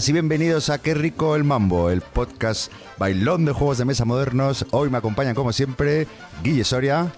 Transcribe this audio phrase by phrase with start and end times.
[0.00, 4.06] buenas y bienvenidos a Qué rico el mambo, el podcast bailón de juegos de mesa
[4.06, 4.64] modernos.
[4.70, 6.06] Hoy me acompañan como siempre
[6.42, 7.12] Guille Soria.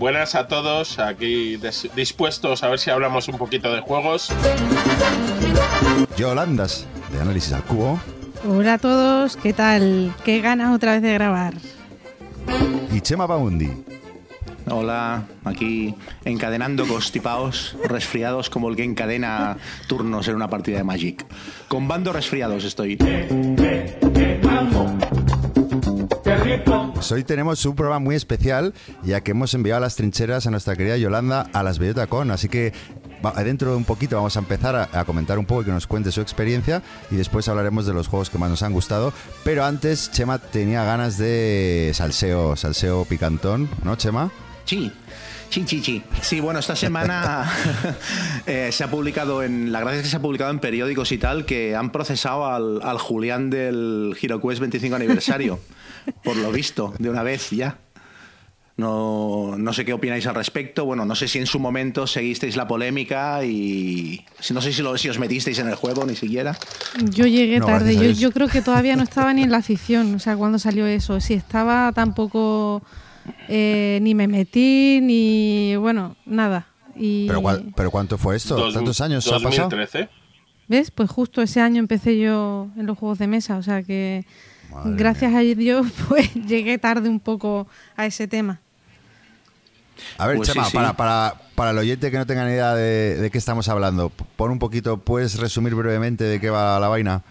[0.00, 1.60] Buenas a todos, aquí
[1.94, 4.32] dispuestos a ver si hablamos un poquito de juegos.
[6.16, 8.00] Yolandas, de Análisis al Cubo.
[8.48, 10.12] Hola a todos, ¿qué tal?
[10.24, 11.54] ¿Qué ganas otra vez de grabar?
[12.92, 13.70] Y Chema Baundi.
[14.66, 21.26] Hola, aquí encadenando constipados, resfriados como el que encadena turnos en una partida de Magic.
[21.68, 22.96] Con bando resfriados estoy.
[26.94, 30.50] Pues hoy tenemos un programa muy especial, ya que hemos enviado a las trincheras a
[30.50, 32.72] nuestra querida Yolanda a las Bellota Con, así que
[33.44, 35.86] dentro de un poquito vamos a empezar a, a, comentar un poco y que nos
[35.86, 39.12] cuente su experiencia y después hablaremos de los juegos que más nos han gustado.
[39.44, 44.30] Pero antes, Chema tenía ganas de salseo, salseo picantón, ¿no, Chema?
[44.64, 44.92] Sí.
[45.50, 46.02] Sí, sí, sí.
[46.20, 47.48] Sí, bueno, esta semana
[48.46, 49.70] eh, se ha publicado en.
[49.70, 52.80] La gracia es que se ha publicado en periódicos y tal que han procesado al,
[52.82, 55.60] al Julián del HeroQuest 25 aniversario.
[56.24, 57.78] por lo visto, de una vez ya.
[58.76, 60.84] No, no, sé qué opináis al respecto.
[60.84, 64.98] Bueno, no sé si en su momento seguisteis la polémica y no sé si, lo,
[64.98, 66.58] si os metisteis en el juego ni siquiera.
[67.10, 67.94] Yo llegué tarde.
[67.94, 70.86] Yo, yo, creo que todavía no estaba ni en la afición, o sea, cuando salió
[70.86, 71.20] eso.
[71.20, 72.82] Si estaba tampoco
[73.48, 76.66] eh, ni me metí, ni bueno, nada.
[76.96, 77.26] Y...
[77.26, 77.42] ¿Pero,
[77.74, 78.72] ¿Pero cuánto fue esto?
[78.72, 79.70] ¿Tantos años ha pasado?
[80.66, 80.90] ¿Ves?
[80.90, 84.24] Pues justo ese año empecé yo en los juegos de mesa, o sea que
[84.84, 88.60] gracias a Dios pues llegué tarde un poco a ese tema.
[90.18, 93.16] A ver, pues Chema, Para, para, para, el oyente que no tenga ni idea de,
[93.16, 97.22] de, qué estamos hablando, pon un poquito, ¿puedes resumir brevemente de qué va la vaina?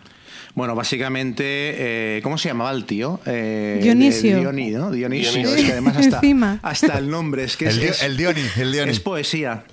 [0.56, 3.20] Bueno, básicamente, eh, ¿cómo se llamaba el tío?
[3.26, 4.40] Eh, Dionisio.
[4.40, 5.56] Dionisio, Dionisio.
[5.56, 6.22] Es que además hasta,
[6.62, 8.92] hasta, el nombre es que el, es, el, Dioni, el Dioni.
[8.92, 9.64] Es poesía.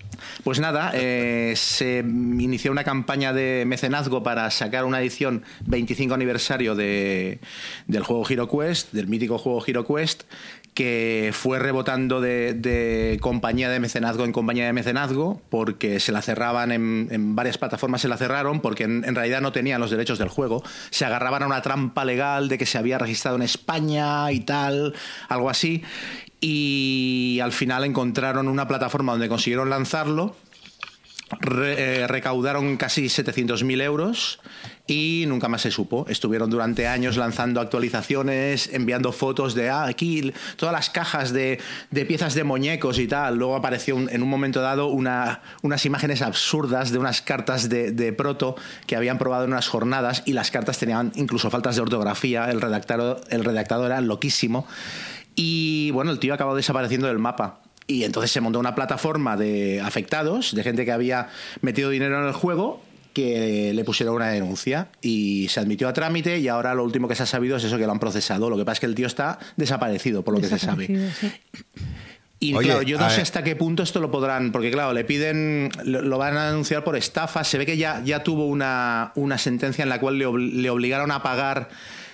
[0.42, 6.74] Pues nada, eh, se inició una campaña de mecenazgo para sacar una edición 25 aniversario
[6.74, 7.40] de,
[7.86, 10.22] del juego HeroQuest, del mítico juego HeroQuest,
[10.74, 16.72] que fue rebotando de, compañía de mecenazgo en compañía de mecenazgo, porque se la cerraban
[16.72, 20.28] en, varias plataformas, se la cerraron porque en, en, realidad no tenían los derechos del
[20.28, 20.62] juego.
[20.90, 24.94] Se agarraban a una trampa legal de que se había registrado en España y tal,
[25.28, 25.82] algo así.
[26.40, 30.34] Y al final encontraron una plataforma donde consiguieron lanzarlo
[31.42, 34.40] eh, recaudaron casi 700.000 euros
[34.88, 36.04] y nunca más se supo.
[36.08, 41.60] Estuvieron durante años lanzando actualizaciones, enviando fotos de ah, aquí todas las cajas de,
[42.08, 43.36] piezas de muñecos y tal.
[43.36, 48.56] Luego apareció en un momento dado una, unas imágenes absurdas de unas cartas de, proto
[48.86, 52.50] que habían probado en unas jornadas y las cartas tenían incluso faltas de ortografía.
[52.50, 54.66] El redactado, el redactado era loquísimo.
[55.36, 57.60] Y bueno, el tío acabó desapareciendo del mapa.
[57.90, 61.28] Y entonces se montó una plataforma de afectados, de gente que había
[61.60, 62.80] metido dinero en el juego,
[63.12, 67.16] que le pusieron una denuncia y se admitió a trámite y ahora lo último que
[67.16, 68.48] se ha sabido es eso que lo han procesado.
[68.48, 71.10] Lo que pasa es que el tío está desaparecido, por lo que se sabe.
[72.38, 75.70] Y claro, yo no sé hasta qué punto esto lo podrán, porque claro, le piden,
[75.84, 77.42] lo, van a denunciar por estafa.
[77.42, 81.10] Se ve que ya, ya tuvo una, una sentencia en la cual le, le obligaron
[81.10, 81.68] a pagar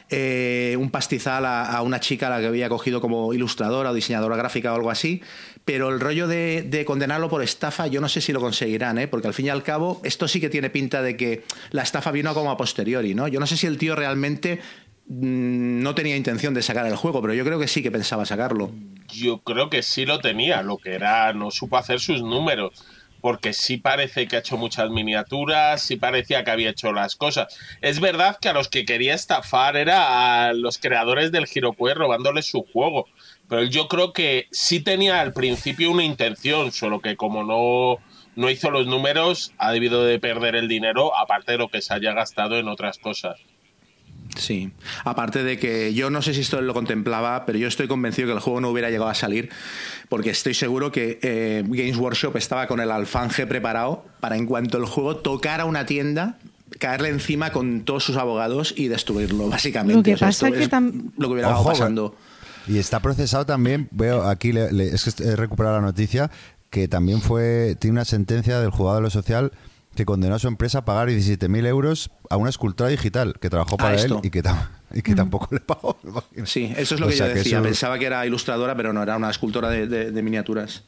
[0.09, 4.37] eh, un pastizal a, una chica a la que había cogido como ilustradora o diseñadora
[4.37, 5.21] gráfica o algo así,
[5.65, 9.09] pero el rollo de, condenarlo por estafa yo no sé si lo conseguirán, ¿eh?
[9.09, 12.13] porque al fin y al cabo esto sí que tiene pinta de que la estafa
[12.13, 13.27] vino como a posteriori, ¿no?
[13.27, 14.61] Yo no sé si el tío realmente
[15.09, 18.25] mm, no tenía intención de sacar el juego, pero yo creo que sí que pensaba
[18.27, 18.71] sacarlo.
[19.09, 22.85] Yo creo que sí lo tenía, lo que era, no supo hacer sus números
[23.27, 27.59] porque sí parece que ha hecho muchas miniaturas, sí parecía que había hecho las cosas.
[27.81, 32.47] Es verdad que a los que quería estafar era a los creadores del HeroQuest robándoles
[32.47, 33.09] su juego,
[33.49, 37.97] pero yo creo que sí tenía al principio una intención, solo que como no,
[38.37, 41.95] no hizo los números, ha debido de perder el dinero, aparte de lo que se
[41.95, 43.41] haya gastado en otras cosas.
[44.37, 44.71] Sí,
[45.05, 48.35] aparte de que yo no sé si esto lo contemplaba, pero yo estoy convencido que
[48.35, 49.51] el juego no hubiera llegado a salir,
[50.09, 54.79] porque estoy seguro que eh, Games Workshop estaba con el alfanje preparado para en cuanto
[54.79, 56.39] el juego tocara una tienda,
[56.79, 60.11] caerle encima con todos sus abogados y destruirlo, básicamente.
[60.11, 60.77] Lo que pasa es que
[61.17, 62.17] lo que hubiera estado pasando.
[62.69, 66.31] Y está procesado también, veo aquí, es que he recuperado la noticia,
[66.71, 69.53] que también fue, tiene una sentencia del juzgado de lo social
[69.97, 73.77] que condenó a su empresa a pagar 17.000 euros a una escultura digital que trabajó
[73.77, 74.43] para él y que,
[74.95, 75.99] y que tampoco le pagó.
[76.45, 77.61] Sí, eso es lo que yo decía.
[77.61, 80.85] Pensaba que era ilustradora, pero no, era una escultora de, miniaturas.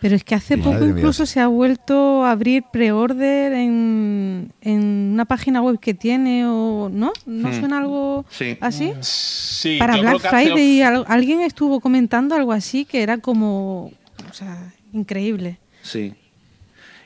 [0.00, 5.62] Pero es que hace poco incluso se ha vuelto a abrir pre-order en, una página
[5.62, 7.58] web que tiene o no, ¿no hmm.
[7.58, 8.24] suena algo
[8.60, 8.92] así?
[9.00, 13.92] Sí, Para Black Friday alguien estuvo comentando algo así que era como,
[14.28, 15.58] o sea, increíble.
[15.82, 16.14] Sí.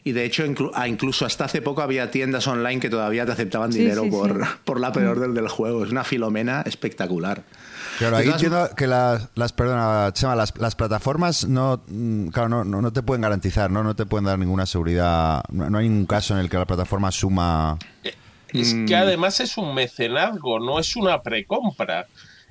[0.07, 3.71] Y de hecho, ah, incluso hasta hace poco había tiendas online que todavía te aceptaban
[3.71, 5.83] dinero por, por la peor del, del juego.
[5.83, 7.43] Es una filomena espectacular.
[7.99, 12.65] Claro, ahí entiendo que las, las perdona, Chema, las, las plataformas no, mm, claro, no,
[12.65, 13.83] no, te pueden garantizar, ¿no?
[13.83, 15.43] No te pueden dar ninguna seguridad.
[15.49, 17.79] No, hay ningún caso en el que la plataforma suma.
[18.53, 22.07] Es que además es un mecenazgo, no es una precompra.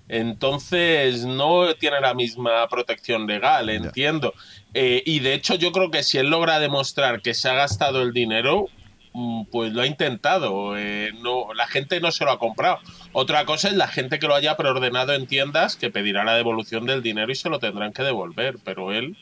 [0.07, 4.33] Entonces no tiene la misma protección legal, entiendo.
[4.74, 8.02] Eh, y de hecho yo creo que si él logra demostrar que se ha gastado
[8.02, 8.68] el dinero,
[9.14, 10.78] mm, pues lo ha intentado.
[10.78, 12.80] Eh, no, la gente no se lo ha comprado.
[13.12, 16.86] Otra cosa es la gente que lo haya preordenado en tiendas que pedirá la devolución
[16.86, 19.16] del dinero y se lo tendrán que devolver, pero él...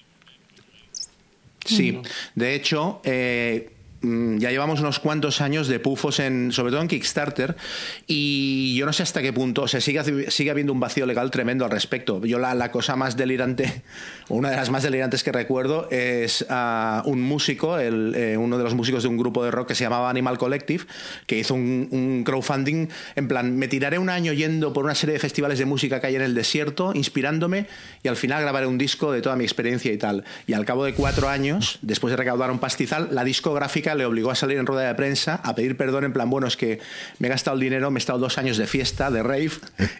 [1.63, 2.01] Sí,
[2.33, 3.69] de hecho, eh,
[4.03, 7.55] ya llevamos unos cuantos años de pufos, en, sobre todo en Kickstarter,
[8.07, 11.29] y yo no sé hasta qué punto, o sea, sigue, sigue habiendo un vacío legal
[11.29, 12.25] tremendo al respecto.
[12.25, 13.83] Yo la, cosa más delirante,
[14.29, 18.63] una de las más delirantes que recuerdo, es a un músico, el, eh, uno de
[18.63, 20.85] los músicos de un grupo de rock que se llamaba Animal Collective,
[21.27, 25.13] que hizo un, un, crowdfunding en plan, me tiraré un año yendo por una serie
[25.13, 27.67] de festivales de música que hay en el desierto, inspirándome,
[28.01, 30.23] y al final grabaré un disco de toda mi experiencia y tal.
[30.47, 34.31] Y al cabo de cuatro años, después de recaudar un pastizal, la discográfica le obligó
[34.31, 36.79] a salir en rueda de prensa a pedir perdón en plan, bueno, es que
[37.19, 39.51] me he gastado el dinero, me he estado dos años de fiesta, de rave,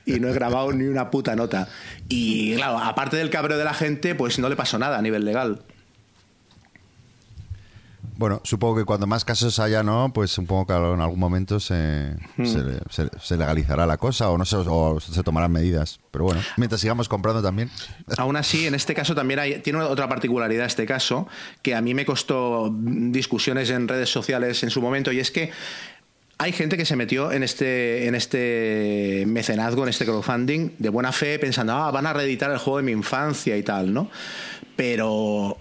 [0.05, 1.67] y no he grabado ni una puta nota.
[2.09, 5.25] Y claro, aparte del cabreo de la gente, pues no le pasó nada a nivel
[5.25, 5.61] legal.
[8.21, 10.11] Bueno, supongo que cuando más casos haya, ¿no?
[10.13, 12.45] Pues supongo que en algún momento se, hmm.
[13.19, 15.99] se, legalizará la cosa o no se, o se tomarán medidas.
[16.11, 17.71] Pero bueno, mientras sigamos comprando también.
[18.19, 21.27] Aún así, en este caso también hay, tiene otra particularidad este caso,
[21.63, 25.49] que a mí me costó discusiones en redes sociales en su momento, y es que
[26.37, 31.11] hay gente que se metió en este, en este mecenazgo, en este crowdfunding, de buena
[31.11, 34.11] fe, pensando, ah, van a reeditar el juego de mi infancia y tal, ¿no?
[34.75, 35.57] Pero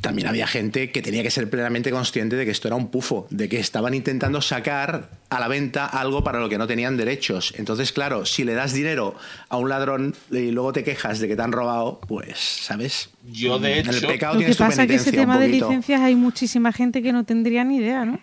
[0.00, 3.26] también había gente que tenía que ser plenamente consciente de que esto era un pufo,
[3.30, 7.54] de que estaban intentando sacar a la venta algo para lo que no tenían derechos.
[7.56, 9.14] Entonces, claro, si le das dinero
[9.48, 13.10] a un ladrón y luego te quejas de que te han robado, pues, ¿sabes?
[13.30, 13.90] Yo de hecho...
[13.90, 17.02] En el pecado lo que pasa es que ese tema de licencias hay muchísima gente
[17.02, 18.20] que no tendría ni idea, ¿no?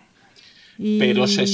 [0.78, 1.46] Pero se...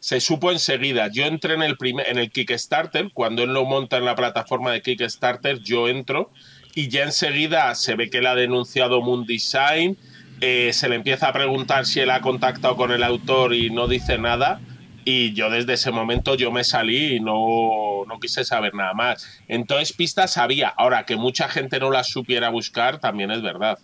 [0.00, 1.08] se supo enseguida.
[1.12, 4.72] Yo entré en el, primer, en el Kickstarter, cuando él lo monta en la plataforma
[4.72, 6.30] de Kickstarter, yo entro
[6.76, 9.96] y ya enseguida se ve que él ha denunciado Moon Design,
[10.42, 13.88] eh, se le empieza a preguntar si él ha contactado con el autor y no
[13.88, 14.60] dice nada.
[15.02, 19.26] Y yo desde ese momento yo me salí y no, no quise saber nada más.
[19.48, 20.68] Entonces pistas había.
[20.68, 23.78] Ahora que mucha gente no las supiera buscar también es verdad.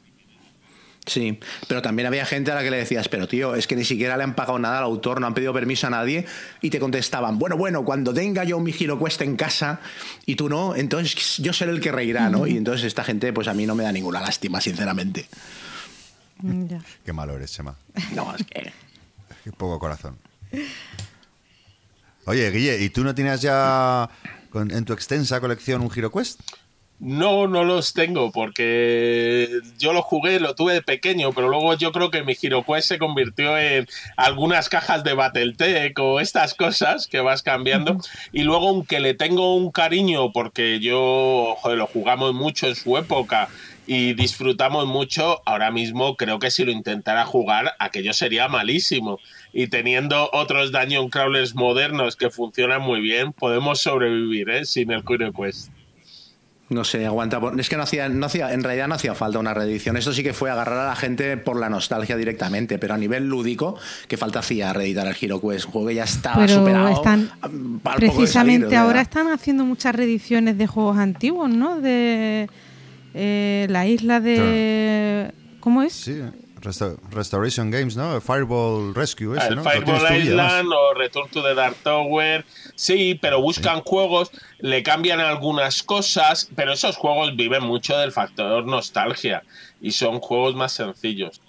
[1.05, 3.85] Sí, pero también había gente a la que le decías, pero tío, es que ni
[3.85, 6.27] siquiera le han pagado nada al autor, no han pedido permiso a nadie,
[6.61, 9.81] y te contestaban, bueno, bueno, cuando tenga yo un Giro cuesta en casa
[10.27, 12.47] y tú no, entonces yo seré el que reirá, ¿no?
[12.47, 15.27] Y entonces esta gente, pues a mí no me da ninguna lástima, sinceramente.
[17.05, 17.77] Qué malo eres, Chema.
[18.15, 18.73] No, es que...
[19.45, 20.17] Qué poco corazón.
[22.27, 24.09] Oye, Guille, ¿y tú no tienes ya
[24.55, 26.41] en tu extensa colección un Quest?
[27.05, 31.91] No, no los tengo porque yo lo jugué, lo tuve de pequeño, pero luego yo
[31.91, 37.19] creo que mi HeroQuest se convirtió en algunas cajas de Battletech o estas cosas que
[37.19, 37.99] vas cambiando.
[38.31, 42.97] Y luego, aunque le tengo un cariño porque yo joder, lo jugamos mucho en su
[42.97, 43.49] época
[43.85, 49.19] y disfrutamos mucho, ahora mismo creo que si lo intentara jugar, aquello sería malísimo.
[49.53, 54.65] Y teniendo otros Dungeon Crawlers modernos que funcionan muy bien, podemos sobrevivir ¿eh?
[54.67, 55.82] sin el HeroQuest.
[56.73, 57.41] No sé, aguanta.
[57.59, 59.97] Es que no hacía, no hacía, en realidad no hacía falta una reedición.
[59.97, 63.29] Esto sí que fue agarrar a la gente por la nostalgia directamente, pero a nivel
[63.29, 63.77] lúdico,
[64.09, 65.67] ¿qué falta hacía reeditar el Hero Quest?
[65.67, 66.89] Un juego que ya estaba superado.
[66.89, 67.31] Están,
[67.97, 71.81] precisamente ahora están haciendo muchas reediciones de juegos antiguos, ¿no?
[71.81, 72.49] De
[73.15, 75.33] eh, la isla de.
[75.61, 75.93] ¿Cómo es?
[75.93, 76.21] Sí.
[76.63, 78.21] Restoration Games, ¿no?
[78.21, 82.45] Fireball Rescue, ese, el Fireball Island o Return to the Dark Tower.
[82.75, 88.65] Sí, pero buscan juegos, le cambian algunas cosas, pero esos juegos viven mucho del factor
[88.65, 89.43] nostalgia
[89.81, 91.41] y son juegos más sencillos.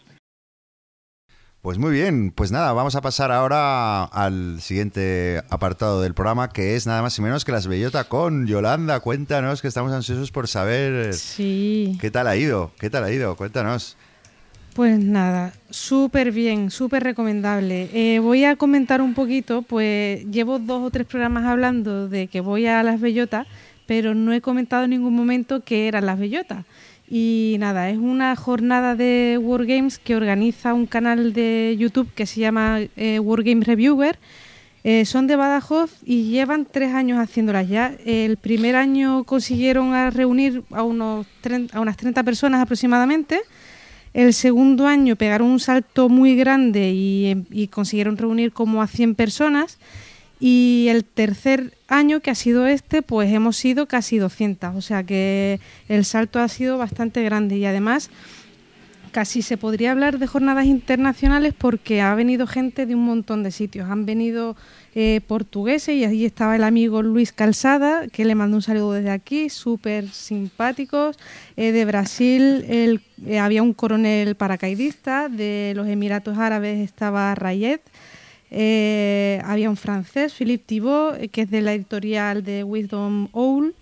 [1.64, 6.76] Pues muy bien, pues nada, vamos a pasar ahora al siguiente apartado del programa, que
[6.76, 9.00] es nada más y menos que las bellota con Yolanda.
[9.00, 11.98] Cuéntanos, que estamos ansiosos por saber sí.
[12.02, 13.96] qué tal ha ido, qué tal ha ido, cuéntanos.
[14.74, 17.90] Pues nada, súper bien, súper recomendable.
[17.94, 22.42] Eh, voy a comentar un poquito, pues llevo dos o tres programas hablando de que
[22.42, 23.46] voy a las bellotas,
[23.86, 26.66] pero no he comentado en ningún momento qué eran las bellotas.
[27.08, 32.40] Y nada, es una jornada de Wargames que organiza un canal de YouTube que se
[32.40, 34.18] llama eh, Wargames Reviewer.
[34.84, 37.94] Eh, son de Badajoz y llevan tres años haciéndolas ya.
[38.06, 41.28] El primer año consiguieron reunir a, unos
[41.74, 43.40] a unas 30 personas aproximadamente
[44.14, 49.16] El segundo año pegaron un salto muy grande y, y consiguieron reunir como a 100
[49.16, 49.80] personas.
[50.40, 54.76] Y el tercer año, que ha sido este, pues hemos sido casi 200.
[54.76, 58.10] O sea que el salto ha sido bastante grande y además
[59.14, 63.52] casi se podría hablar de jornadas internacionales porque ha venido gente de un montón de
[63.52, 63.90] sitios.
[63.90, 64.58] Han venido
[64.96, 65.22] eh,
[65.88, 70.10] y allí estaba el amigo Luis Calzada, que le mando un saludo desde aquí, súper
[70.10, 71.18] simpáticos.
[71.58, 77.82] Eh, de Brasil eh, había un coronel paracaidista, de los Emiratos Árabes estaba Rayet.
[79.44, 83.74] había un francés, Philippe Thibault, que es de la editorial de Wisdom Owl.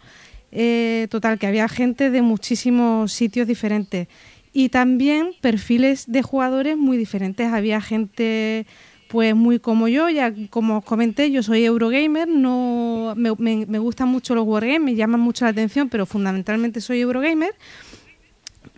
[1.10, 4.08] total, que había gente de muchísimos sitios diferentes
[4.54, 7.52] y también perfiles de jugadores muy diferentes.
[7.52, 8.66] Había gente
[9.12, 14.08] pues muy como yo, ya como os comenté, yo soy Eurogamer, no me, me, gustan
[14.08, 17.54] mucho los wargames, me llaman mucho la atención, pero fundamentalmente soy Eurogamer.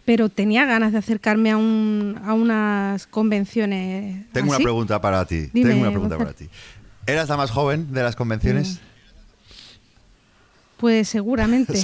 [0.06, 4.26] Pero tenía ganas de acercarme a, un, a unas convenciones.
[4.32, 5.50] Tengo una pregunta para ti.
[5.54, 6.50] Tengo una pregunta para ti.
[7.06, 8.74] ¿Eras la más joven de las convenciones?
[8.74, 8.78] Mm.
[10.78, 11.74] Pues seguramente.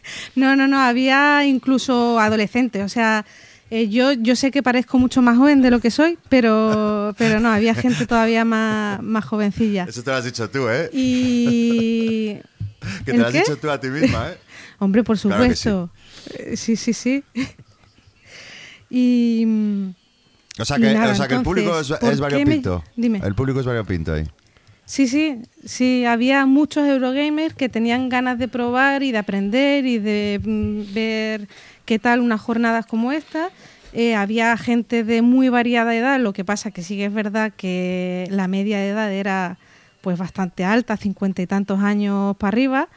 [0.34, 3.24] no, no, no, había incluso adolescentes, o sea,
[3.70, 7.40] eh, yo, yo sé que parezco mucho más joven de lo que soy, pero, pero
[7.40, 9.84] no, había gente todavía más, más jovencilla.
[9.88, 10.90] Eso te lo has dicho tú, ¿eh?
[10.92, 12.38] Y...
[13.04, 14.38] que te lo has dicho tú a ti misma, ¿eh?
[14.78, 15.90] Hombre, por supuesto.
[16.54, 16.76] Sí.
[16.76, 17.24] sí, sí,
[18.88, 19.46] Y...
[20.58, 22.84] O sea que, o sea que el público es, es variopinto.
[22.96, 23.22] Dime.
[23.24, 24.26] El público es variopinto ahí.
[24.90, 30.00] Sí, sí, sí, había muchos Eurogamers que tenían ganas de probar y de aprender y
[30.00, 31.48] de mm, ver
[31.90, 33.50] qué tal unas jornadas como esta.
[33.92, 37.52] Eh, había gente de muy variada edad, lo que pasa que sí que es verdad
[37.56, 39.58] que la media de edad era
[40.00, 42.88] pues bastante alta, cincuenta y tantos años para arriba.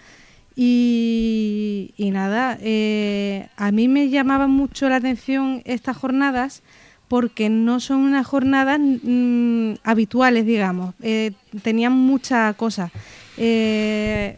[0.55, 6.61] Y, nada, eh, a mí me llamaban mucho la atención estas jornadas
[7.07, 10.93] porque no son unas jornadas mm, habituales, digamos.
[11.01, 11.31] Eh,
[11.63, 12.91] tenían muchas cosas.
[13.37, 14.37] Eh,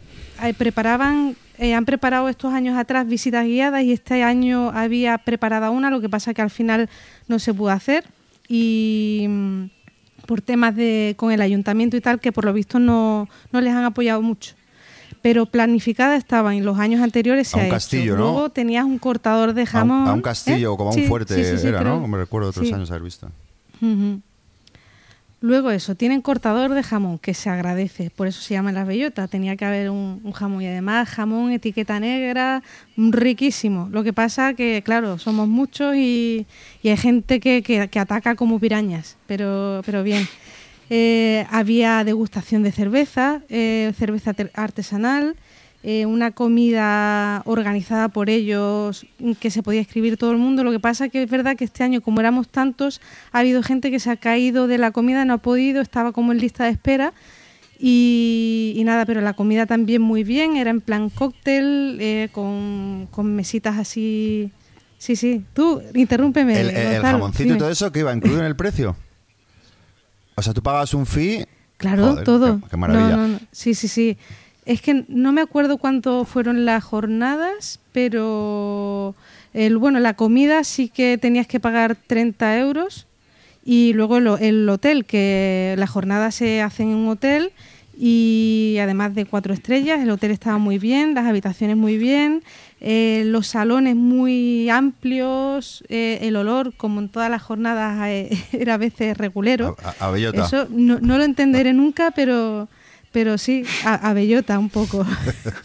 [1.58, 6.00] eh, han preparado estos años atrás visitas guiadas y este año había preparada una, lo
[6.00, 6.88] que pasa que al final
[7.28, 8.04] no se pudo hacer
[8.48, 9.64] y mm,
[10.26, 13.72] por temas de con el ayuntamiento y tal que por lo visto no, no les
[13.72, 14.54] han apoyado mucho
[15.22, 17.48] pero planificada estaba en los años anteriores.
[17.48, 18.22] Se a un castillo, ¿no?
[18.22, 20.06] Luego tenías un cortador de jamón.
[20.06, 21.34] A un, castillo, o como a un fuerte
[21.66, 22.06] era, ¿no?
[22.06, 23.28] Me recuerdo otros años haber visto.
[25.40, 29.28] Luego eso, tienen cortador de jamón, que se agradece, por eso se llama las bellotas.
[29.28, 32.62] Tenía que haber un, jamón y además jamón, etiqueta negra,
[32.96, 33.88] riquísimo.
[33.92, 36.46] Lo que pasa que, claro, somos muchos y,
[36.82, 40.26] hay gente que, que, ataca como pirañas, pero, pero bien.
[40.88, 45.36] Eh, había degustación de cerveza, eh, cerveza artesanal,
[45.88, 49.06] eh, una comida organizada por ellos
[49.38, 50.64] que se podía escribir todo el mundo.
[50.64, 53.00] Lo que pasa que es verdad que este año, como éramos tantos,
[53.30, 56.32] ha habido gente que se ha caído de la comida, no ha podido, estaba como
[56.32, 57.14] en lista de espera.
[57.78, 64.50] Y, nada, pero la comida también muy bien, era en plan cóctel, con, mesitas así.
[64.98, 66.62] Sí, sí, tú interrúmpeme.
[66.62, 68.96] ¿El, jamoncito y todo eso que iba incluido en el precio?
[70.34, 71.46] O sea, tú pagas un fee.
[71.76, 72.60] Claro, todo.
[72.68, 73.38] Qué, maravilla.
[73.52, 74.18] Sí, sí, sí.
[74.66, 79.14] Es que no me acuerdo cuánto fueron las jornadas, pero
[79.54, 83.06] el, bueno, la comida sí que tenías que pagar 30 euros
[83.64, 87.52] y luego el hotel, que las jornadas se hacen en un hotel
[87.98, 92.42] y además de cuatro estrellas, el hotel estaba muy bien, las habitaciones muy bien,
[92.80, 98.74] eh, los salones muy amplios, eh, el olor, como en todas las jornadas, eh, era
[98.74, 99.76] a veces regulero.
[99.82, 100.14] A.
[100.16, 102.68] Eso no, lo entenderé nunca, pero,
[103.16, 105.06] pero sí, a, bellota un poco.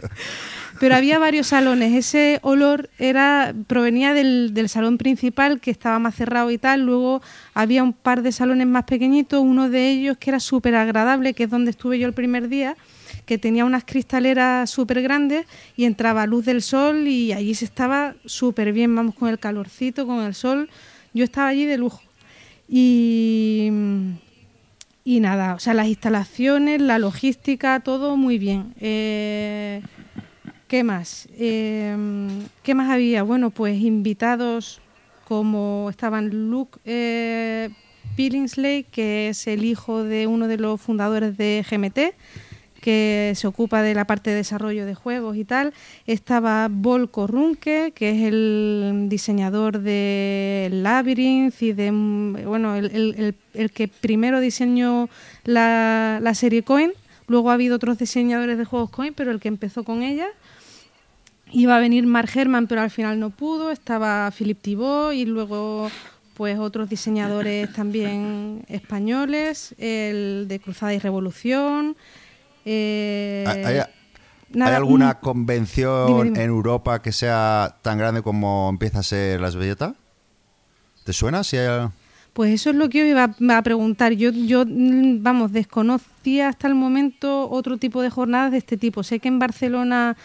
[0.80, 1.94] pero había varios salones.
[1.94, 6.86] Ese olor era provenía del, del, salón principal que estaba más cerrado y tal.
[6.86, 7.22] Luego
[7.54, 11.44] había un par de salones más pequeñitos, uno de ellos que era súper agradable, que
[11.44, 12.78] es donde estuve yo el primer día
[13.26, 18.16] que tenía unas cristaleras súper grandes y entraba luz del sol y allí se estaba
[18.26, 20.70] súper bien, vamos con el calorcito, con el sol.
[21.14, 22.02] Yo estaba allí de lujo.
[22.70, 23.70] Y,
[25.04, 28.74] y nada, o sea, las instalaciones, la logística, todo muy bien.
[28.80, 29.82] Eh,
[30.68, 31.28] ¿Qué más?
[31.38, 31.96] Eh,
[32.64, 33.24] ¿Qué más había?
[33.24, 34.82] Bueno, pues invitados
[35.28, 37.70] como estaban Luke eh,
[38.16, 42.16] Billingsley, que es el hijo de uno de los fundadores de GMT,
[42.82, 45.74] que se ocupa de la parte de desarrollo de juegos y tal.
[46.08, 53.36] Estaba Volko Runke, que es el diseñador de Labyrinth y de, bueno, el,
[53.74, 55.10] que primero diseñó
[55.46, 56.92] la, serie Coin.
[57.28, 60.28] Luego ha habido otros diseñadores de juegos Coin, pero el que empezó con ella.
[61.54, 63.72] Iba a venir Mark Herman, pero al final no pudo.
[63.72, 65.90] Estaba Philip Thibault y luego
[66.34, 71.96] pues otros diseñadores también españoles, el de Cruzada y Revolución.
[72.66, 79.56] Eh, ¿Hay, alguna convención en Europa que sea tan grande como empieza a ser Las
[79.56, 79.94] Bellotas?
[81.04, 81.44] ¿Te suena?
[81.44, 81.58] Si
[82.34, 84.14] Pues eso es lo que os iba a preguntar.
[84.14, 89.04] Yo, yo, mm, vamos, desconocía hasta el momento otro tipo de jornadas de este tipo.
[89.04, 90.16] Sé que en Barcelona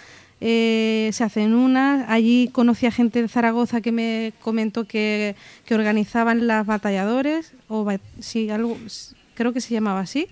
[0.40, 2.08] eh, se hacen unas.
[2.08, 5.34] Allí conocí a gente de Zaragoza que me comentó que,
[5.70, 7.86] organizaban las batalladores, o
[8.20, 8.76] sí, algo,
[9.34, 10.26] creo que se llamaba así,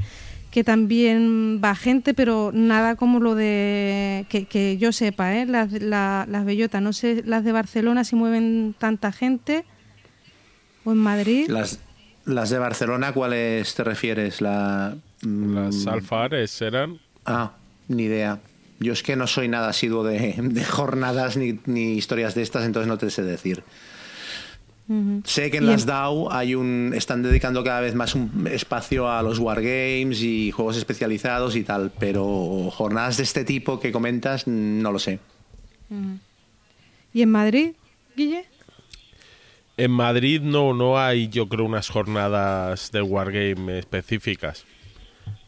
[0.55, 5.47] que también va gente, pero nada como lo de, que, yo sepa, ¿eh?
[5.47, 9.65] las, las bellotas, no sé, las de Barcelona si mueven tanta gente,
[10.85, 11.49] o en Madrid.
[11.49, 11.81] Las,
[12.25, 14.41] las de Barcelona, ¿cuáles te refieres?
[14.41, 17.01] La, las mm, alfares eran...
[17.27, 17.55] Ah,
[17.89, 18.39] ni idea.
[18.79, 21.59] Yo es que no soy nada asiduo de, jornadas ni,
[21.95, 23.65] historias de estas, entonces no te sé decir.
[25.25, 29.23] Sé que en las DAO hay un, están dedicando cada vez más un espacio a
[29.23, 34.93] los wargames y juegos especializados y tal, pero jornadas de este tipo que comentas no
[34.93, 35.21] lo sé.
[37.15, 37.71] ¿Y en Madrid,
[38.15, 38.45] Guille?
[39.79, 44.67] En Madrid no, no hay, yo creo, unas jornadas de wargame específicas.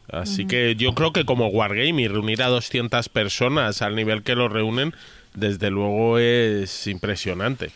[0.09, 4.35] Así que yo creo que como Wargame y reunir a 200 personas al nivel que
[4.35, 4.93] lo reúnen,
[5.33, 7.71] desde luego es impresionante.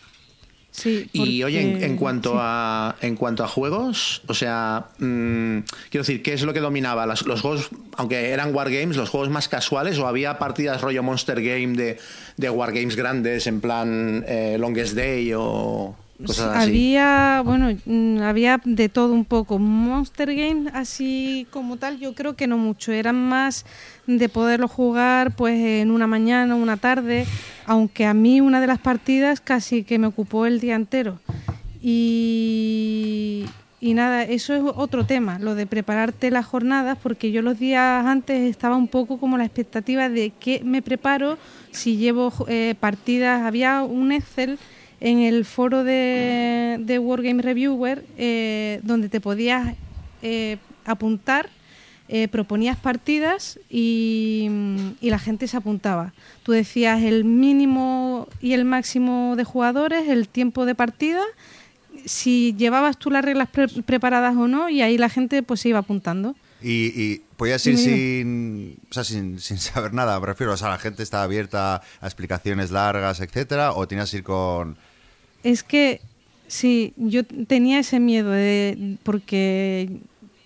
[0.72, 5.58] Sí, Y oye, en, cuanto a en cuanto a juegos, o sea, mm,
[5.90, 7.04] quiero decir, ¿qué es lo que dominaba?
[7.04, 11.76] Los, juegos, aunque eran wargames, los juegos más casuales, o había partidas rollo Monster Game
[11.76, 11.98] de,
[12.38, 15.94] de wargames grandes, en plan eh, Longest Day o
[16.54, 19.58] había, bueno, mm, había de todo un poco.
[19.58, 22.92] Monster Game, así como tal, yo creo que no mucho.
[22.92, 23.64] Eran más
[24.06, 27.26] de poderlo jugar pues en una mañana, una tarde,
[27.66, 31.18] aunque a mí una de las partidas casi que me ocupó el día entero.
[31.80, 33.46] Y,
[33.80, 38.06] y nada, eso es otro tema, lo de prepararte las jornadas, porque yo los días
[38.06, 41.38] antes estaba un poco como la expectativa de qué me preparo
[41.72, 43.42] si llevo eh, partidas.
[43.42, 44.60] Había un Excel
[45.02, 49.74] en el foro de, de Wargame Reviewer, eh, donde te podías
[50.22, 51.50] eh, apuntar,
[52.08, 54.48] eh, proponías partidas y,
[55.00, 56.14] la gente se apuntaba.
[56.44, 61.22] Tú decías el mínimo y el máximo de jugadores, el tiempo de partida,
[62.04, 63.48] si llevabas tú las reglas
[63.84, 66.36] preparadas o no, y ahí la gente pues se iba apuntando.
[66.62, 70.68] Y, y podías ir sin, o sea, sin, sin, saber nada, me refiero, o sea,
[70.68, 74.76] la gente estaba abierta a explicaciones largas, etcétera, o tenías que ir con
[75.42, 76.00] es que
[76.46, 80.00] sí, yo tenía ese miedo de, porque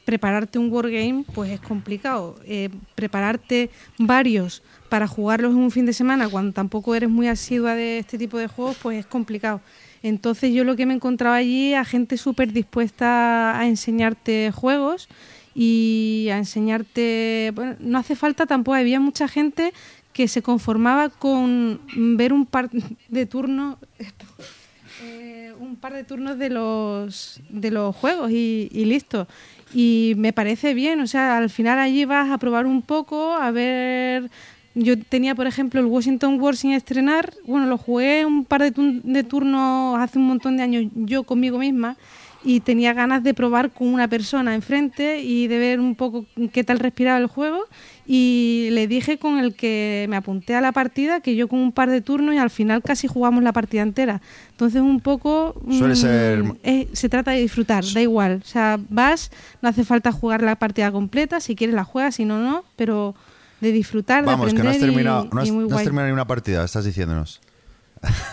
[0.04, 2.36] prepararte un wargame pues es complicado.
[2.46, 7.74] Eh, prepararte varios para jugarlos en un fin de semana cuando tampoco eres muy asidua
[7.74, 9.60] de este tipo de juegos pues es complicado.
[10.02, 15.08] Entonces yo lo que me encontraba allí a gente súper dispuesta a enseñarte juegos
[15.54, 19.72] y a enseñarte, bueno, no hace falta tampoco, había mucha gente
[20.12, 23.76] que se conformaba con ver un par de turnos
[25.02, 29.26] eh, un par de turnos de los, de los juegos y, listo.
[29.74, 33.50] Y me parece bien, o sea, al final allí vas a probar un poco, a
[33.50, 34.30] ver...
[34.78, 37.32] Yo tenía, por ejemplo, el Washington War sin estrenar.
[37.46, 41.56] Bueno, lo jugué un par de, de turnos hace un montón de años yo conmigo
[41.56, 41.96] misma
[42.44, 46.62] y tenía ganas de probar con una persona enfrente y de ver un poco qué
[46.62, 47.64] tal respiraba el juego
[48.06, 51.72] y le dije con el que me apunté a la partida que yo con un
[51.72, 54.22] par de turnos y al final casi jugamos la partida entera.
[54.50, 55.60] Entonces un poco...
[55.68, 56.44] Suele mm, ser...
[56.92, 58.40] se trata de disfrutar, da igual.
[58.44, 62.24] O sea, vas, no hace falta jugar la partida completa, si quieres la juegas, si
[62.24, 63.16] no, no, pero
[63.60, 65.40] de disfrutar, Vamos, de aprender que no has terminado, no
[65.76, 67.40] has, terminado ni una partida, estás diciéndonos.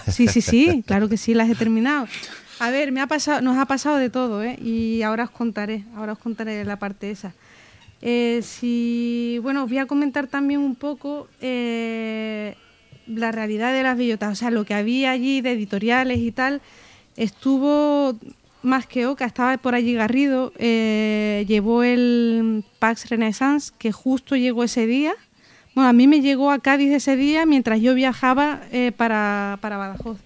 [0.07, 2.07] Sí, sí, sí, claro que sí, las he terminado.
[2.59, 4.57] A ver, me ha pasado, nos ha pasado de todo, ¿eh?
[4.61, 7.33] Y ahora os contaré, ahora os contaré la parte esa.
[8.05, 12.53] Eh, si, bueno, os voy a comentar también un poco eh,
[13.07, 16.61] la realidad de las bellotas, o sea, lo que había allí de editoriales y tal,
[17.15, 18.19] estuvo
[18.61, 24.65] más que Oca, estaba por allí Garrido, eh, llevó el Pax Renaissance, que justo llegó
[24.65, 25.13] ese día.
[25.73, 28.63] Bueno, a mí me llegó a Cádiz ese día mientras yo viajaba
[28.97, 30.19] para, para Badajoz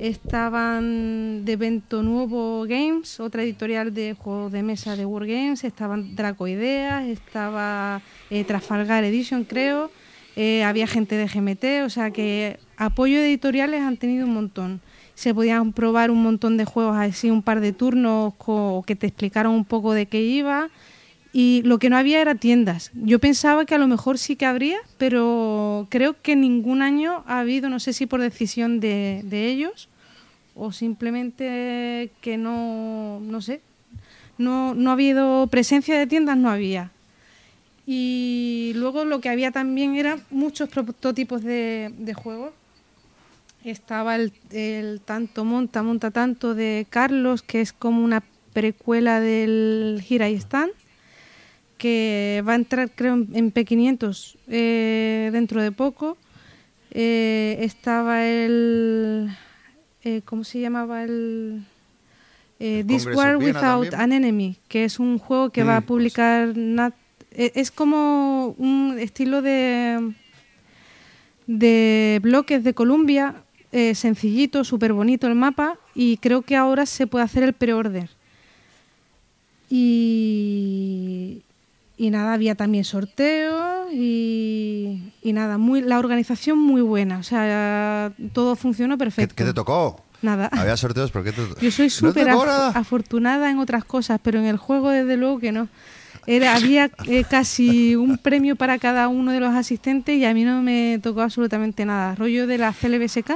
[0.00, 7.04] estaban de Vento Nuevo Games, otra editorial de juegos de mesa de Wargames, estaban Dracoideas,
[7.06, 9.90] estaba eh, Trafalgar Edition, creo,
[10.36, 14.80] eh, había gente de GMT, o sea que apoyo de editoriales han tenido un montón.
[15.14, 18.34] Se podían probar un montón de juegos así, un par de turnos
[18.86, 20.70] que te explicaron un poco de qué iba
[21.32, 22.90] y lo que no había era tiendas.
[22.94, 27.40] Yo pensaba que a lo mejor sí que habría, pero creo que ningún año ha
[27.40, 29.88] habido, no sé si por decisión de, de ellos
[30.54, 33.62] o simplemente que no, no sé,
[34.36, 36.90] no, no ha habido presencia de tiendas, no había.
[37.86, 42.52] Y luego lo que había también eran muchos prototipos de, de juegos.
[43.64, 50.02] Estaba el, el, tanto monta, monta tanto de Carlos, que es como una precuela del
[50.04, 50.72] Gira y Stand,
[51.82, 56.16] que va a entrar creo en P500 eh, dentro de poco.
[56.92, 59.28] Eh, estaba el...
[60.04, 61.64] Eh, ¿Cómo se llamaba el...?
[62.60, 64.00] Eh, This War Without también.
[64.00, 66.94] an Enemy, que es un juego que mm, va a publicar Nat
[67.32, 70.12] e, es como un estilo de,
[71.48, 73.42] de bloques de Columbia,
[73.72, 78.10] eh, sencillito, súper bonito el mapa y creo que ahora se puede hacer el pre-order.
[79.68, 81.11] Y,
[81.96, 88.12] y nada, había también sorteos y, y, nada, muy, la organización muy buena, o sea,
[88.32, 89.34] todo funcionó perfecto.
[89.34, 90.02] ¿Qué, qué te tocó?
[90.22, 90.48] Nada.
[90.52, 94.38] Había sorteos, ¿por qué te Yo soy súper ¿No af afortunada en otras cosas, pero
[94.38, 95.68] en el juego desde luego que no.
[96.26, 100.44] Era, había eh, casi un premio para cada uno de los asistentes y a mí
[100.44, 102.14] no me tocó absolutamente nada.
[102.14, 103.32] Rollo de la CLBSK.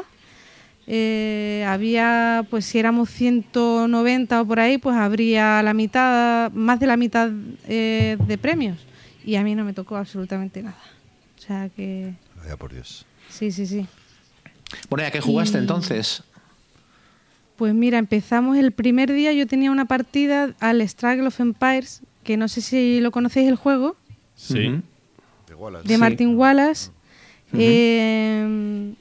[0.88, 6.86] Eh, había, pues si éramos 190 o por ahí, pues habría la mitad, más de
[6.86, 7.30] la mitad
[7.66, 8.78] eh, de premios.
[9.24, 10.78] Y a mí no me tocó absolutamente nada.
[11.36, 12.14] O sea que...
[12.36, 13.04] Vaya por Dios.
[13.28, 13.86] Sí, sí, sí.
[14.88, 15.60] Bueno, ¿y a qué jugaste y...
[15.60, 16.22] entonces?
[17.56, 22.36] Pues mira, empezamos el primer día, yo tenía una partida al Struggle of Empires, que
[22.36, 23.96] no sé si lo conocéis el juego.
[24.36, 24.82] Sí.
[25.48, 25.88] De, Wallace.
[25.88, 26.34] de Martin sí.
[26.34, 26.90] Wallace.
[27.52, 27.60] Uh -huh.
[27.60, 28.94] eh,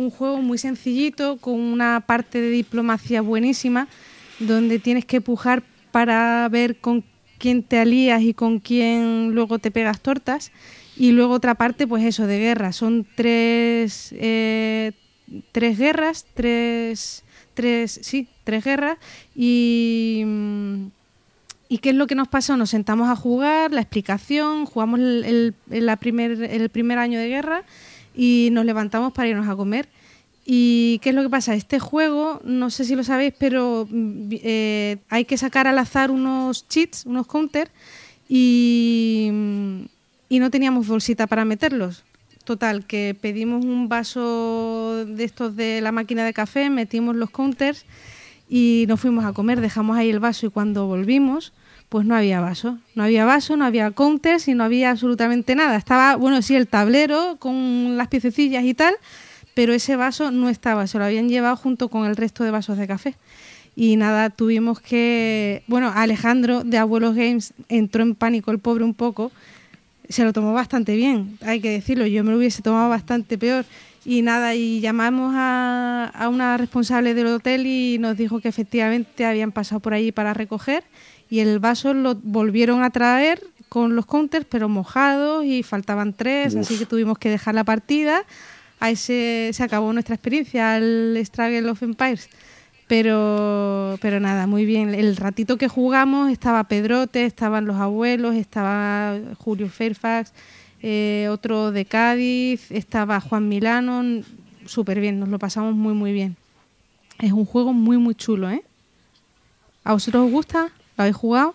[0.00, 3.88] un juego muy sencillito, con una parte de diplomacia buenísima,
[4.38, 7.04] donde tienes que pujar para ver con
[7.38, 10.50] quién te alías y con quién luego te pegas tortas.
[10.96, 12.72] Y luego otra parte, pues eso, de guerra.
[12.72, 14.92] Son tres, eh,
[15.52, 18.98] tres guerras, tres, tres, sí, tres guerras.
[19.34, 20.24] Y
[21.72, 22.56] ¿Y qué es lo que nos pasó?
[22.56, 27.62] Nos sentamos a jugar, la explicación, jugamos el, el, primer, el primer año de guerra
[28.14, 29.88] y nos levantamos para irnos a comer.
[30.44, 31.54] ¿Y qué es lo que pasa?
[31.54, 36.66] Este juego, no sé si lo sabéis, pero eh, hay que sacar al azar unos
[36.68, 37.70] cheats, unos counters,
[38.28, 39.30] y,
[40.28, 42.04] y no teníamos bolsita para meterlos.
[42.44, 47.84] Total, que pedimos un vaso de estos de la máquina de café, metimos los counters
[48.48, 51.52] y nos fuimos a comer, dejamos ahí el vaso y cuando volvimos,
[51.90, 52.78] pues no había vaso.
[52.94, 55.76] No había vaso, no había counters y no había absolutamente nada.
[55.76, 58.94] Estaba, bueno, sí, el tablero con las piececillas y tal,
[59.54, 62.78] pero ese vaso no estaba, se lo habían llevado junto con el resto de vasos
[62.78, 63.16] de café.
[63.74, 65.64] Y nada, tuvimos que.
[65.66, 69.32] Bueno, Alejandro de Abuelos Games entró en pánico, el pobre un poco.
[70.08, 72.06] Se lo tomó bastante bien, hay que decirlo.
[72.06, 73.64] Yo me lo hubiese tomado bastante peor
[74.04, 79.26] y nada, y llamamos a, a, una responsable del hotel y nos dijo que efectivamente
[79.26, 80.84] habían pasado por allí para recoger
[81.30, 86.54] y el vaso lo volvieron a traer con los counters pero mojados y faltaban tres,
[86.54, 86.62] Uf.
[86.62, 88.24] así que tuvimos que dejar la partida.
[88.80, 92.28] Ahí se, se acabó nuestra experiencia al Struggle of Empires.
[92.88, 94.92] Pero, pero nada, muy bien.
[94.94, 100.32] El ratito que jugamos estaba Pedrote, estaban los abuelos, estaba Julio Fairfax,
[100.82, 104.24] eh, otro de Cádiz, estaba Juan Milano,
[104.66, 106.36] súper bien, nos lo pasamos muy, muy bien.
[107.20, 108.64] Es un juego muy, muy chulo, ¿eh?
[109.84, 110.72] ¿A vosotros os gusta?
[111.00, 111.54] ¿Lo habéis jugado?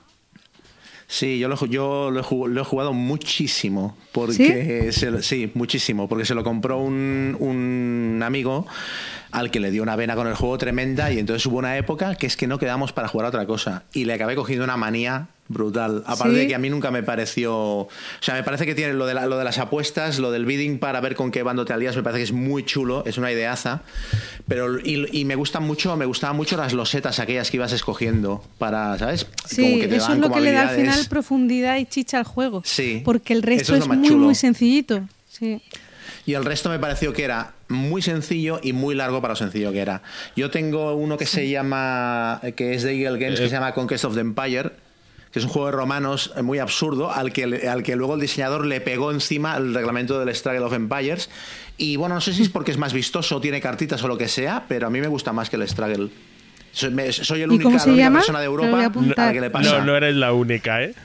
[1.06, 3.96] Sí, yo, lo, yo lo, he, lo, he, jugado muchísimo.
[4.12, 5.00] Porque ¿Sí?
[5.00, 6.10] Se, sí, muchísimo.
[6.10, 8.66] Porque se lo compró un, un amigo
[9.32, 12.16] al que le dio una vena con el juego tremenda y entonces hubo una época
[12.16, 14.78] que es que no quedamos para jugar a otra cosa y le acabé cogiendo una
[14.78, 16.04] manía brutal.
[16.06, 16.40] Aparte ¿Sí?
[16.42, 17.56] de que a mí nunca me pareció...
[17.56, 20.46] O sea, me parece que tiene lo de, la, lo de las apuestas, lo del
[20.46, 23.18] bidding para ver con qué bando te alías, me parece que es muy chulo, es
[23.18, 23.82] una ideaza.
[24.48, 28.44] Pero, y, y me gustan mucho, me gustaban mucho las losetas aquellas que ibas escogiendo
[28.58, 29.28] para, ¿sabes?
[29.46, 32.18] Sí, como que te eso es lo que le da al final profundidad y chicha
[32.18, 32.62] al juego.
[32.66, 33.02] Sí.
[33.06, 34.26] Porque el resto es, es muy, chulo.
[34.26, 35.02] muy sencillito.
[35.28, 35.62] Sí.
[36.26, 39.72] Y el resto me pareció que era muy sencillo y muy largo para lo sencillo
[39.72, 40.02] que era.
[40.36, 44.06] Yo tengo uno que se llama, que es de Eagle Games, que se llama Conquest
[44.06, 44.72] of the Empire,
[45.36, 48.66] que es un juego de romanos muy absurdo, al que, al que luego el diseñador
[48.66, 51.30] le pegó encima el reglamento del Struggle of Empires.
[51.76, 54.30] Y bueno, no sé si es porque es más vistoso, tiene cartitas o lo que
[54.30, 56.08] sea, pero a mí me gusta más que el Struggle.
[56.72, 59.80] Soy, soy el única, la única persona de Europa a la que le pasa.
[59.80, 60.96] No, no eres la única, ¿eh?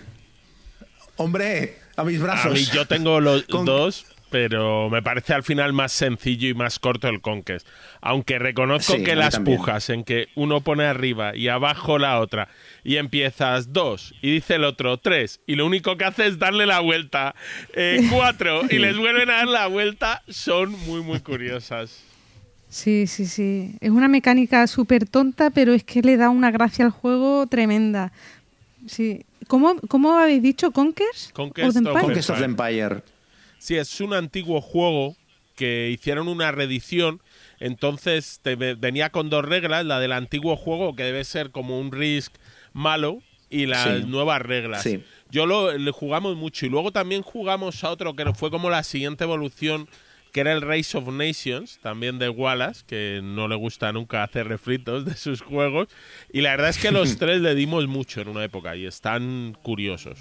[1.16, 2.52] Hombre, a mis brazos.
[2.52, 3.64] A mí yo tengo los Con...
[3.64, 7.66] dos pero me parece al final más sencillo y más corto el Conquest.
[8.00, 9.58] Aunque reconozco Sí, que las también.
[9.58, 12.48] pujas en que uno pone arriba y abajo la otra
[12.84, 16.64] y empiezas dos y dice el otro tres y lo único que hace es darle
[16.66, 17.34] la vuelta
[17.74, 22.04] eh, cuatro y les vuelven a dar la vuelta son muy muy curiosas.
[22.68, 23.74] Sí, sí, sí.
[23.80, 28.12] Es una mecánica súper tonta, pero es que le da una gracia al juego tremenda.
[28.86, 29.24] Sí.
[29.48, 30.70] ¿Cómo, cómo habéis dicho?
[30.70, 31.30] ¿Conkers?
[31.32, 32.02] Conquest ¿O The of Empire?
[32.06, 33.02] Conquest of the Empire.
[33.60, 35.16] Sí, es un antiguo juego
[35.54, 37.20] que hicieron una reedición.
[37.60, 41.78] Entonces te ve- venía con dos reglas, la del antiguo juego que debe ser como
[41.78, 42.32] un Risk
[42.72, 44.04] malo y las Sí.
[44.06, 44.82] nuevas reglas.
[44.82, 45.02] Sí.
[45.30, 49.24] Yo lo jugamos mucho y luego también jugamos a otro que fue como la siguiente
[49.24, 49.88] evolución
[50.32, 54.46] que era el Race of Nations, también de Wallace, que no le gusta nunca hacer
[54.46, 55.88] refritos de sus juegos.
[56.32, 59.56] Y la verdad es que los tres le dimos mucho en una época y están
[59.62, 60.20] curiosos.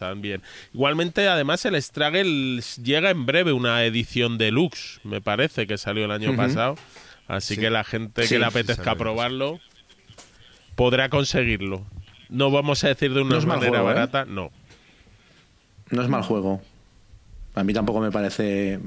[0.00, 0.40] Están bien.
[0.72, 6.10] Igualmente, además, el Struggle llega en breve una edición deluxe, me parece, que salió el
[6.10, 6.76] año pasado.
[7.28, 7.60] Así Sí.
[7.60, 9.60] que la gente Sí, que le apetezca probarlo
[10.74, 11.84] podrá conseguirlo.
[12.30, 13.94] No vamos a decir de una No manera juego, ¿eh?
[13.94, 14.50] barata, no.
[15.90, 16.62] No es mal juego.
[17.54, 18.80] A mí tampoco me parece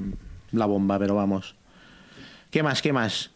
[0.50, 1.54] la bomba, pero vamos.
[2.50, 2.82] ¿Qué más?
[2.82, 3.30] ¿Qué más?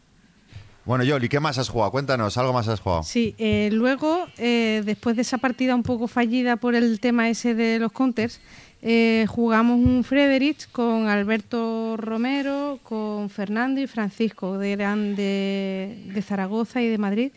[0.88, 1.90] Bueno, Yoli, ¿qué más has jugado?
[1.90, 3.02] Cuéntanos, ¿algo más has jugado?
[3.02, 7.54] Sí, eh, luego, eh, después de esa partida un poco fallida por el tema ese
[7.54, 8.40] de los counters,
[8.80, 16.22] eh, jugamos un Frederich con Alberto Romero, con Fernando y Francisco, de, eran de, de
[16.22, 17.32] Zaragoza y de Madrid.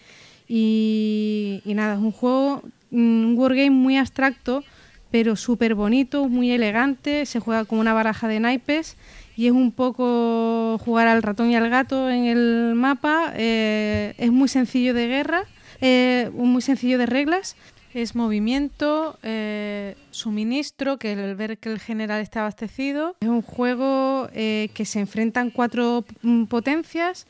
[0.48, 2.62] Y, y nada, es un juego,
[2.92, 4.64] mm, un wargame muy abstracto,
[5.12, 8.96] pero súper bonito, muy elegante, se juega con una baraja de naipes
[9.42, 13.34] y es un poco jugar al ratón y al gato en el mapa.
[13.36, 15.46] eh, es muy sencillo de guerra,
[15.82, 17.56] eh, muy sencillo de reglas.
[17.96, 23.16] Es movimiento, eh, suministro, que el ver que el general está abastecido.
[23.22, 27.26] Es un juego que se enfrentan cuatro mm, potencias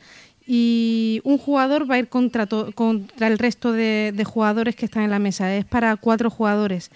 [0.46, 5.12] y un jugador va a ir contra, contra el resto de jugadores que están en
[5.12, 5.56] la mesa.
[5.56, 6.92] Es para cuatro jugadores.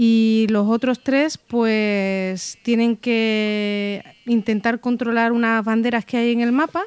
[0.00, 6.52] Y los otros tres, pues, tienen que intentar controlar unas banderas que hay en el
[6.52, 6.84] mapa.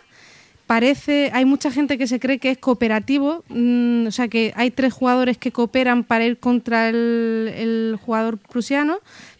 [0.65, 4.71] Parece, hay mucha gente que se cree que es cooperativo, mm, o sea que hay
[4.71, 8.99] tres jugadores que cooperan para ir contra el, jugador prusiano,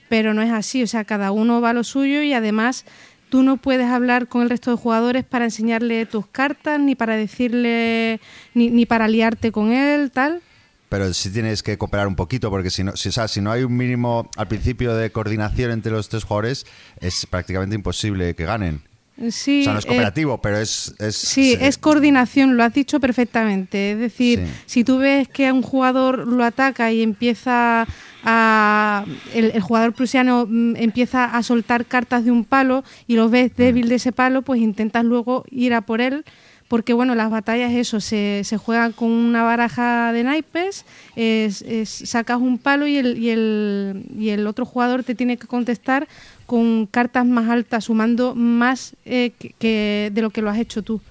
[0.10, 2.84] pero no es así, o sea, cada uno va a lo suyo y además
[3.30, 7.16] tú no puedes hablar con el resto de jugadores para enseñarle tus cartas, ni para
[7.16, 8.20] decirle,
[8.54, 10.42] ni, ni para liarte con él, tal.
[10.92, 13.50] Pero sí tienes que cooperar un poquito, porque si no, si, o sea, si no
[13.50, 16.66] hay un mínimo al principio de coordinación entre los tres jugadores,
[17.00, 18.82] es prácticamente imposible que ganen.
[19.30, 20.94] Sí, o sea, no es eh, cooperativo, pero es...
[21.00, 23.92] es Sí, es coordinación, lo has dicho perfectamente.
[23.94, 24.52] Es decir, Sí.
[24.66, 27.88] si tú ves que un jugador lo ataca y empieza
[28.26, 29.06] a.
[29.34, 33.32] El, el jugador prusiano mm, empieza a soltar cartas de un palo y lo Mm.
[33.32, 36.26] ves débil de ese palo, pues intentas luego ir a por él.
[36.72, 40.86] Porque bueno, las batallas, eso, se, se juegan con una baraja de naipes,
[41.18, 45.36] es- es- sacas un palo y el, y, el, y el otro jugador te tiene
[45.36, 46.08] que contestar
[46.46, 50.82] con cartas más altas, sumando más eh, que, que de lo que lo has hecho
[50.82, 51.02] tú.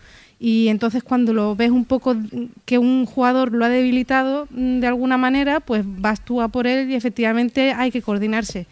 [0.42, 2.16] Y entonces cuando lo ves un poco
[2.64, 6.66] que un jugador lo ha debilitado mm, de alguna manera, pues vas tú a por
[6.66, 8.66] él y efectivamente hay que coordinarse.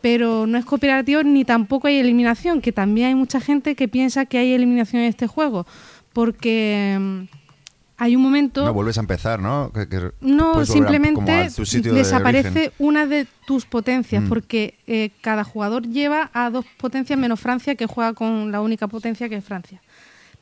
[0.00, 4.24] Pero no es cooperativo ni tampoco hay eliminación, que también hay mucha gente que piensa
[4.24, 5.66] que hay eliminación en este juego,
[6.24, 7.20] porque mm,
[7.96, 8.62] hay un momento...
[8.62, 9.72] No, vuelves a empezar, ¿no?
[9.72, 14.28] Que- que No, a- simplemente a de desaparece una de tus potencias, Mm.
[14.28, 18.86] porque eh, cada jugador lleva a dos potencias menos Francia, que juega con la única
[18.86, 19.80] potencia que es Francia.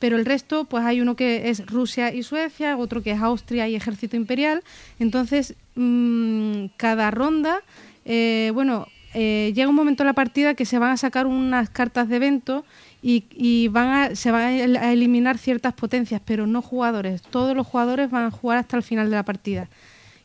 [0.01, 3.69] Pero el resto, pues hay uno que es Rusia y Suecia, otro que es Austria
[3.69, 4.64] y Ejército Imperial.
[4.99, 7.61] Entonces, mm, cada ronda,
[8.05, 11.71] eh, bueno, eh, llega un momento en la partida que se van a sacar unas
[11.71, 12.64] cartas de evento
[13.03, 17.23] y, van a, se van a el- a eliminar ciertas potencias, pero no jugadores.
[17.23, 19.69] Todos los jugadores van a jugar hasta el final de la partida.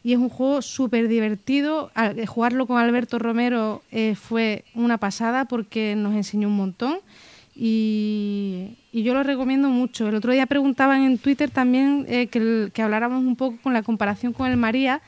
[0.03, 1.91] Y es un juego súper divertido.
[1.95, 6.97] Eh, Jugarlo con Alberto Romero eh, fue una pasada porque nos enseñó un montón.
[7.55, 10.09] Y, y yo lo recomiendo mucho.
[10.09, 13.73] El otro día preguntaban en Twitter también eh, que, el- que habláramos un poco con
[13.73, 15.01] la comparación con el María.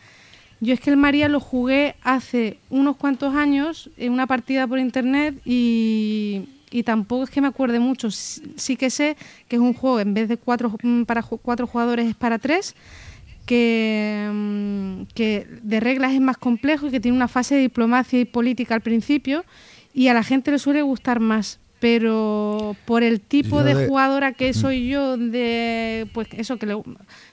[0.62, 4.80] Yo es que el María lo jugué hace unos cuantos años en una partida por
[4.80, 8.10] internet y, y tampoco es que me acuerde mucho.
[8.12, 9.16] Sí, que sé
[9.48, 12.76] que es un juego, en vez de cuatro, mm, para cuatro jugadores, es para tres,
[13.46, 18.20] que, mm, que de reglas es más complejo y que tiene una fase de diplomacia
[18.20, 19.46] y política al principio
[19.94, 21.60] y a la gente le suele gustar más.
[21.80, 26.82] Pero por el tipo de de- jugadora que soy yo, de pues eso que le-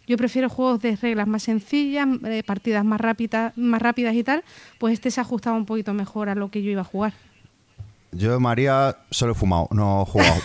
[0.07, 4.43] yo prefiero juegos de reglas más sencillas, eh, partidas más rápidas, más rápidas y tal,
[4.79, 7.15] pues este se ajustaba un poquito mejor a lo que yo iba a jugar.
[8.13, 10.35] Yo, María, solo he fumado, no he jugado.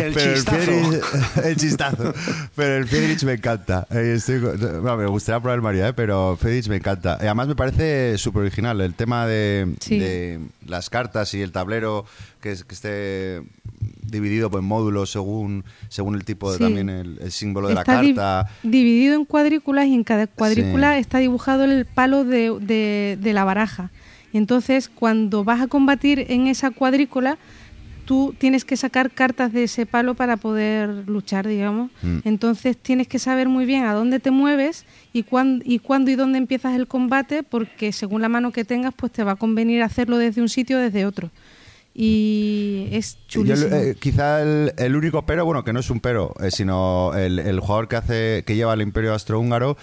[0.00, 0.58] El Pero chistazo.
[0.62, 2.14] Friedrich- el chistazo.
[2.54, 3.86] Pero el Friedrich me encanta.
[3.90, 7.18] Eh, estoy con- bueno, me gustaría probar el María, eh, pero Friedrich me encanta.
[7.20, 9.98] Y además me parece súper original el tema de, Sí.
[9.98, 12.04] de las cartas y el tablero
[12.40, 13.42] que, es- que esté
[14.02, 16.64] dividido en módulos según, según el tipo, de, Sí.
[16.64, 18.50] también el, el símbolo de Está la di- carta.
[18.62, 23.44] dividido en cuadrículas y en cada cuadrícula está dibujado el palo de, de- de la
[23.44, 23.90] baraja.
[24.32, 27.38] Entonces, cuando vas a combatir en esa cuadrícula,
[28.04, 31.90] tú tienes que sacar cartas de ese palo para poder luchar, digamos.
[32.02, 32.18] Mm.
[32.24, 36.14] Entonces, tienes que saber muy bien a dónde te mueves y cuándo y, cuándo y
[36.14, 39.82] dónde empiezas el combate, porque según la mano que tengas, pues te va a convenir
[39.82, 41.30] hacerlo desde un sitio o desde otro.
[42.00, 43.74] Y es Yo, chulísimo.
[43.74, 47.40] eh, quizá el, el único pero, bueno, que no es un pero, eh, sino el,
[47.40, 49.76] el jugador que hace que lleva el Imperio Austrohúngaro,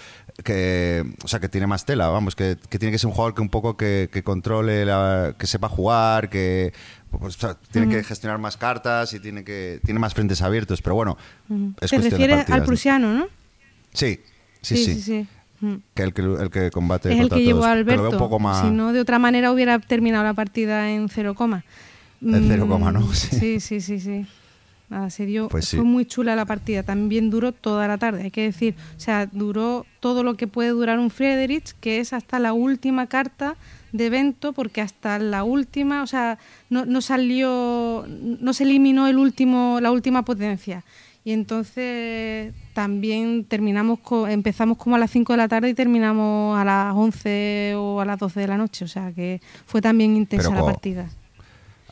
[0.44, 3.34] que, o sea, que tiene más tela, vamos, que, que tiene que ser un jugador
[3.34, 6.72] que un poco que, que controle, la- que sepa jugar, que
[7.10, 10.82] pues, o sea, tiene que gestionar más cartas y tiene que tiene más frentes abiertos,
[10.82, 11.16] pero bueno,
[11.80, 12.66] es de partidas, al ¿no?
[12.66, 13.26] prusiano, ¿no?
[13.92, 14.20] Sí,
[14.60, 15.00] sí, sí.
[15.02, 15.26] sí.
[15.60, 15.76] Mm.
[15.94, 18.10] Que el que, el que combate es el que llevó a Alberto.
[18.10, 18.60] un poco más...
[18.60, 21.64] Si no, de otra manera hubiera terminado la partida en cero coma.
[22.20, 23.10] En cero Mm, coma, ¿no?
[23.14, 23.38] Sí.
[23.38, 24.26] Sí, sí, sí, sí.
[24.88, 25.76] Nada, se dio, Pues sí.
[25.76, 26.82] fue muy chula la partida.
[26.84, 28.76] También duró toda la tarde, hay que decir.
[28.96, 33.06] O sea, duró todo lo que puede durar un Frederich, que es hasta la última
[33.08, 33.56] carta
[33.92, 36.38] de evento, porque hasta la última, o sea,
[36.70, 40.84] no, no salió, no se eliminó el último, la última potencia.
[41.24, 46.56] Y entonces también terminamos, co- empezamos como a las 5 de la tarde y terminamos
[46.56, 48.84] a las 11 o a las 12 de la noche.
[48.84, 51.10] O sea que fue también intensa Pero la partida.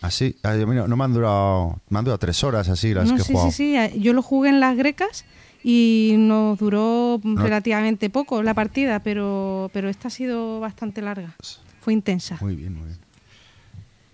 [0.04, 3.24] Así, no me han durado, me han durado tres horas así las No, que he
[3.24, 3.50] sí, jugado.
[3.50, 4.00] sí, sí.
[4.00, 5.24] Yo lo jugué en las grecas
[5.62, 11.34] y nos duró relativamente poco la partida, pero, pero esta ha sido bastante larga.
[11.80, 12.36] Fue intensa.
[12.42, 12.98] Muy bien, muy bien.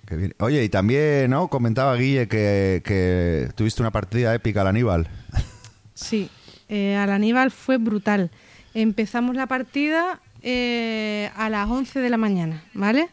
[0.07, 0.35] Qué bien.
[0.38, 1.48] Oye, y también, ¿no?
[1.48, 5.09] Comentaba Guille que, que tuviste una partida épica al Aníbal.
[5.94, 6.31] Sí,
[6.70, 8.31] eh, al Aníbal fue brutal.
[8.74, 13.09] Empezamos la partida eh, a las 11 de la mañana, ¿vale?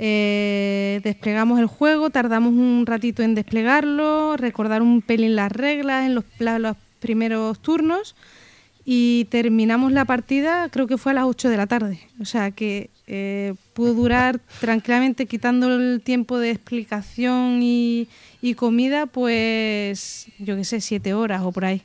[0.00, 6.14] Eh, desplegamos el juego, tardamos un ratito en desplegarlo, recordar un pelín las reglas en
[6.14, 6.24] los,
[7.00, 8.16] primeros turnos
[8.84, 12.00] y terminamos la partida creo que fue a las 8 de la tarde.
[12.20, 18.08] O sea que eh, pudo durar tranquilamente quitando el tiempo de explicación y,
[18.40, 21.82] y comida, pues yo qué sé, 7 horas o por ahí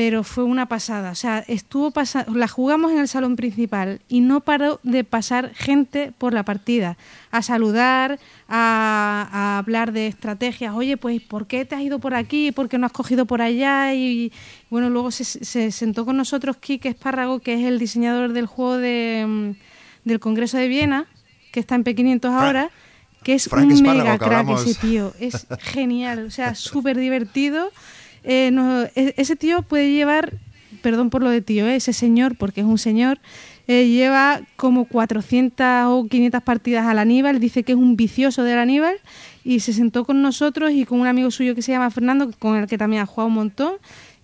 [0.00, 1.10] pero fue una pasada.
[1.10, 5.52] O sea, estuvo pasa la jugamos en el salón principal y no paró de pasar
[5.54, 6.96] gente por la partida,
[7.30, 10.74] a saludar, a, a hablar de estrategias.
[10.74, 12.50] Oye, pues, ¿por qué te has ido por aquí?
[12.50, 13.92] ¿Por qué no has cogido por allá?
[13.92, 14.32] Y
[14.70, 18.78] bueno, luego se, se sentó con nosotros Kike Espárrago, que es el diseñador del juego
[18.78, 19.50] de, mm,
[20.08, 21.08] del Congreso de Viena,
[21.52, 22.70] que está en P500 ahora.
[23.22, 25.12] Que es Frank un Espárrago, mega crack ese tío.
[25.20, 27.70] Es genial, o sea, súper divertido.
[28.24, 30.34] Eh, no, e- ese tío puede llevar,
[30.82, 33.18] perdón por lo de tío, eh, ese señor, porque es un señor,
[33.66, 38.58] eh, lleva como 400 o 500 partidas al Aníbal, dice que es un vicioso del
[38.58, 38.96] Aníbal
[39.44, 42.56] y se sentó con nosotros y con un amigo suyo que se llama Fernando, con
[42.56, 43.74] el que también ha jugado un montón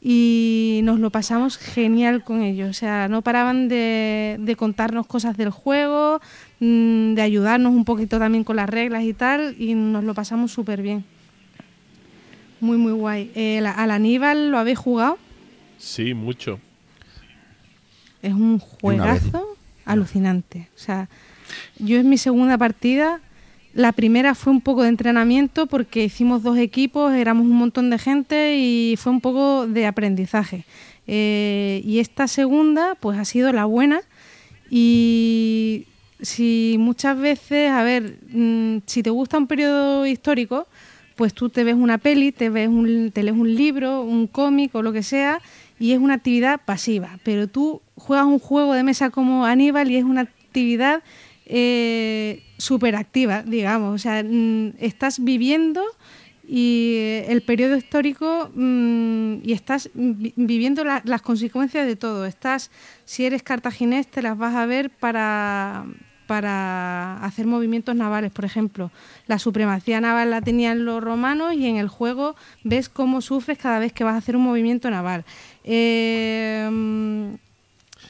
[0.01, 2.71] y nos lo pasamos genial con ellos.
[2.71, 6.21] O sea, no paraban de, de contarnos cosas del juego,
[6.61, 10.53] mm, de ayudarnos un poquito también con las reglas y tal, y nos lo pasamos
[10.53, 11.05] súper bien.
[12.61, 13.31] Muy, muy guay.
[13.35, 15.19] Eh, la- al Aníbal lo habéis jugado.
[15.79, 16.59] Sí, mucho.
[18.23, 19.47] Es un juegazo
[19.85, 20.69] alucinante.
[20.75, 21.09] O sea,
[21.79, 23.21] yo es mi segunda partida.
[23.75, 27.99] La primera fue un poco de entrenamiento porque hicimos dos equipos, éramos un montón de
[27.99, 30.65] gente y fue un poco de aprendizaje.
[31.07, 34.01] Eh, y esta segunda, pues ha sido la buena.
[34.71, 35.85] Y
[36.21, 40.67] si muchas veces, a ver, mm, si te gusta un periodo histórico,
[41.17, 44.75] pues tú te ves una peli, te ves un, te lees un libro, un cómic
[44.75, 45.41] o lo que sea,
[45.79, 47.19] y es una actividad pasiva.
[47.25, 51.03] Pero tú juegas un juego de mesa como Aníbal y es una actividad
[51.47, 53.95] eh, súper activa, digamos.
[53.95, 55.83] O sea, mm, estás viviendo
[56.49, 62.27] y eh, el periodo histórico mm, y estás vi- viviendo la- las consecuencias de todo.
[62.27, 62.71] Estás,
[63.05, 65.87] si eres cartaginés, te las vas a ver para,
[66.27, 68.91] para hacer movimientos navales, por ejemplo.
[69.27, 73.79] La supremacía naval la tenían los romanos y en el juego ves cómo sufres cada
[73.79, 75.25] vez que vas a hacer un movimiento naval.
[75.65, 77.37] Eh,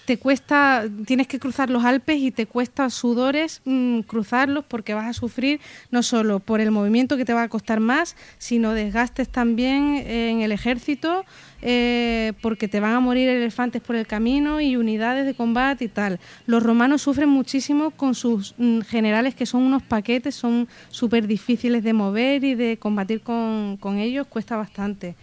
[0.07, 5.07] te cuesta, tienes que cruzar los Alpes y te cuesta sudores mm, cruzarlos porque vas
[5.07, 5.61] a sufrir
[5.91, 10.43] no solo por el movimiento que te va a costar más, sino desgastes también en
[10.43, 11.25] el ejército
[11.63, 15.89] eh, porque te van a morir elefantes por el camino y unidades de combate y
[15.89, 16.21] tal.
[16.47, 21.83] Los romanos sufren muchísimo con sus mm, generales que son unos paquetes, son súper difíciles
[21.83, 25.15] de mover y de combatir con, con ellos, cuesta bastante.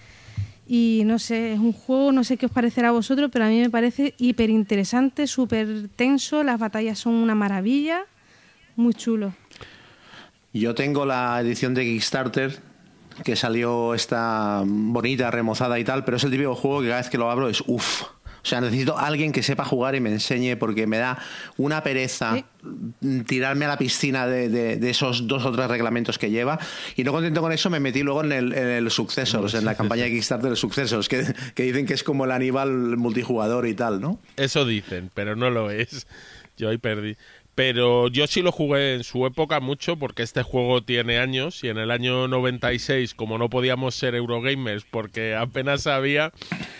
[0.67, 3.49] Y no sé, es un juego, no sé qué os parecerá a vosotros, pero a
[3.49, 8.05] mí me parece hiper interesante, súper tenso, las batallas son una maravilla,
[8.75, 9.33] muy chulo.
[10.53, 12.72] Yo tengo la edición de Kickstarter
[13.23, 17.09] que salió esta bonita, remozada y tal, pero es el típico juego que cada vez
[17.09, 18.03] que lo abro es uff.
[18.43, 21.17] O sea, necesito alguien que sepa jugar y me enseñe porque me da
[21.55, 22.43] una pereza
[23.25, 26.59] tirarme a la piscina de, esos dos o tres reglamentos que lleva.
[26.97, 29.75] Y no contento con eso, me metí luego en el, en el Successors, en la
[29.75, 33.75] campaña de Kickstarter de Successors, que, que dicen que es como el Aníbal multijugador y
[33.75, 34.19] tal, ¿no?
[34.35, 36.05] Eso dicen, pero no lo es.
[36.57, 37.15] Yo ahí perdí.
[37.55, 41.69] Pero yo sí lo jugué en su época mucho porque este juego tiene años y
[41.69, 46.31] en el año 96, como no podíamos ser Eurogamers porque apenas había,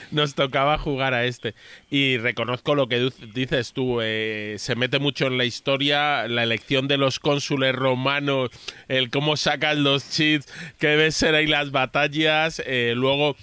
[0.09, 1.53] nos tocaba jugar a este.
[1.91, 6.87] Y reconozco lo que dices tú, eh, se mete mucho en la historia, la elección
[6.87, 8.49] de los cónsules romanos,
[8.87, 13.35] el cómo sacan los cheats, que ves ser ahí las batallas, eh, luego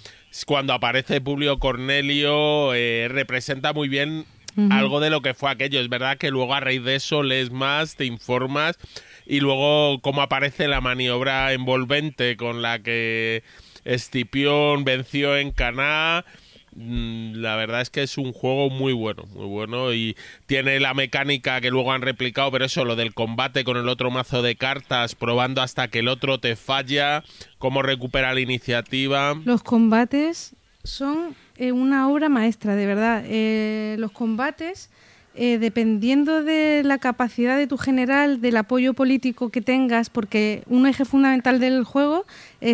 [0.45, 4.25] cuando aparece Publio Cornelio, eh, representa muy bien
[4.69, 5.79] algo de lo que fue aquello.
[5.79, 8.77] Es verdad que luego a raíz de eso lees más, te informas
[9.25, 13.43] y luego cómo aparece la maniobra envolvente con la que
[13.85, 16.25] Escipión venció en Caná.
[16.73, 20.93] Mm, la verdad es que es un juego muy bueno, muy bueno y tiene la
[20.93, 24.55] mecánica que luego han replicado, pero eso, lo del combate con el otro mazo de
[24.55, 27.23] cartas, probando hasta que el otro te falla,
[27.57, 29.35] cómo recupera la iniciativa.
[29.43, 33.23] Los combates son eh, una obra maestra, de verdad.
[33.27, 34.89] Eh, los combates,
[35.35, 40.87] eh, dependiendo de la capacidad de tu general, del apoyo político que tengas, porque un
[40.87, 42.25] eje fundamental del juego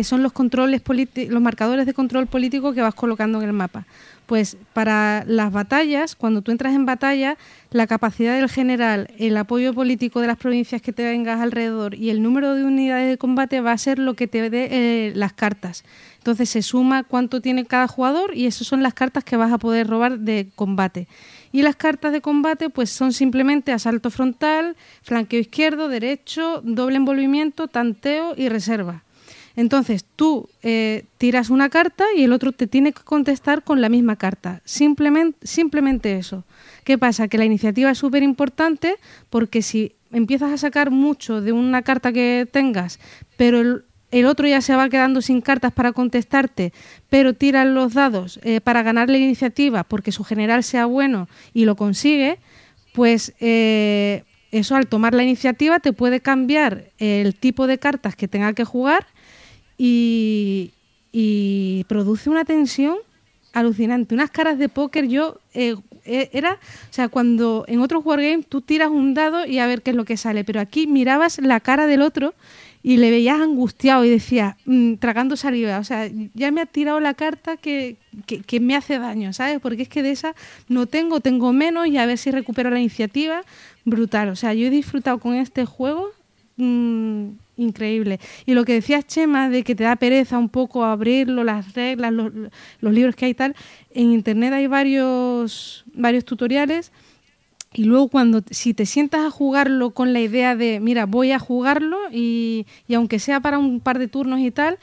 [0.02, 0.80] son los controles
[1.28, 3.84] los marcadores de control político que vas colocando en el mapa.
[4.24, 7.36] Pues para las batallas, cuando tú entras en batalla,
[7.70, 12.08] la capacidad del general, el apoyo político de las provincias que te vengas alrededor y
[12.08, 15.84] el número de unidades de combate va a ser lo que te dé las cartas.
[16.18, 19.58] Entonces se suma cuánto tiene cada jugador y esas son las cartas que vas a
[19.58, 21.08] poder robar de combate.
[21.52, 27.68] Y las cartas de combate pues son simplemente asalto frontal, flanqueo izquierdo, derecho, doble envolvimiento,
[27.68, 29.02] tanteo y reserva.
[29.58, 33.88] Entonces tú eh, tiras una carta y el otro te tiene que contestar con la
[33.88, 34.60] misma carta.
[34.64, 36.44] Simplemente, simplemente eso.
[36.84, 37.26] ¿Qué pasa?
[37.26, 38.98] Que la iniciativa es súper importante
[39.30, 43.00] porque si empiezas a sacar mucho de una carta que tengas,
[43.36, 46.72] pero el, el otro ya se va quedando sin cartas para contestarte,
[47.10, 51.64] pero tira los dados eh, para ganar la iniciativa porque su general sea bueno y
[51.64, 52.38] lo consigue,
[52.92, 58.28] pues eh, eso al tomar la iniciativa te puede cambiar el tipo de cartas que
[58.28, 59.06] tenga que jugar
[59.76, 60.72] y,
[61.88, 62.96] produce una tensión
[63.52, 64.14] alucinante.
[64.14, 65.40] Unas caras de póker yo...
[65.54, 65.76] Eh,
[66.32, 69.90] era, o sea, cuando en otros wargames tú tiras un dado y a ver qué
[69.90, 72.32] es lo que sale, pero aquí mirabas la cara del otro
[72.88, 77.00] y le veías angustiado y decía, mm, tragando saliva, o sea, ya me ha tirado
[77.00, 79.60] la carta que, que, me hace daño, ¿sabes?
[79.60, 80.34] Porque es que de esa
[80.68, 83.42] no tengo, tengo menos y a ver si recupero la iniciativa,
[83.84, 86.12] brutal, o sea, yo he disfrutado con este juego
[86.56, 87.26] mm,
[87.58, 88.20] increíble.
[88.46, 92.10] Y lo que decías, Chema, de que te da pereza un poco abrirlo, las reglas,
[92.10, 92.32] los,
[92.80, 93.54] los libros que hay y tal,
[93.90, 96.90] en internet hay varios, varios tutoriales
[97.78, 101.38] y luego cuando, si te sientas a jugarlo con la idea de, mira, voy a
[101.38, 104.80] jugarlo y, aunque sea para un par de turnos y tal,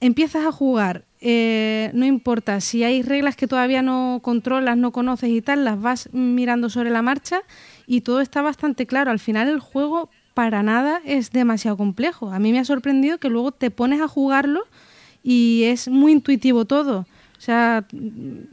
[0.00, 1.04] empiezas a jugar.
[1.20, 5.78] Eh, no importa, si hay reglas que todavía no controlas, no conoces y tal, las
[5.78, 7.42] vas mirando sobre la marcha
[7.86, 9.10] y todo está bastante claro.
[9.10, 12.30] Al final el juego para nada es demasiado complejo.
[12.30, 14.62] A mí me ha sorprendido que luego te pones a jugarlo
[15.22, 17.06] y es muy intuitivo todo.
[17.44, 17.84] O sea,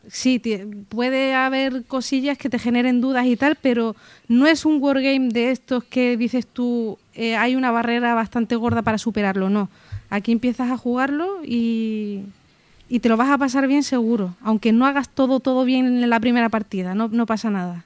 [0.10, 0.42] sí,
[0.90, 3.96] puede haber cosillas que te generen dudas y tal, pero
[4.28, 8.82] no es un wargame de estos que dices tú, eh, hay una barrera bastante gorda
[8.82, 9.70] para superarlo, no.
[10.10, 12.24] Aquí empiezas a jugarlo y,
[12.90, 16.10] y te lo vas a pasar bien seguro, aunque no hagas todo, todo bien en
[16.10, 17.86] la primera partida, no, no pasa nada.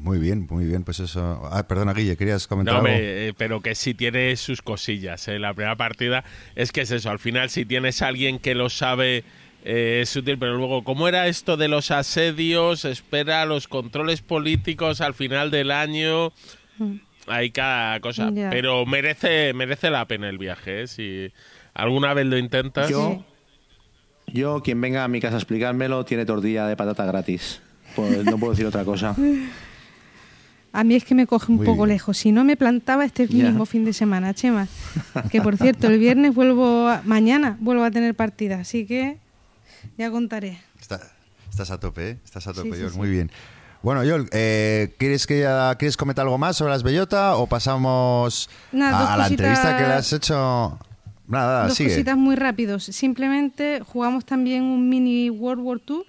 [0.00, 0.82] Muy bien, muy bien.
[0.82, 1.46] Pues eso.
[1.52, 2.82] Ah, perdona, Guille, querías comentar.
[2.82, 5.28] No, eh, pero que sí tiene sus cosillas.
[5.28, 5.38] ¿eh?
[5.38, 6.24] la primera partida
[6.56, 7.10] es que es eso.
[7.10, 9.24] Al final, si tienes a alguien que lo sabe,
[9.62, 10.38] eh, es útil.
[10.38, 12.86] Pero luego, ¿cómo era esto de los asedios?
[12.86, 16.32] Espera los controles políticos al final del año.
[16.78, 16.94] Mm.
[17.26, 18.32] Hay cada cosa.
[18.34, 20.86] Pero merece, merece la pena el viaje.
[20.86, 21.30] Si
[21.74, 22.88] alguna vez lo intentas.
[22.88, 23.22] Yo,
[24.26, 27.60] Yo, quien venga a mi casa a explicármelo, tiene tortilla de patata gratis.
[27.94, 29.14] Pues no puedo decir otra cosa.
[30.72, 31.94] A mí es que me coge un Muy poco bien.
[31.96, 32.16] lejos.
[32.18, 34.68] Si no me plantaba este mismo fin de semana, Chema.
[35.30, 39.18] Que por cierto, el viernes vuelvo, a- mañana vuelvo a tener partida, así que
[39.98, 40.60] ya contaré.
[40.80, 41.00] Está-
[41.50, 42.18] estás a tope, ¿eh?
[42.24, 42.90] Estás a tope, Sí, sí, Yol.
[42.92, 42.98] sí.
[42.98, 43.30] Muy bien.
[43.82, 48.48] Bueno, Yol, eh, ¿quieres, que ya, ¿quieres comentar algo más sobre las bellota o pasamos
[48.72, 50.78] Nada, a, la cositas- entrevista que le has hecho?
[51.26, 51.90] Nada, Dos sigue.
[51.90, 52.84] cositas muy rápidos.
[52.84, 56.02] Simplemente jugamos también un mini World War II,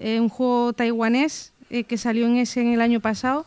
[0.00, 3.46] eh, un juego taiwanés eh, que salió en ese en el año pasado,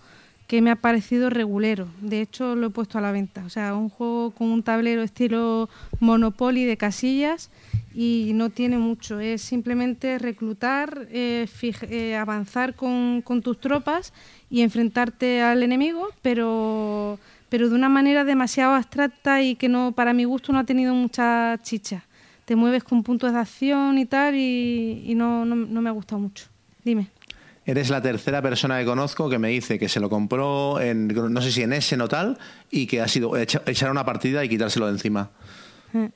[0.52, 1.88] que me ha parecido regulero.
[2.02, 3.45] De hecho, lo he puesto a la venta.
[3.45, 5.70] O sea, un juego con un tablero estilo
[6.02, 7.49] Monopoly de casillas
[7.95, 9.22] y no tiene mucho.
[9.22, 11.47] Es simplemente reclutar, eh,
[11.89, 14.12] eh, avanzar con, tus tropas
[14.49, 20.12] y enfrentarte al enemigo, pero, pero de una manera demasiado abstracta y que no, para
[20.12, 22.04] mi gusto no ha tenido mucha chicha.
[22.43, 25.93] Te mueves con puntos de acción y tal y, y no, no, no me ha
[25.93, 26.47] gustado mucho.
[26.84, 27.08] Dime.
[27.66, 31.41] Eres la tercera persona que conozco que me dice que se lo compró en, no
[31.41, 32.38] sé si en ese o tal,
[32.72, 35.30] y que ha sido echa- echar una partida y quitárselo de encima.
[35.93, 36.09] Eh.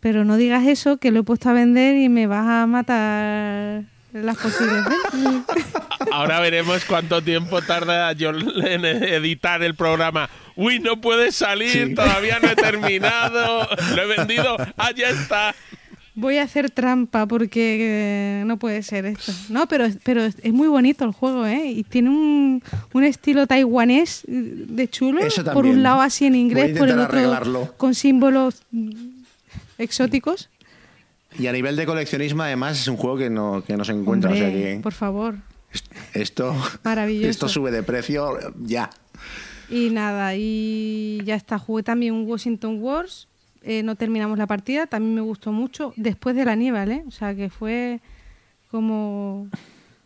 [0.00, 3.82] Pero no digas eso, que lo he puesto a vender y me vas a matar
[4.12, 4.84] las posibles.
[6.12, 10.28] Ahora veremos cuánto tiempo tarda yo en editar el programa.
[10.56, 11.94] Uy, no puede salir, Sí.
[11.94, 13.66] todavía no he terminado.
[13.96, 14.56] Lo he vendido.
[14.96, 15.54] Ya está.
[16.16, 19.32] Voy a hacer trampa porque eh, no puede ser esto.
[19.48, 21.66] No, pero, pero es muy bonito el juego, ¿eh?
[21.72, 22.62] Y tiene un,
[22.92, 25.20] un estilo taiwanés eh, de chulo.
[25.20, 27.74] Eso Por un lado así en inglés, por el otro arreglarlo.
[27.76, 28.90] con símbolos mm,
[29.78, 30.50] exóticos.
[31.36, 34.30] Y a nivel de coleccionismo, además, es un juego que no, que no se encuentra.
[34.30, 35.34] o sea Hombre, que Por favor.
[36.12, 36.54] esto,
[36.84, 37.28] Maravilloso.
[37.28, 38.88] esto sube de precio ya.
[39.68, 41.58] Y nada, y ya está.
[41.58, 43.26] Jugué también un Washington Wars.
[43.64, 44.86] Eh, no terminamos la partida.
[44.86, 45.92] También me gustó mucho.
[45.96, 47.04] Después del Aníbal, ¿eh?
[47.06, 48.00] O sea que fue
[48.70, 49.48] como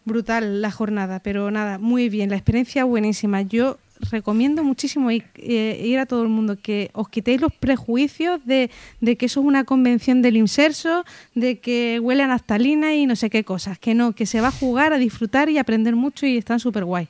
[0.05, 1.21] brutal la jornada.
[1.21, 2.31] Pero nada, muy bien.
[2.31, 3.43] La experiencia buenísima.
[3.43, 3.79] Yo
[4.11, 8.71] recomiendo muchísimo ir, eh, ir a todo el mundo que os quitéis los prejuicios de,
[9.01, 11.05] de que eso es una convención del inserso,
[11.35, 13.79] de que huele a naftalina y no sé qué cosas.
[13.79, 16.85] Que no, que se va a jugar, a disfrutar y aprender mucho y están súper
[16.85, 17.09] guay.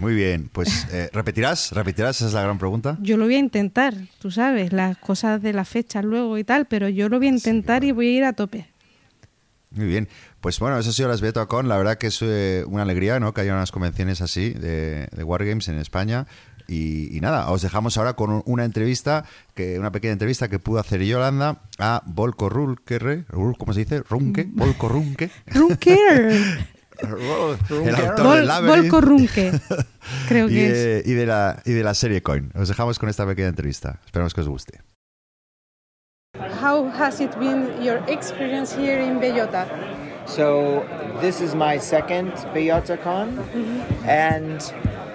[0.00, 1.72] Muy bien, pues eh, ¿repetirás?
[1.72, 2.16] ¿Repetirás?
[2.16, 2.96] Esa es la gran pregunta.
[3.00, 6.66] Yo lo voy a intentar, tú sabes, las cosas de las fechas luego y tal,
[6.66, 8.66] pero yo lo voy a intentar y voy a ir a tope.
[9.72, 10.08] Muy bien,
[10.40, 11.68] pues bueno, eso ha sido las BetoCon.
[11.68, 13.32] La verdad que es eh, una alegría ¿no?
[13.32, 16.26] que haya unas convenciones así de, de Wargames en España.
[16.66, 19.24] Y, y nada, os dejamos ahora con un- una entrevista,
[19.54, 23.24] que una pequeña entrevista que pudo hacer Yolanda a Volko Rulke,
[23.58, 24.02] ¿cómo se dice?
[24.08, 25.30] Runke, Volko Runke.
[25.46, 26.32] Runker,
[27.02, 29.52] el autor Vol- del Labyrinth Volko Runke,
[30.28, 30.72] creo y, que es.
[30.72, 32.50] de, y de la, y de la serie Coin.
[32.54, 34.00] Os dejamos con esta pequeña entrevista.
[34.04, 34.80] Esperamos que os guste.
[36.62, 39.66] How has it been your experience here in Bellota?
[40.26, 40.84] So
[41.20, 43.38] this is my second BeyonceCon,
[44.06, 44.60] and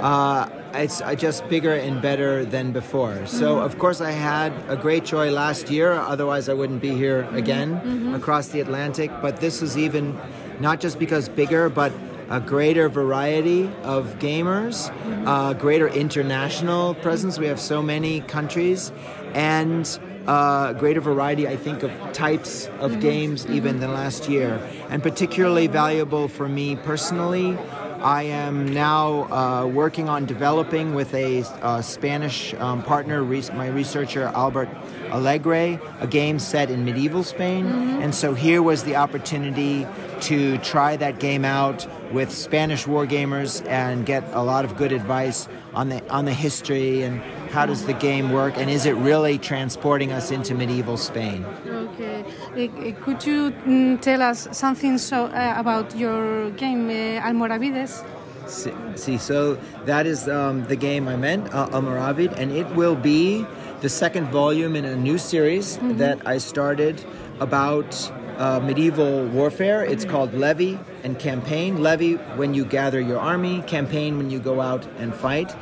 [0.05, 3.25] uh, it's uh, just bigger and better than before.
[3.25, 5.93] So of course I had a great joy last year.
[5.93, 9.09] Otherwise I wouldn't be here again across the Atlantic.
[9.19, 10.15] But this is even
[10.59, 11.91] not just because bigger, but
[12.29, 14.91] a greater variety of gamers,
[15.25, 17.39] uh, greater international presence.
[17.39, 18.91] We have so many countries,
[19.33, 19.87] and
[20.27, 25.67] uh, greater variety, I think, of types of games even than last year, and particularly
[25.67, 27.57] valuable for me personally.
[28.05, 33.65] I am now uh, working on developing with a uh, Spanish um, partner, res- my
[33.65, 34.69] researcher Albert
[35.09, 37.65] Alegre, a game set in medieval Spain.
[37.65, 39.87] And so here was the opportunity
[40.25, 45.47] to try that game out with Spanish wargamers and get a lot of good advice
[45.73, 47.21] on the on the history and
[47.51, 51.45] how does the game work and is it really transporting us into medieval Spain?
[51.67, 52.23] Okay.
[52.53, 58.03] Uh, could you mm, tell us something so uh, about your game, uh, Almoravides?
[58.47, 62.95] See, see, so that is um, the game I meant, uh, Almoravid, and it will
[62.95, 63.45] be
[63.81, 67.03] the second volume in a new series that I started
[67.39, 67.89] about
[68.37, 69.83] uh, medieval warfare.
[69.83, 71.81] It's called Levy and Campaign.
[71.81, 75.55] Levy when you gather your army, campaign when you go out and fight.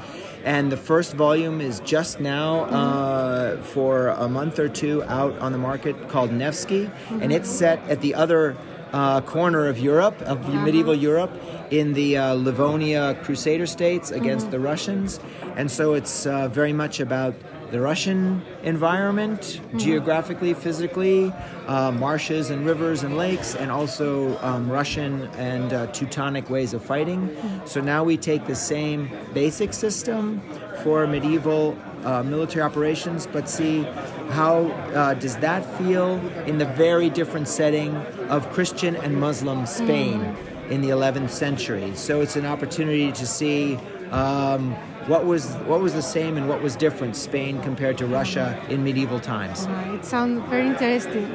[0.43, 5.53] And the first volume is just now uh, for a month or two out on
[5.53, 6.89] the market called Nevsky,
[7.21, 8.57] and it's set at the other
[8.91, 11.31] uh, corner of Europe, of medieval Europe,
[11.71, 15.19] in the uh, Livonia Crusader states against the Russians.
[15.55, 17.33] And so it's uh, very much about
[17.73, 21.33] the Russian environment, geographically, physically,
[21.65, 26.85] uh, marshes and rivers and lakes, and also um, Russian and uh, Teutonic ways of
[26.85, 27.35] fighting.
[27.65, 30.39] So now we take the same basic system
[30.83, 33.81] for medieval uh, military operations, but see
[34.29, 37.95] how uh, does that feel in the very different setting
[38.29, 40.21] of Christian and Muslim Spain
[40.69, 41.95] in the 11th century?
[41.95, 43.79] So it's an opportunity to see
[44.13, 44.75] um,
[45.07, 48.83] what was what was the same and what was different Spain compared to Russia in
[48.83, 49.65] medieval times.
[49.65, 51.27] Uh, it sounds very interesting.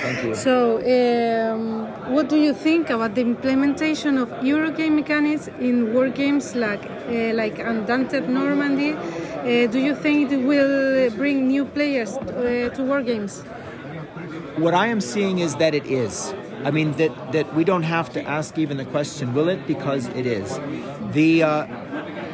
[0.00, 0.34] Thank you.
[0.34, 6.54] So, um, what do you think about the implementation of Eurogame mechanics in war games
[6.54, 8.92] like uh, like Undaunted Normandy?
[8.92, 13.42] Uh, do you think it will bring new players uh, to war games?
[14.56, 16.32] What I am seeing is that it is.
[16.64, 19.66] I mean that that we don't have to ask even the question, will it?
[19.66, 20.58] Because it is.
[21.12, 21.66] The uh,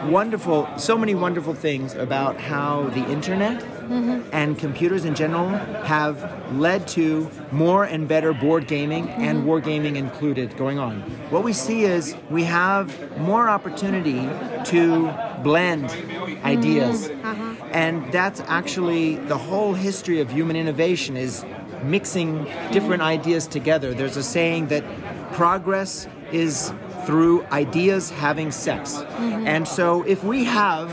[0.06, 4.28] wonderful, so many wonderful things about how the internet mm-hmm.
[4.32, 6.16] and computers in general have
[6.54, 9.48] led to more and better board gaming and mm-hmm.
[9.48, 11.00] wargaming included going on.
[11.30, 14.28] What we see is we have more opportunity
[14.66, 15.12] to
[15.42, 16.46] blend mm-hmm.
[16.46, 17.08] ideas.
[17.08, 17.54] Uh-huh.
[17.72, 21.44] And that's actually the whole history of human innovation is
[21.84, 23.94] mixing different ideas together.
[23.94, 24.84] There's a saying that
[25.32, 26.72] progress is
[27.04, 28.98] through ideas having sex.
[29.18, 30.88] And so if we have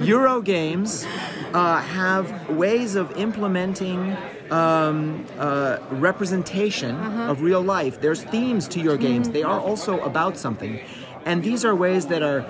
[0.00, 1.04] Euro games
[1.52, 4.16] uh, have ways of implementing
[4.50, 8.00] um, uh, representation of real life.
[8.00, 9.30] There's themes to your games.
[9.30, 10.80] They are also about something.
[11.24, 12.42] And these are ways that are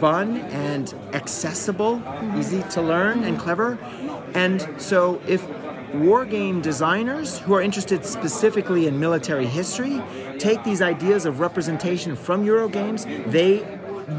[0.00, 2.02] fun and accessible,
[2.36, 3.78] easy to learn, and clever.
[4.34, 5.46] And so if
[5.94, 10.02] war game designers who are interested specifically in military history
[10.38, 13.64] take these ideas of representation from Euro games, they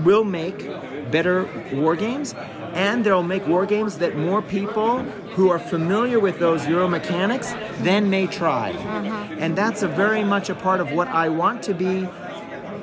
[0.04, 0.70] will make
[1.12, 2.36] better war games
[2.74, 5.00] and they'll make war games that more people
[5.36, 8.72] who are familiar with those Euro mechanics then may try.
[8.72, 9.36] Uh-huh.
[9.40, 12.08] And that's a very much a part of what I want to be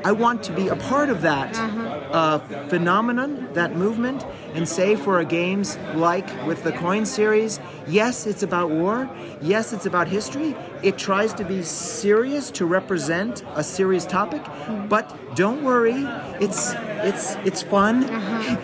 [0.04, 2.38] I want to be a part of that uh,
[2.68, 8.42] phenomenon, that movement, and say for a games like with the Coin series, yes, it's
[8.42, 9.08] about war.
[9.40, 10.54] Yes, it's about history.
[10.82, 14.42] It tries to be serious to represent a serious topic,
[14.90, 16.04] but don't worry,
[16.38, 18.04] it's it's it's fun.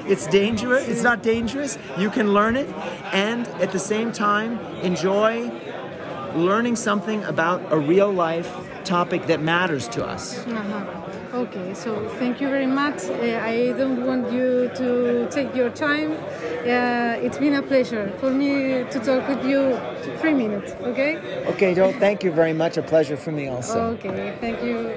[0.07, 0.87] It's dangerous.
[0.89, 1.79] It's not dangerous.
[1.99, 2.69] You can learn it,
[3.13, 5.51] and at the same time enjoy
[6.35, 10.47] learning something about a real life topic that matters to us.
[10.47, 11.10] Uh-huh.
[11.33, 13.05] Okay, so thank you very much.
[13.05, 16.13] Uh, I don't want you to take your time.
[16.67, 19.79] Uh, it's been a pleasure for me to talk with you
[20.19, 21.19] three minutes, okay?
[21.47, 22.79] Okay, Joel, thank you very much.
[22.79, 23.95] A pleasure for me also.
[23.95, 24.91] Okay, thank you.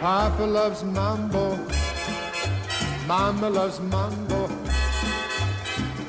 [0.00, 1.47] Papa loves mambo.
[3.08, 4.50] Mama loves mambo.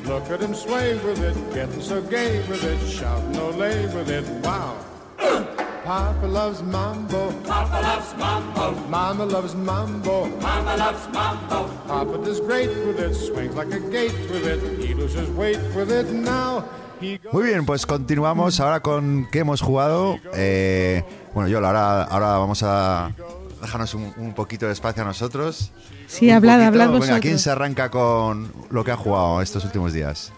[0.03, 4.27] Look at him sway with it, getting so gay with it, shouting olay with it.
[4.43, 4.75] Wow.
[5.85, 7.31] Papa loves mambo.
[7.47, 8.71] Papa loves mambo.
[8.89, 10.27] Mama loves mambo.
[10.41, 11.69] Mama loves mambo.
[11.87, 14.59] Papa does great with it, swings like a gate with it.
[14.85, 16.65] He loses weight with it now.
[16.99, 20.19] He goes Muy bien, pues continuamos ahora con qué hemos jugado.
[20.33, 21.01] Eh,
[21.33, 23.13] bueno, yo ahora, ahora vamos a
[23.61, 25.71] dejarnos un, un poquito de espacio a nosotros.
[26.07, 26.67] Sí, hablad, poquito.
[26.67, 27.19] hablad Venga, vosotros.
[27.21, 30.31] ¿quién se arranca con lo que ha jugado estos últimos días?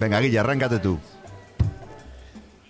[0.00, 0.98] Venga, Guilla, arráncate tú.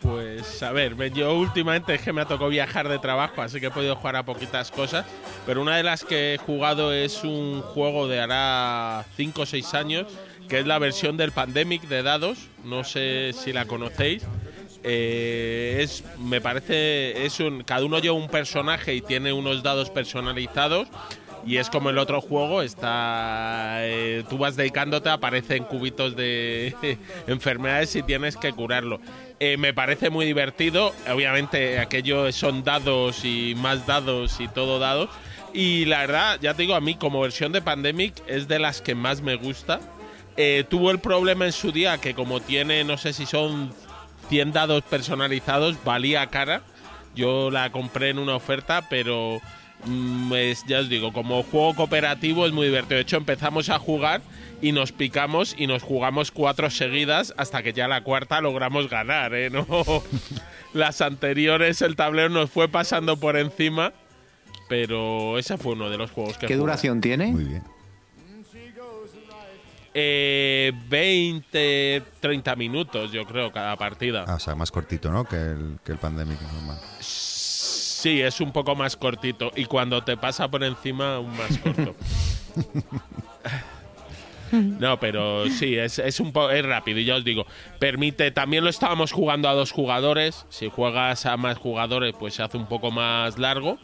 [0.01, 3.59] Pues a ver, me- yo últimamente es que me ha tocado viajar de trabajo, así
[3.61, 5.05] que he podido jugar a poquitas cosas.
[5.47, 9.75] Pero una de las que he jugado es un juego de hará 5 o 6
[9.75, 10.07] años,
[10.49, 12.39] que es la versión del Pandemic de dados.
[12.63, 14.23] No sé si la conocéis.
[14.89, 19.91] Eh, es, me parece, es un, cada uno lleva un personaje y tiene unos dados
[19.91, 20.87] personalizados.
[21.45, 26.75] Y es como el otro juego, está eh, tú vas dedicándote, aparecen cubitos de
[27.27, 29.01] enfermedades y tienes que curarlo.
[29.39, 35.09] Eh, me parece muy divertido, obviamente aquello son dados y más dados y todo dados.
[35.53, 38.81] Y la verdad, ya te digo, a mí como versión de Pandemic es de las
[38.81, 39.81] que más me gusta.
[40.69, 43.73] Tuvo el problema en su día que como tiene, no sé si son
[44.29, 46.63] 100 dados personalizados, valía cara.
[47.15, 49.41] Yo la compré en una oferta, pero
[49.85, 52.97] mm, es- ya os digo, como juego cooperativo es muy divertido.
[52.97, 54.21] De hecho, empezamos a jugar
[54.63, 59.35] y nos picamos y nos jugamos cuatro seguidas hasta que ya la cuarta logramos ganar,
[59.35, 59.51] ¿eh?
[59.51, 59.67] No,
[60.75, 63.93] las anteriores el tablero nos fue pasando por encima,
[64.69, 66.59] pero ese fue uno de los juegos que ¿Qué jugué.
[66.59, 67.29] duración tiene?
[67.29, 67.63] Muy bien.
[69.99, 74.27] Eh, 20, 30 minutos, yo creo, cada partida.
[74.29, 75.25] Ah, o sea, más cortito, ¿no?
[75.25, 76.79] Que el, que el Pandemic normal.
[77.01, 79.51] Sí, es un poco más cortito.
[79.57, 81.95] Y cuando te pasa por encima, aún más corto.
[84.53, 87.47] No, pero sí, es, es un poco es rápido y ya os digo,
[87.81, 92.45] permite, también lo estábamos jugando a dos jugadores, si juegas a más jugadores pues se
[92.45, 93.77] hace un poco más largo,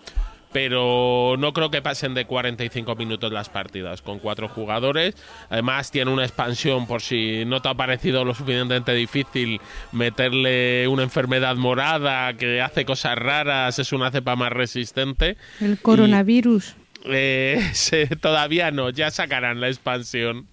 [0.53, 5.15] pero no creo que pasen de 45 minutos las partidas con cuatro jugadores.
[5.49, 9.61] Además tiene una expansión por si no te ha parecido lo suficientemente difícil
[9.93, 15.37] meterle una enfermedad morada que hace cosas raras, es una cepa más resistente.
[15.61, 16.77] El coronavirus.
[17.05, 17.61] Eh,
[18.21, 20.47] todavía no, ya sacarán la expansión.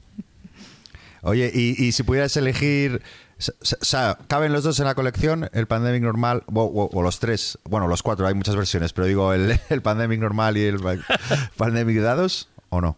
[1.22, 3.02] Oye, y, y si pudieras elegir
[3.40, 5.50] o sea, ¿caben los dos en la colección?
[5.54, 6.44] ¿El Pandemic normal?
[6.54, 7.58] O, los tres.
[7.64, 10.80] Bueno, los cuatro, hay muchas versiones, pero digo, ¿el, el Pandemic normal y el
[11.58, 12.50] Pandemic dados?
[12.70, 12.98] ¿O no?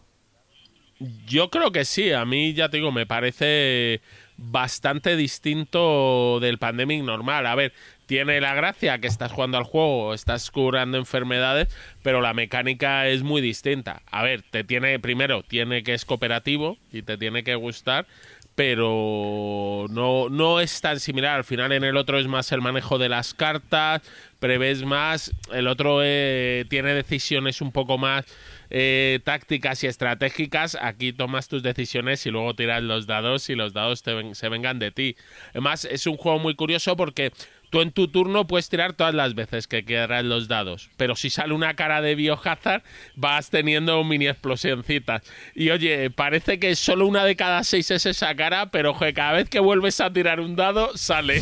[1.26, 2.12] Yo creo que sí.
[2.12, 4.00] A mí, ya te digo, me parece
[4.36, 7.46] bastante distinto del Pandemic normal.
[7.46, 7.72] A ver,
[8.06, 11.68] tiene la gracia que estás jugando al juego, estás curando enfermedades,
[12.02, 14.02] pero la mecánica es muy distinta.
[14.10, 18.06] A ver, te tiene, primero, tiene que es cooperativo y te tiene que gustar,
[18.54, 21.36] pero no, no es tan similar.
[21.36, 24.02] Al final en el otro es más el manejo de las cartas,
[24.38, 28.24] prevés más, el otro eh, tiene decisiones un poco más
[28.70, 30.76] eh, tácticas y estratégicas.
[30.80, 34.90] Aquí tomas tus decisiones y luego tiras los dados y los dados se vengan de
[34.90, 35.16] ti.
[35.50, 37.32] Además es un juego muy curioso porque
[37.72, 41.30] Tú en tu turno puedes tirar todas las veces que quieras los dados, pero si
[41.30, 42.82] sale una cara de biohazard
[43.16, 45.22] vas teniendo mini explosioncitas.
[45.54, 49.48] Y oye, parece que solo una de cada seis es esa cara, pero cada vez
[49.48, 51.40] que vuelves a tirar un dado sale.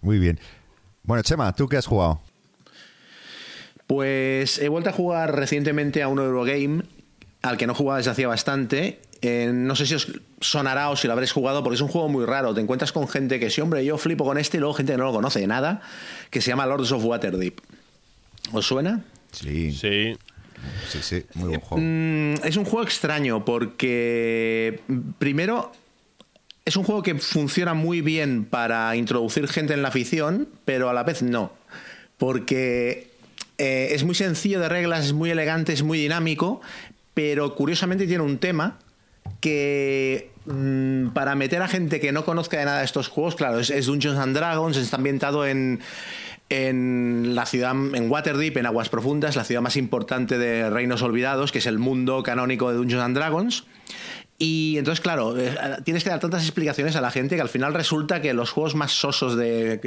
[0.00, 0.40] Muy bien.
[1.04, 2.20] Bueno, Chema, ¿tú qué has jugado?
[3.86, 6.82] Pues he vuelto a jugar recientemente a un Eurogame
[7.42, 11.06] al que no jugaba desde hacía bastante eh, no sé si os sonará o si
[11.06, 12.54] lo habréis jugado, porque es un juego muy raro.
[12.54, 14.98] Te encuentras con gente que, sí, hombre, yo flipo con este y luego gente que
[14.98, 15.80] no lo conoce de nada,
[16.30, 17.60] que se llama Lords of Waterdeep.
[18.52, 19.04] ¿Os suena?
[19.32, 19.72] Sí.
[19.72, 20.16] Sí.
[20.88, 21.82] Sí, sí, muy buen juego.
[21.84, 24.80] Mm, es un juego extraño porque,
[25.18, 25.72] primero,
[26.64, 30.92] es un juego que funciona muy bien para introducir gente en la afición, pero a
[30.92, 31.52] la vez no.
[32.18, 33.10] Porque
[33.58, 36.60] eh, es muy sencillo de reglas, es muy elegante, es muy dinámico,
[37.14, 38.78] pero curiosamente tiene un tema
[39.40, 43.86] que mm, para meter a gente que no conozca de nada estos juegos, claro, es,
[43.86, 45.80] Dungeons and Dragons, está ambientado en,
[46.48, 51.52] en la ciudad, en Waterdeep, en Aguas Profundas, la ciudad más importante de Reinos Olvidados,
[51.52, 53.64] que es el mundo canónico de Dungeons and Dragons.
[54.38, 57.72] Y entonces, claro, eh, tienes que dar tantas explicaciones a la gente que al final
[57.72, 59.80] resulta que los juegos más sosos de,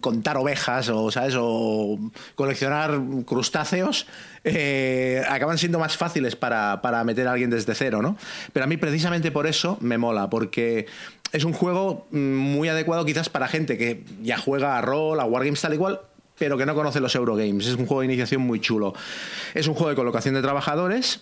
[0.00, 1.34] contar ovejas o, ¿sabes?
[1.38, 1.98] o
[2.34, 4.06] coleccionar crustáceos
[4.42, 8.16] eh, acaban siendo más fáciles para, meter a alguien desde cero, ¿no?
[8.52, 10.86] Pero a mí precisamente por eso me mola, porque
[11.32, 15.24] es un juego mm, muy adecuado quizás para gente que ya juega a rol, a
[15.24, 16.00] wargames tal igual,
[16.36, 17.68] pero que no conoce los Eurogames.
[17.68, 18.92] Es un juego de iniciación muy chulo.
[19.54, 21.20] Es un juego de colocación de trabajadores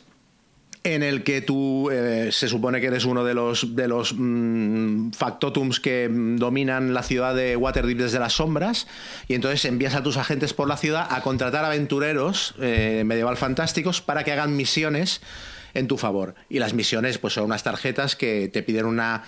[0.82, 5.10] en el que tú eh, se supone que eres uno de los, de los mm,
[5.10, 8.86] factotums que dominan la ciudad de Waterdeep desde las sombras
[9.28, 14.00] y entonces envías a tus agentes por la ciudad a contratar aventureros eh, medieval fantásticos
[14.00, 15.20] para que hagan misiones
[15.74, 16.34] en tu favor.
[16.48, 19.24] Y las misiones pues son unas tarjetas que te piden una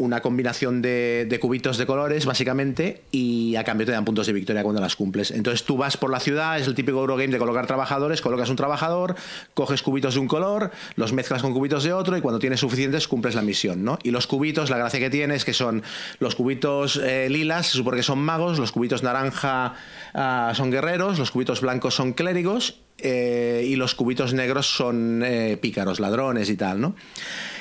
[0.00, 4.62] una combinación de, cubitos de colores, básicamente, y a cambio te dan puntos de victoria
[4.62, 5.30] cuando las cumples.
[5.30, 8.56] Entonces tú vas por la ciudad, es el típico Eurogame de colocar trabajadores, colocas un
[8.56, 9.14] trabajador,
[9.52, 13.06] coges cubitos de un color, los mezclas con cubitos de otro, y cuando tienes suficientes
[13.08, 13.98] cumples la misión, ¿no?
[14.02, 15.82] Y los cubitos, la gracia que tiene es que son
[16.18, 19.74] los cubitos eh, lilas, se supone que son magos, los cubitos naranja
[20.14, 25.58] ah, son guerreros, los cubitos blancos son clérigos, eh, y los cubitos negros son eh,
[25.60, 26.94] pícaros, ladrones y tal, ¿no?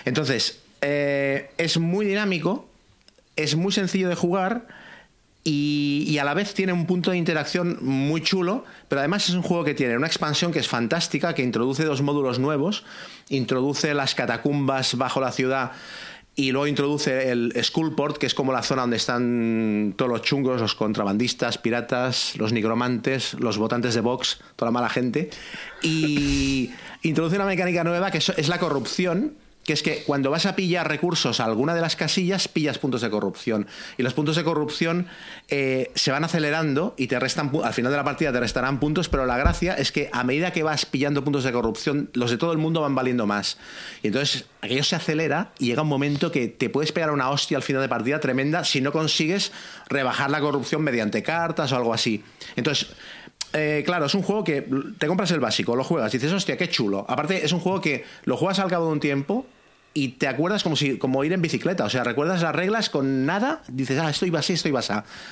[0.05, 2.69] Entonces, eh, es muy dinámico,
[3.35, 4.67] es muy sencillo de jugar
[5.43, 9.41] y, a la vez tiene un punto de interacción muy chulo, pero además es un
[9.41, 12.83] juego que tiene una expansión que es fantástica, que introduce dos módulos nuevos,
[13.29, 15.71] introduce las catacumbas bajo la ciudad
[16.35, 20.61] y luego introduce el Skullport, que es como la zona donde están todos los chungos,
[20.61, 25.29] los contrabandistas, piratas, los nigromantes, los votantes de box, toda la mala gente.
[25.81, 26.71] Y
[27.01, 29.33] introduce una mecánica nueva que es la corrupción,
[29.69, 33.01] que es que cuando vas a pillar recursos a alguna de las casillas, pillas puntos
[33.01, 33.67] de corrupción.
[33.99, 35.05] Y los puntos de corrupción
[35.47, 39.09] eh, se van acelerando y te restan, al final de la partida te restarán puntos,
[39.09, 42.37] pero la gracia es que a medida que vas pillando puntos de corrupción, los de
[42.37, 43.59] todo el mundo van valiendo más.
[44.01, 47.55] Y entonces aquello se acelera y llega un momento que te puedes pegar una hostia
[47.55, 49.51] al final de partida tremenda si no consigues
[49.87, 52.23] rebajar la corrupción mediante cartas o algo así.
[52.55, 52.87] Entonces,
[53.53, 54.67] eh, claro, es un juego que
[54.97, 57.05] te compras el básico, lo juegas y dices, hostia, qué chulo.
[57.07, 59.45] Aparte, es un juego que lo juegas al cabo de un tiempo
[59.93, 63.25] y te acuerdas como si como ir en bicicleta, o sea, recuerdas las reglas con
[63.25, 64.81] nada, dices, ah, esto iba así, esto iba.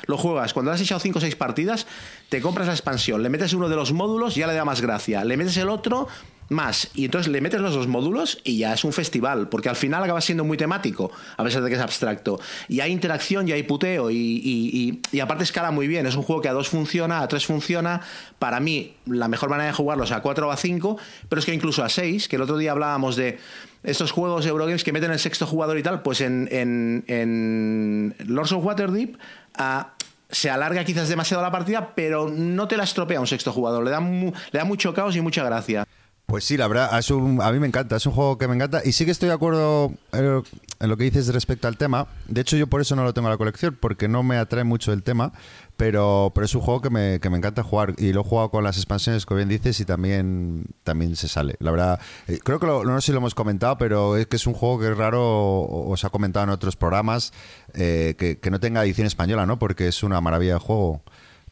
[0.08, 1.88] Lo juegas, cuando has echado 5 o 6 partidas,
[2.30, 5.24] te compras la expansión, le metes uno de los módulos, ya le da más gracia,
[5.24, 6.08] le metes el otro
[6.50, 6.90] más.
[6.96, 10.04] Y entonces le metes los dos módulos y ya es un festival, porque al final
[10.04, 12.40] acaba siendo muy temático, a pesar de que es abstracto.
[12.68, 16.06] Y hay interacción y hay puteo, y, y, aparte escala muy bien.
[16.06, 18.02] Es un juego que a dos funciona, a tres funciona.
[18.40, 20.98] Para mí, la mejor manera de jugarlo es a cuatro o a cinco,
[21.30, 23.40] pero es que incluso a seis, que el otro día hablábamos de
[23.88, 28.64] estos juegos Eurogames que meten el sexto jugador y tal, pues en, en, Lords of
[28.64, 29.18] Waterdeep.
[29.56, 29.94] a
[30.30, 33.86] se alarga quizás demasiado la partida, pero no te la estropea un sexto jugador.
[33.86, 35.86] Le da, le da mucho caos y mucha gracia.
[36.26, 38.92] Pues sí, la verdad, a mí me encanta, es un juego que me encanta y
[38.92, 40.42] sí que estoy de acuerdo eh,
[40.82, 42.08] en lo que dices respecto al tema.
[42.28, 44.66] De hecho, yo por eso no lo tengo en la colección, porque no me atrae
[44.66, 45.32] mucho el tema,
[45.78, 48.50] pero, pero es un juego que me, que me encanta jugar y lo he jugado
[48.50, 51.56] con las expansiones que bien dices y también, también se sale.
[51.60, 54.48] La verdad, eh, creo que no sé si lo hemos comentado, pero es que es
[54.48, 57.32] un juego que es raro, os ha comentado en otros programas,
[57.76, 59.60] eh, que, que no tenga edición española, ¿no?
[59.60, 61.02] Porque es una maravilla de juego.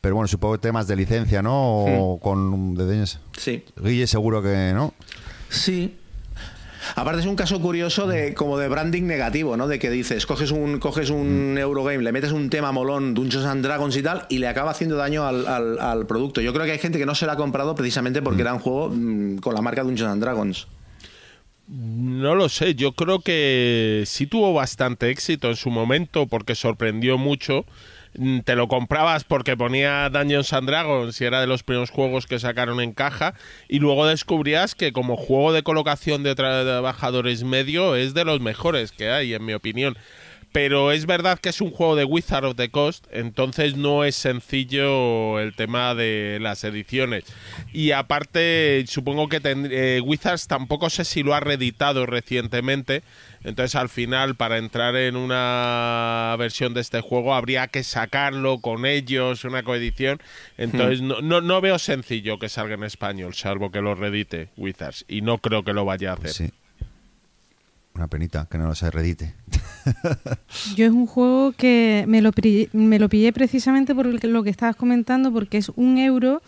[0.01, 1.84] Pero bueno, supongo temas de licencia, ¿no?
[1.84, 2.19] O hmm.
[2.19, 3.07] con de
[3.38, 3.63] Sí.
[3.76, 4.93] Guille seguro que no.
[5.49, 5.97] Sí,
[6.96, 9.68] Aparte es un caso curioso de como de branding negativo, ¿no?
[9.68, 11.58] De que dices, coges un, coges un mm.
[11.58, 14.96] Eurogame, le metes un tema molón, Dungeons and Dragons y tal, y le acaba haciendo
[14.96, 16.42] daño al, producto.
[16.42, 18.46] Yo creo que hay gente que no se lo ha comprado precisamente porque mm.
[18.46, 20.68] era un juego mm, con la marca Dungeons and Dragons.
[21.68, 27.18] No lo sé, yo creo que sí tuvo bastante éxito en su momento porque sorprendió
[27.18, 27.95] mucho Mm,
[28.43, 32.39] te lo comprabas porque ponía Dungeons and Dragons y era de los primeros juegos que
[32.39, 33.34] sacaron en caja
[33.68, 38.91] y luego descubrías que como juego de colocación de trabajadores medio es de los mejores
[38.91, 39.97] que hay en mi opinión
[40.55, 44.16] pero es verdad que es un juego de Wizard of the Coast, entonces no es
[44.16, 47.26] sencillo el tema de las ediciones.
[47.74, 53.03] Y aparte, supongo que eh, Wizards tampoco sé si lo ha reeditado recientemente,
[53.46, 58.88] entonces al final para entrar en una versión de este juego habría que sacarlo con
[58.88, 60.20] ellos, una coedición.
[60.58, 61.28] Entonces hmm.
[61.28, 65.38] no, no, veo sencillo que salga en español, salvo que lo reedite Wizards, y no
[65.38, 66.32] creo que lo vaya a hacer.
[66.32, 66.52] Sí.
[67.93, 69.36] Una penita que no lo se redite.
[70.76, 72.32] Yo es un juego que me lo,
[72.74, 76.41] me lo pillé precisamente por lo que estabas comentando, porque es un euro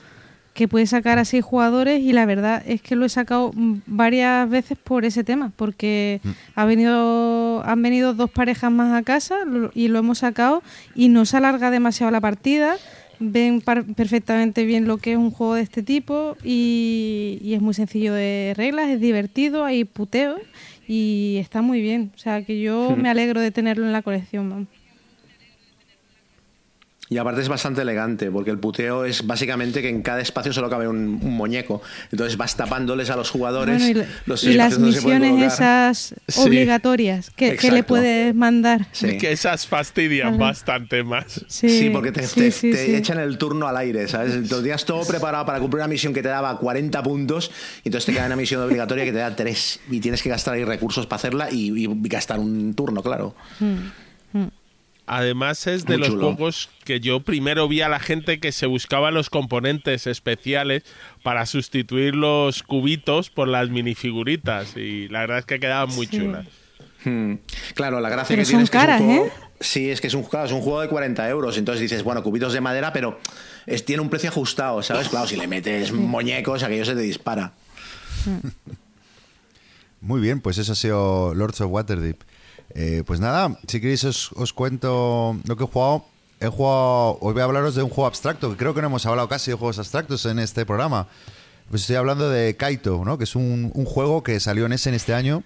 [0.57, 3.51] que puede sacar a seis jugadores y la verdad es que lo he sacado
[3.85, 6.29] varias veces por ese tema, porque mm.
[6.55, 9.35] ha venido, han venido dos parejas más a casa
[9.75, 10.63] y lo hemos sacado
[10.95, 12.75] y no se alarga demasiado la partida
[13.19, 17.73] ven perfectamente bien lo que es un juego de este tipo y, y, es muy
[17.73, 20.39] sencillo de reglas, es divertido, hay puteos
[20.87, 22.11] y está muy bien.
[22.15, 24.67] O sea, que yo me alegro de tenerlo en la colección.
[27.09, 30.69] Y aparte es bastante elegante, porque el puteo es básicamente que en cada espacio solo
[30.69, 31.81] cabe un, muñeco.
[32.11, 33.93] Entonces vas tapándoles a los jugadores y,
[34.25, 38.87] los las misiones esas obligatorias que, le puedes mandar.
[38.91, 41.45] Que esas fastidian bastante más.
[41.47, 44.49] Sí, porque te, echan el turno al aire, ¿sabes?
[44.49, 47.51] Los días todo preparado para cumplir una misión que te daba 40 puntos
[47.83, 50.55] y entonces te queda una misión obligatoria que te da 3 y tienes que gastar
[50.55, 53.33] ahí recursos para hacerla y, gastar un turno, claro.
[53.59, 54.47] Mm, mm.
[55.07, 59.09] Además es de los juegos que yo primero vi a la gente que se buscaba
[59.09, 60.83] los componentes especiales
[61.23, 66.45] para sustituir los cubitos por las minifiguritas y la verdad es que quedaban muy chulas.
[67.05, 67.35] Hmm.
[67.73, 69.31] Claro, la gracia que tiene es que es un juego, ¿eh?
[69.61, 71.57] Sí, es que es un, es un juego de 40 euros.
[71.57, 73.17] Entonces dices, bueno, cubitos de madera, pero
[73.65, 75.07] es, tiene un precio ajustado, ¿sabes?
[75.07, 77.53] Claro, si le metes muñecos, aquello se te dispara.
[80.01, 82.21] Muy bien, pues eso ha sido Lords of Waterdeep.
[82.79, 86.05] Eh, pues nada, si queréis os, cuento lo que he jugado.
[86.39, 89.03] He jugado, hoy voy a hablaros de un juego abstracto, que creo que no hemos
[89.07, 91.07] hablado casi de juegos abstractos en este programa.
[91.71, 93.17] Pues estoy hablando de Kaito, ¿no?
[93.17, 95.43] que es un, juego que salió en ese en este año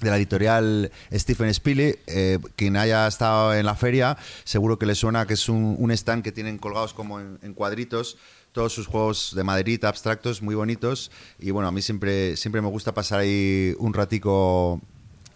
[0.00, 2.00] de la editorial Stephen Spiley.
[2.08, 6.24] Eh, quien haya estado en la feria, seguro que le suena que es un, stand
[6.24, 8.18] que tienen colgados como en, cuadritos
[8.50, 12.68] todos sus juegos de maderita abstractos muy bonitos y bueno a mí siempre siempre me
[12.68, 14.82] gusta pasar ahí un ratico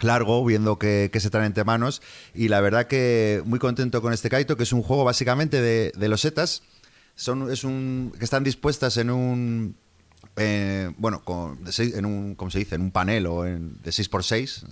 [0.00, 2.02] largo viendo que, se traen entre manos
[2.34, 5.92] y la verdad que muy contento con este Kaito que es un juego básicamente de,
[5.96, 6.62] de losetas
[7.14, 9.76] son es un que están dispuestas en un
[10.36, 12.74] eh, bueno con, en un ¿cómo se dice?
[12.74, 14.64] en un panel o en, de 6x6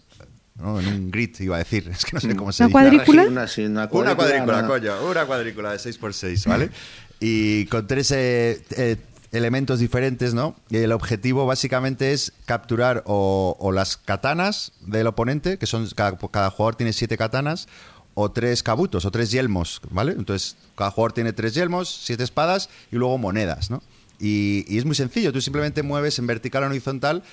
[0.56, 0.78] ¿no?
[0.78, 3.24] en un grid iba a decir es que no sé cómo se ¿Una Cuadrícula?
[3.24, 4.66] Una, cuadrícula?
[4.66, 6.70] coño una cuadrícula de 6x6 ¿vale?
[7.18, 8.96] y con tres eh, eh,
[9.34, 10.56] elementos diferentes, ¿no?
[10.70, 16.16] Y el objetivo básicamente es capturar o, las katanas del oponente, que son cada,
[16.50, 17.68] jugador tiene siete katanas,
[18.14, 20.12] o tres kabutos, o tres yelmos, ¿vale?
[20.12, 23.82] Entonces, cada jugador tiene tres yelmos, siete espadas y luego monedas, ¿no?
[24.20, 27.24] Y, es muy sencillo, tú simplemente mueves en vertical o en horizontal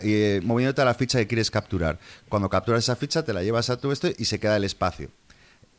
[0.00, 1.98] eh, moviéndote a la ficha que quieres capturar.
[2.28, 5.10] Cuando capturas esa ficha te la llevas a tu esto y se queda el espacio.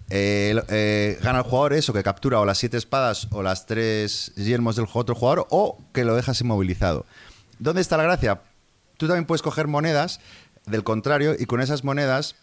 [0.09, 4.75] Eh, gana el jugador eso, que captura o las siete espadas o las tres yelmos
[4.75, 7.05] del otro jugador o que lo dejas inmovilizado.
[7.59, 8.41] ¿Dónde está la gracia?
[8.97, 10.19] tú también puedes coger monedas
[10.65, 12.35] del contrario y con esas monedas,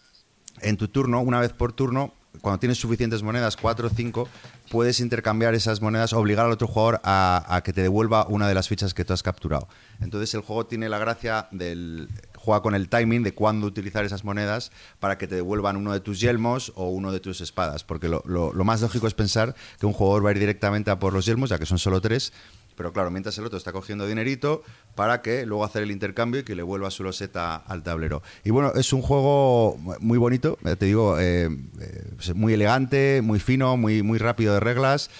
[0.61, 4.27] en tu turno, una vez por turno, cuando tienes suficientes monedas, 4 o 5,
[4.69, 8.53] puedes intercambiar esas monedas, obligar al otro jugador a, a que te devuelva una de
[8.53, 9.67] las fichas que tú has capturado.
[10.01, 12.09] Entonces el juego tiene la gracia del
[12.41, 15.99] juega con el timing de cuándo utilizar esas monedas para que te devuelvan uno de
[15.99, 17.83] tus yelmos o uno de tus espadas.
[17.83, 18.23] Porque lo,
[18.63, 21.51] más lógico es pensar que un jugador va a ir directamente a por los yelmos,
[21.51, 22.33] ya que son solo tres.
[22.75, 24.63] Pero claro, mientras el otro está cogiendo dinerito
[24.95, 28.23] para que luego hacer el intercambio y que le vuelva su loseta al tablero.
[28.43, 33.77] Y bueno, es un juego muy bonito, te digo, eh, eh, muy elegante, muy fino,
[33.77, 35.11] muy, muy rápido de reglas.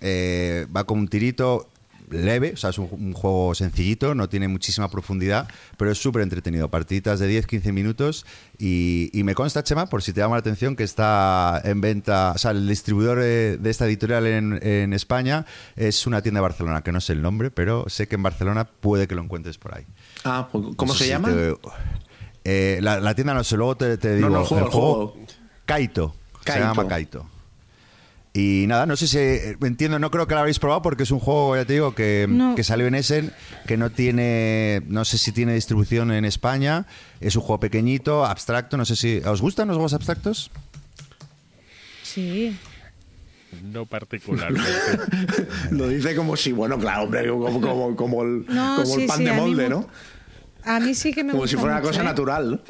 [0.00, 1.68] eh, va con un tirito
[2.10, 6.22] leve, o sea, es un, un juego sencillito, no tiene muchísima profundidad, pero es súper
[6.22, 6.68] entretenido.
[6.70, 8.26] Partiditas de 10-15 minutos
[8.58, 12.32] y, y me consta, Chema, por si te llama la atención, que está en venta,
[12.34, 15.46] o sea, el distribuidor eh, de esta editorial en, en España
[15.76, 18.64] es una tienda de Barcelona, que no sé el nombre, pero sé que en Barcelona
[18.64, 19.86] puede que lo encuentres por ahí.
[20.24, 21.28] Ah, pues, ¿cómo No se si llama?
[21.28, 21.54] te-
[22.44, 24.28] eh, la, la tienda no sé, luego te, te digo.
[24.30, 25.16] no, el juego, el juego.
[25.66, 26.14] Kaito.
[26.40, 26.64] Se Kaito.
[26.66, 27.26] llama Kaito.
[28.32, 31.10] Y nada, no sé si eh, entiendo, no creo que lo habréis probado porque es
[31.10, 32.54] un juego, ya te digo, que, No.
[32.54, 33.32] que salió en Essen,
[33.66, 36.86] que no tiene, no sé si tiene distribución en España,
[37.20, 39.18] es un juego pequeñito, abstracto, no sé si...
[39.26, 40.50] ¿Os gustan los juegos abstractos?
[42.04, 42.56] Sí.
[43.64, 44.62] No particularmente.
[45.72, 49.06] Lo dice como si, bueno, claro, hombre, como, como, como el, No, como el sí,
[49.08, 49.88] pan sí, de a molde, me- ¿no?
[50.64, 52.04] A mí sí que me Como gusta si fuera una mucho, cosa ¿eh?
[52.04, 52.62] natural.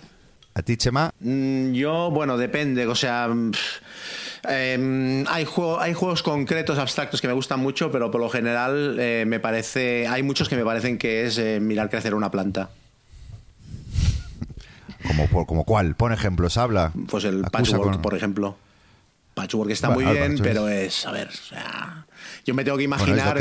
[0.55, 1.11] ¿A ti, Chema?
[1.21, 2.87] Mm, Yo, bueno, depende.
[2.87, 3.53] O sea, mm,
[4.49, 8.97] eh, hay, juego- hay juegos concretos, abstractos que me gustan mucho, pero por lo general
[8.99, 10.07] eh, me parece.
[10.09, 12.71] Hay muchos que me parecen que es eh, mirar crecer una planta.
[15.07, 15.95] Como, por- como cuál?
[15.97, 16.93] Pon ejemplos, habla.
[17.09, 18.57] Pues el Acusa patchwork, con- por ejemplo.
[19.35, 21.07] Patchwork está Bueno, muy bien, pero es.
[21.07, 22.07] A ver, o sea.
[22.45, 23.39] Yo me tengo que imaginar.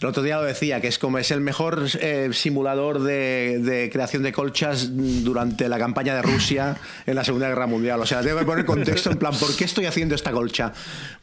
[0.00, 3.90] El, otro día lo decía, que es como es el mejor eh, simulador de, de
[3.90, 6.76] creación de colchas durante la campaña de Rusia
[7.06, 8.00] en la Segunda Guerra Mundial.
[8.00, 10.72] O sea, tengo que poner contexto en plan, ¿por qué estoy haciendo esta colcha?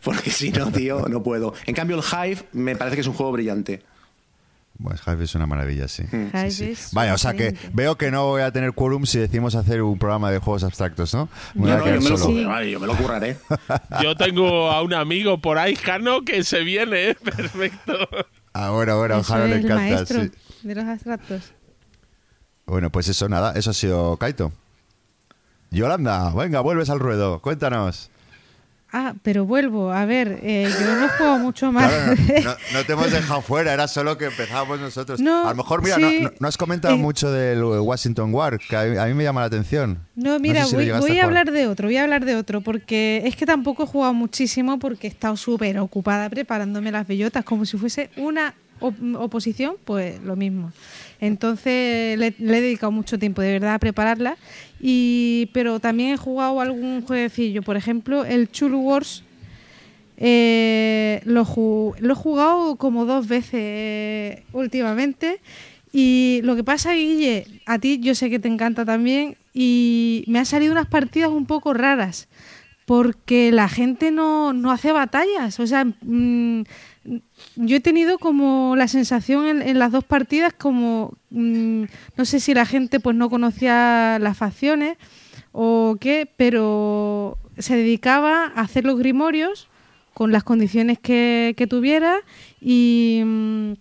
[0.04, 1.54] Porque si no, tío, no puedo.
[1.66, 3.82] En cambio, el Hive me parece que es un juego brillante.
[4.80, 6.04] Bueno, Hive es una maravilla, sí.
[6.04, 6.50] Mm.
[6.50, 6.90] Sí, sí.
[6.94, 9.98] Vaya, o sea que veo que no voy a tener quórum si decimos hacer un
[9.98, 11.30] programa de juegos abstractos, ¿no?
[11.56, 12.18] Me No, no, yo, me lo.
[12.18, 12.46] Sí.
[12.46, 13.38] vale, yo me lo curraré.
[14.04, 17.16] Yo tengo a un amigo por ahí, Jano, que se viene, ¿eh?
[17.16, 17.94] perfecto.
[18.66, 19.76] Ahora, ahora, Eso ojalá le el encanta.
[19.76, 20.32] maestro sí.
[20.64, 21.42] de los abstractos.
[22.66, 24.52] Bueno, pues eso, nada, eso ha sido Kaito.
[25.70, 28.10] Yolanda, venga, vuelves al ruedo, cuéntanos.
[28.94, 29.92] Ah, pero vuelvo.
[29.92, 31.92] A ver, eh, yo no juego mucho más.
[31.92, 35.20] Claro, no, no- no te hemos dejado fuera, era solo que empezábamos nosotros.
[35.20, 38.76] No, a lo mejor, mira, sí, no, has comentado eh, mucho del Washington War, que
[38.78, 40.00] a mí, me llama la atención.
[40.16, 42.36] No, mira, sé si lo voy, voy a hablar de otro, voy a hablar de
[42.36, 47.06] otro, porque es que tampoco he jugado muchísimo porque he estado súper ocupada preparándome las
[47.06, 50.72] bellotas, como si fuese una op- oposición, pues lo mismo.
[51.20, 54.38] Entonces le, le he dedicado mucho tiempo de verdad a prepararla,
[54.80, 59.24] y, pero también he jugado algún jueguecillo, por ejemplo, el Chulu Wars.
[60.18, 61.46] eh, lo,
[62.00, 65.40] lo he jugado como dos veces eh, últimamente
[65.94, 70.40] y lo que pasa, Guille, a ti yo sé que te encanta también y me
[70.40, 72.28] han salido unas partidas un poco raras
[72.86, 75.60] porque la gente no, no hace batallas.
[75.60, 76.64] O sea, mm,
[77.56, 81.84] yo he tenido como la sensación en, las dos partidas como, mm,
[82.18, 84.98] no sé si la gente pues no conocía las facciones
[85.52, 89.70] o qué, pero se dedicaba a hacer los grimorios
[90.14, 92.18] con las condiciones que, tuviera
[92.60, 93.74] y, mm,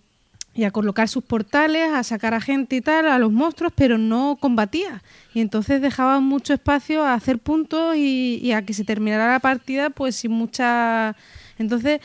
[0.53, 3.97] y a colocar sus portales, a sacar a gente y tal, a los monstruos, pero
[3.97, 5.03] no combatía.
[5.33, 9.39] Y entonces dejaba mucho espacio a hacer puntos y, y a que se terminara la
[9.39, 11.15] partida pues sin mucha...
[11.59, 12.01] Entonces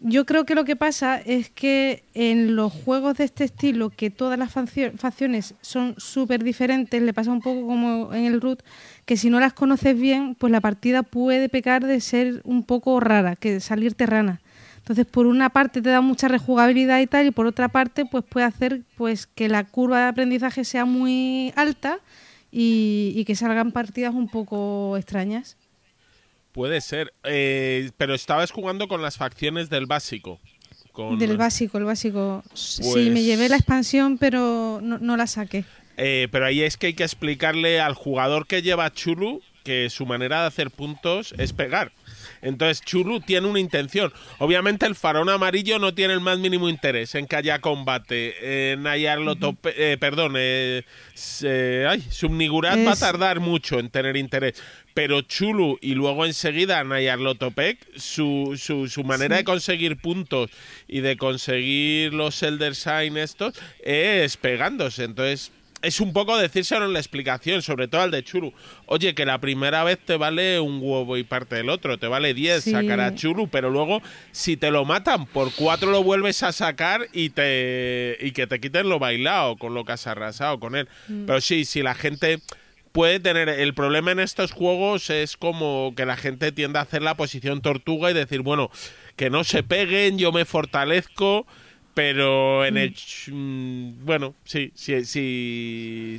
[0.00, 4.10] yo creo que lo que pasa es que en los juegos de este estilo, que
[4.10, 8.62] todas las faccio- facciones son súper diferentes, le pasa un poco como en el root,
[9.06, 13.00] que si no las conoces bien, pues la partida puede pecar de ser un poco
[13.00, 14.40] rara, que salir terrana.
[14.78, 18.24] Entonces, por una parte te da mucha rejugabilidad y tal, y por otra parte, pues
[18.24, 21.98] puede hacer pues que la curva de aprendizaje sea muy alta
[22.50, 25.56] y que salgan partidas un poco extrañas.
[26.58, 27.14] Puede ser.
[27.22, 30.40] Eh, pero estabas jugando con las facciones del básico.
[30.90, 32.42] Con, Del básico, el básico.
[32.52, 35.64] Sí, Pues- me llevé la expansión, pero no, no la saqué.
[35.96, 40.06] Eh, pero ahí es que hay que explicarle al jugador que lleva Chulu que su
[40.06, 41.92] manera de hacer puntos es pegar.
[42.40, 44.12] Entonces Chulu tiene una intención.
[44.38, 48.84] Obviamente el farón amarillo no tiene el más mínimo interés en que haya combate, en
[48.84, 50.84] hallarlo tope, eh, perdón, eh,
[51.86, 54.54] ay, Subnigurat va a tardar mucho en tener interés.
[54.98, 60.50] Pero Chulu y luego enseguida Nayarlotopec, su, su, su manera de conseguir puntos
[60.88, 65.04] y de conseguir los Elder Sign estos es pegándose.
[65.04, 68.52] Entonces es un poco decírselo en la explicación, sobre todo al de Chulu.
[68.86, 72.34] Oye, que la primera vez te vale un huevo y parte del otro, te vale
[72.34, 72.72] 10 Sí.
[72.72, 77.06] sacar a Chulu, pero luego si te lo matan por 4 lo vuelves a sacar
[77.12, 80.88] y te y que te quiten lo bailado con lo que has arrasado con él.
[81.24, 82.40] Pero sí, si la gente
[82.98, 87.00] puede tener el problema en estos juegos es como que la gente tiende a hacer
[87.00, 88.72] la posición tortuga y decir, bueno,
[89.14, 91.46] que no se peguen, yo me fortalezco,
[91.94, 96.16] pero en el ch- mm, bueno, sí, sí, sí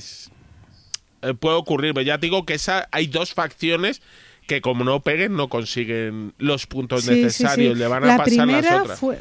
[1.22, 4.02] eh, puede ocurrir, pero ya te digo que esa hay dos facciones
[4.48, 7.80] que como no peguen no consiguen los puntos Sí, necesarios, sí.
[7.80, 9.00] le van a la pasar las otras.
[9.02, 9.20] Fue,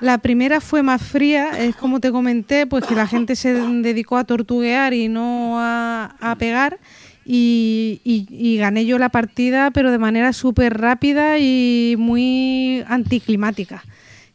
[0.00, 4.16] la primera fue más fría, es como te comenté, pues que la gente se dedicó
[4.16, 6.78] a tortuguear y no a, pegar.
[7.24, 13.84] Y gané yo la partida, pero de manera súper rápida y muy anticlimática.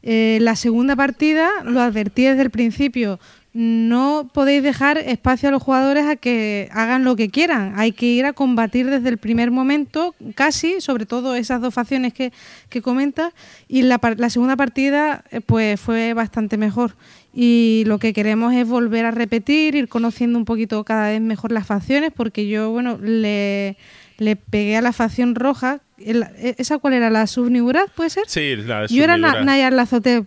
[0.08, 3.20] Eh, la segunda partida, lo advertí desde el principio,
[3.58, 7.72] no podéis dejar espacio a los jugadores a que hagan lo que quieran.
[7.78, 12.14] Hay que ir a combatir desde el primer momento, casi, sobre todo esas dos facciones
[12.14, 12.34] que,
[12.68, 13.32] que comentas.
[13.70, 16.98] Y la, la segunda partida, eh, pues fue bastante mejor.
[17.34, 21.54] Y lo que queremos es volver a repetir, ir conociendo un poquito cada vez mejor
[21.54, 23.78] las facciones, porque yo, bueno, le,
[24.18, 25.80] le pegué a la facción roja.
[25.98, 26.26] El-
[26.58, 27.10] ¿Esa cuál era?
[27.10, 28.24] ¿La Subniguraz, puede ser?
[28.28, 29.16] Sí, la Yo era.
[29.18, 30.26] Nayar Lazotep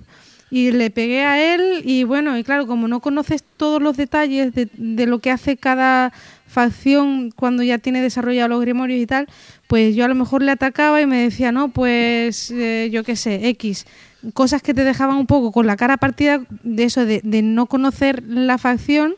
[0.51, 4.55] y le pegué a él y bueno, y claro, como no conoces todos los detalles
[4.55, 6.13] de, de lo que hace cada
[6.47, 9.29] facción cuando ya tiene desarrollado los grimorios y tal,
[9.67, 13.17] pues yo a lo mejor le atacaba y me decía, no, pues eh, yo qué
[13.17, 13.87] sé, X.
[14.35, 17.67] Cosas que te dejaban un poco con la cara partida de eso, de, de no
[17.67, 19.15] conocer la facción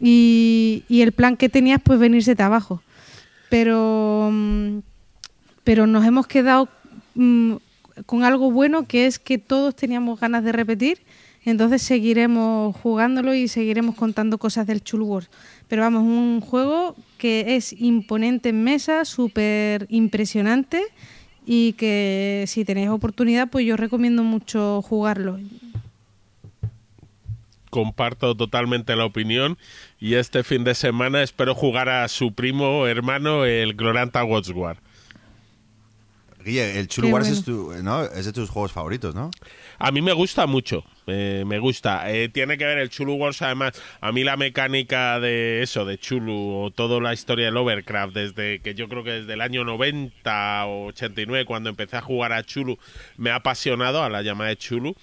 [0.00, 2.82] y, el plan que tenías, pues venirse de abajo.
[3.48, 4.78] Pero, mm,
[5.64, 6.68] pero nos hemos quedado
[7.14, 7.54] mm,
[8.06, 11.00] con algo bueno que es que todos teníamos ganas de repetir,
[11.44, 15.28] entonces seguiremos jugándolo y seguiremos contando cosas del Chul Wars.
[15.68, 20.82] Pero vamos, un juego que es imponente en mesa, súper impresionante
[21.46, 25.38] y que si tenéis oportunidad, pues yo recomiendo mucho jugarlo.
[27.74, 29.58] comparto totalmente la opinión
[29.98, 34.76] y este fin de semana espero jugar a su primo hermano el Gloranta Watchwar.
[36.44, 37.38] Guille, el Chulu Qué Wars bueno.
[37.38, 38.04] es, tu- ¿no?
[38.04, 39.30] es de tus juegos favoritos, ¿no?
[39.78, 42.10] A mí me gusta mucho, eh, me gusta.
[42.12, 45.98] Eh, tiene que ver el Chulu Wars, además, a mí la mecánica de eso, de
[45.98, 46.32] Chulu,
[46.64, 50.66] o toda la historia del Overcraft, desde que yo creo que desde el año 90
[50.66, 52.78] o 89, cuando empecé a jugar a Chulu,
[53.16, 54.94] me ha apasionado a la llamada de Chulu.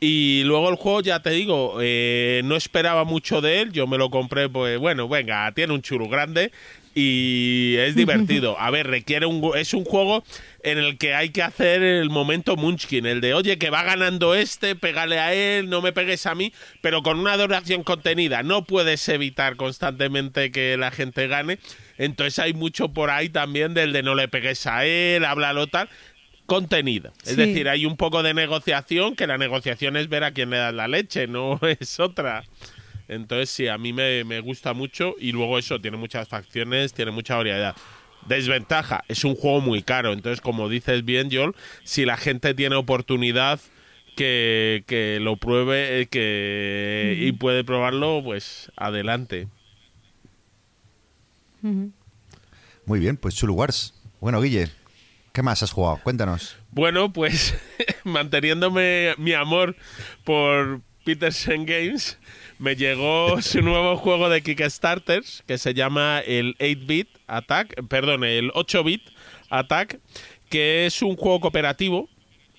[0.00, 3.72] Y luego el juego, ya te digo, eh, no esperaba mucho de él.
[3.72, 6.52] Yo me lo compré, pues bueno, venga, tiene un churu grande
[6.94, 8.56] y es divertido.
[8.60, 9.50] A ver, requiere un.
[9.56, 10.22] Es un juego
[10.62, 14.34] en el que hay que hacer el momento Munchkin, el de oye, que va ganando
[14.34, 18.42] este, pégale a él, no me pegues a mí, pero con una duración contenida.
[18.42, 21.58] No puedes evitar constantemente que la gente gane.
[21.96, 25.88] Entonces hay mucho por ahí también del de no le pegues a él, háblalo tal
[26.46, 27.12] contenida.
[27.24, 27.36] Es Sí.
[27.36, 30.72] decir, hay un poco de negociación, que la negociación es ver a quién le das
[30.72, 32.42] la leche, no es otra.
[33.06, 37.10] Entonces, sí, a mí me, me gusta mucho y luego eso, tiene muchas facciones, tiene
[37.10, 37.76] mucha variedad.
[38.28, 41.54] Desventaja, es un juego muy caro, entonces como dices bien, Joel,
[41.84, 43.60] si la gente tiene oportunidad
[44.16, 49.48] que, que lo pruebe eh, que, y puede probarlo, pues adelante.
[51.62, 53.94] Muy bien, pues Chulu Wars.
[54.20, 54.68] Bueno, Guille,
[55.32, 56.00] ¿qué más has jugado?
[56.02, 56.56] Cuéntanos.
[56.70, 57.54] Bueno, pues
[58.04, 59.76] manteniéndome mi amor
[60.24, 62.18] por Peterson Games,
[62.58, 68.50] me llegó su nuevo juego de Kickstarters que se llama el 8-bit Attack, perdón, el
[68.52, 69.02] 8-bit
[69.50, 70.00] Attack,
[70.48, 72.08] que es un juego cooperativo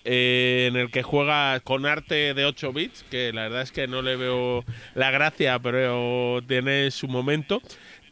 [0.05, 3.87] eh, en el que juega con arte de 8 bits, que la verdad es que
[3.87, 4.63] no le veo
[4.95, 7.61] la gracia, pero tiene su momento.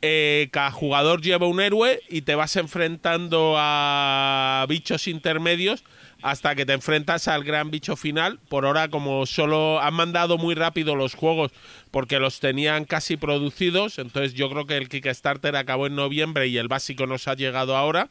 [0.02, 5.84] Eh, cada jugador lleva un héroe y te vas enfrentando a bichos intermedios
[6.22, 8.40] hasta que te enfrentas al gran bicho final.
[8.50, 11.52] Por ahora, como solo han mandado muy rápido los juegos
[11.92, 16.58] porque los tenían casi producidos, entonces yo creo que el Kickstarter acabó en noviembre y
[16.58, 18.10] el básico nos ha llegado ahora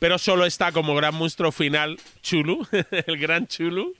[0.00, 2.66] pero solo está como gran monstruo final Chulu,
[3.06, 3.94] el gran Chulu.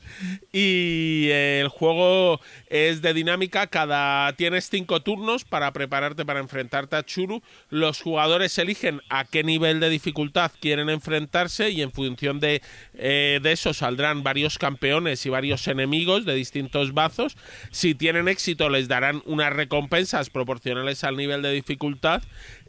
[0.50, 6.96] Y eh, el juego es de dinámica, cada tienes cinco turnos para prepararte para enfrentarte
[6.96, 7.42] a Chulu.
[7.68, 12.62] Los jugadores eligen a qué nivel de dificultad quieren enfrentarse y en función de,
[12.94, 17.36] eh, de eso saldrán varios campeones y varios enemigos de distintos bazos.
[17.70, 22.22] Si tienen éxito les darán unas recompensas proporcionales al nivel de dificultad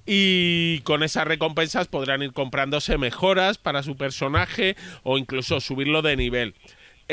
[0.06, 6.18] y con esas recompensas podrán ir comprándose mejoras para su personaje o incluso subirlo de
[6.18, 6.56] nivel.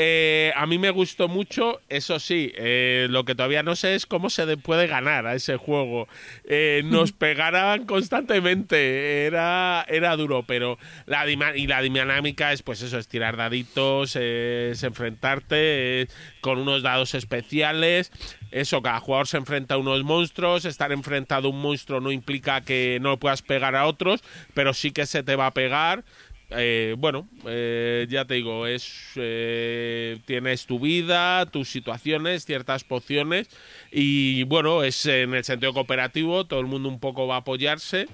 [0.01, 4.05] Eh, a mí me gustó mucho, eso sí, eh, lo que todavía no sé es
[4.05, 6.07] cómo se puede ganar a ese juego.
[6.45, 12.97] Eh, nos pegaran constantemente, era, era duro, pero la, y la dinámica es pues eso,
[12.97, 16.07] es tirar daditos, es enfrentarte
[16.39, 18.09] con unos dados especiales.
[18.51, 22.61] Eso, cada jugador se enfrenta a unos monstruos, estar enfrentado a un monstruo no implica
[22.61, 24.23] que no puedas pegar a otros,
[24.53, 26.05] pero sí que se te va a pegar.
[26.51, 33.47] Eh, bueno, eh, ya te digo, es eh, tienes tu vida, tus situaciones, ciertas pociones
[33.91, 38.07] y bueno, es en el sentido cooperativo, todo el mundo un poco va a apoyarse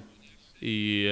[0.60, 1.06] y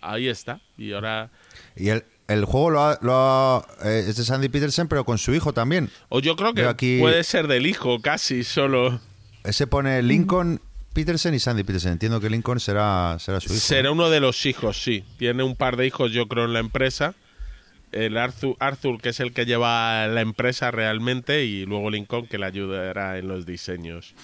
[0.00, 0.60] ahí está.
[0.78, 1.30] Y ahora...
[1.76, 5.90] Y el, el juego lo, ha, es de Sandy Peterson, pero con su hijo también.
[6.08, 9.00] O yo creo que puede ser del hijo, casi solo.
[9.42, 10.60] Ese pone Lincoln
[10.92, 11.92] Peterson y Sandy Peterson.
[11.92, 13.60] Entiendo que Lincoln será, será su hijo.
[13.60, 15.04] Será uno de los hijos, sí.
[15.18, 17.14] Tiene un par de hijos, yo creo, en la empresa.
[17.92, 22.38] El Arthur, Arthur, que es el que lleva la empresa realmente, y luego Lincoln, que
[22.38, 24.14] le ayudará en los diseños.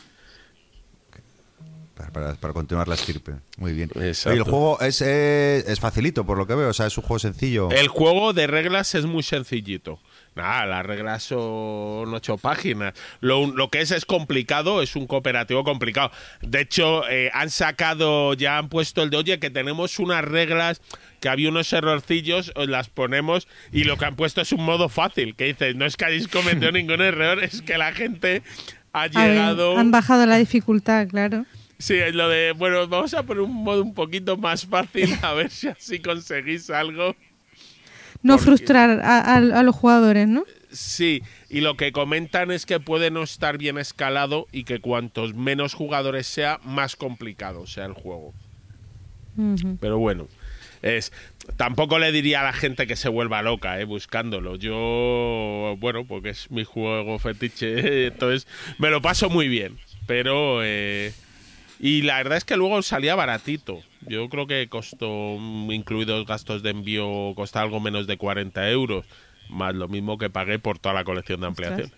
[2.12, 3.32] Para, continuar la estirpe.
[3.56, 3.90] Muy bien.
[3.94, 6.68] el juego es, es, facilito, por lo que veo.
[6.68, 7.70] O sea, es un juego sencillo.
[7.70, 9.98] El juego de reglas es muy sencillito.
[10.36, 12.92] Nada, las reglas son ocho páginas.
[13.20, 16.10] Lo, que es es complicado, es un cooperativo complicado.
[16.42, 20.82] De hecho, eh, han sacado, ya han puesto el de, oye, que tenemos unas reglas
[21.20, 24.90] que había unos errorcillos, os las ponemos y lo que han puesto es un modo
[24.90, 28.42] fácil, que dice, no es que hayáis cometido ningún error, es que la gente
[28.92, 29.78] ha llegado...
[29.78, 31.46] han bajado la dificultad, claro.
[31.78, 35.32] Sí, es lo de, bueno, vamos a poner un modo un poquito más fácil a
[35.32, 37.16] ver si así conseguís algo.
[38.26, 40.44] No frustrar a, los jugadores, ¿no?
[40.70, 45.34] Sí, y lo que comentan es que puede no estar bien escalado y que cuantos
[45.34, 48.34] menos jugadores sea, más complicado sea el juego.
[49.80, 50.28] Pero bueno,
[50.82, 51.12] es
[51.56, 54.56] tampoco le diría a la gente que se vuelva loca, eh, buscándolo.
[54.56, 58.46] Yo, bueno, porque es mi juego fetiche, entonces
[58.78, 59.78] me lo paso muy bien.
[60.06, 61.12] Pero eh,
[61.78, 63.82] y la verdad es que luego salía baratito.
[64.06, 65.36] Yo creo que costó,
[65.70, 69.04] incluidos gastos de envío, costa algo menos de 40 euros,
[69.48, 71.92] más lo mismo que pagué por toda la colección de ampliaciones.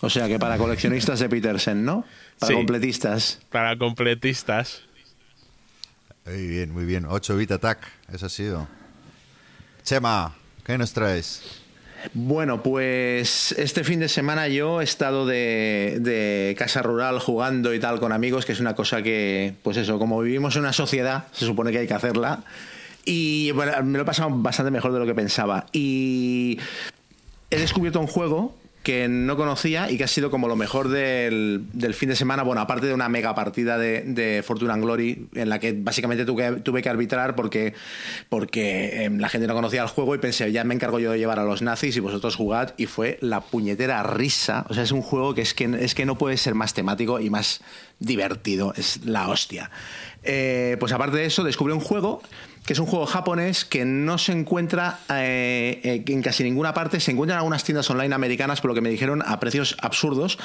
[0.00, 2.04] O sea que para coleccionistas de Petersen, ¿no?
[2.38, 3.40] Para completistas.
[3.50, 4.82] Para completistas.
[6.24, 7.04] Muy bien, muy bien.
[7.08, 8.68] 8 bit attack, eso ha sido.
[9.84, 10.34] Chema,
[10.64, 11.61] ¿qué nos traes?
[12.14, 18.00] Bueno, pues este fin de semana yo he estado de, casa rural jugando y tal
[18.00, 21.46] con amigos, que es una cosa que, pues eso, como vivimos en una sociedad, se
[21.46, 22.44] supone que hay que hacerla.
[23.04, 25.66] Y bueno, me lo he pasado bastante mejor de lo que pensaba.
[25.72, 26.58] Y
[27.50, 31.66] he descubierto un juego que no conocía y que ha sido como lo mejor del,
[31.94, 32.42] fin de semana.
[32.42, 36.24] Bueno, aparte de una mega partida de, de Fortuna and Glory en la que básicamente
[36.24, 37.74] tuve, tuve que arbitrar porque,
[38.28, 41.18] porque em, la gente no conocía el juego y pensé, ya me encargo yo de
[41.18, 42.74] llevar a los nazis y vosotros jugad.
[42.76, 44.66] Y fue la puñetera risa.
[44.68, 47.20] O sea, es un juego que es que, es que no puede ser más temático
[47.20, 47.60] y más
[48.00, 48.74] divertido.
[48.76, 49.70] Es la hostia.
[50.24, 52.22] Eh, pues aparte de eso, descubrí un juego
[52.64, 57.00] que es un juego japonés que no se encuentra eh, eh, en casi ninguna parte,
[57.00, 60.38] se encuentra en algunas tiendas online americanas, por lo que me dijeron, a precios absurdos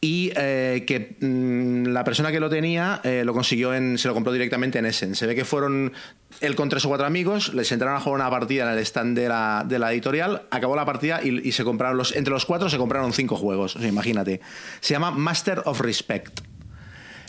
[0.00, 4.78] y que mm, la persona que lo tenía lo consiguió en, se lo compró directamente
[4.78, 5.14] en Essen.
[5.14, 5.92] Se ve que fueron
[6.40, 9.16] él con tres o cuatro amigos, les entraron a jugar una partida en el stand
[9.16, 13.12] de la, editorial, acabó la partida y, se compraron los, entre los cuatro se compraron
[13.12, 13.76] cinco juegos.
[13.80, 14.40] Imagínate.
[14.80, 16.40] Se llama Master of Respect.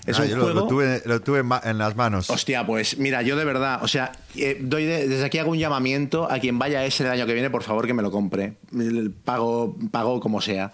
[0.07, 0.53] Es ah, un juego...
[0.53, 2.29] lo, tuve, lo tuve en las manos.
[2.29, 6.31] Hostia, pues mira, yo de verdad, o sea, eh, doy desde aquí hago un llamamiento
[6.31, 8.53] a quien vaya ese el año que viene, por favor que me lo compre.
[9.25, 10.71] Pago, pago como sea.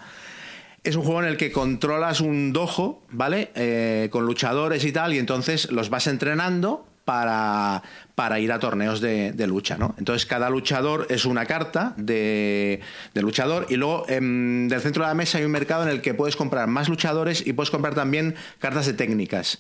[0.84, 3.52] Es un juego en el que controlas un dojo, ¿vale?
[3.56, 7.84] Eh, con luchadores y tal, y entonces los vas entrenando para,
[8.16, 9.96] para ir a torneos de, lucha, ¿no?
[9.98, 12.82] Entonces cada luchador es una carta de,
[13.14, 16.14] luchador y luego em, del centro de la mesa hay un mercado en el que
[16.14, 19.60] puedes comprar más luchadores y puedes comprar también cartas de técnicas.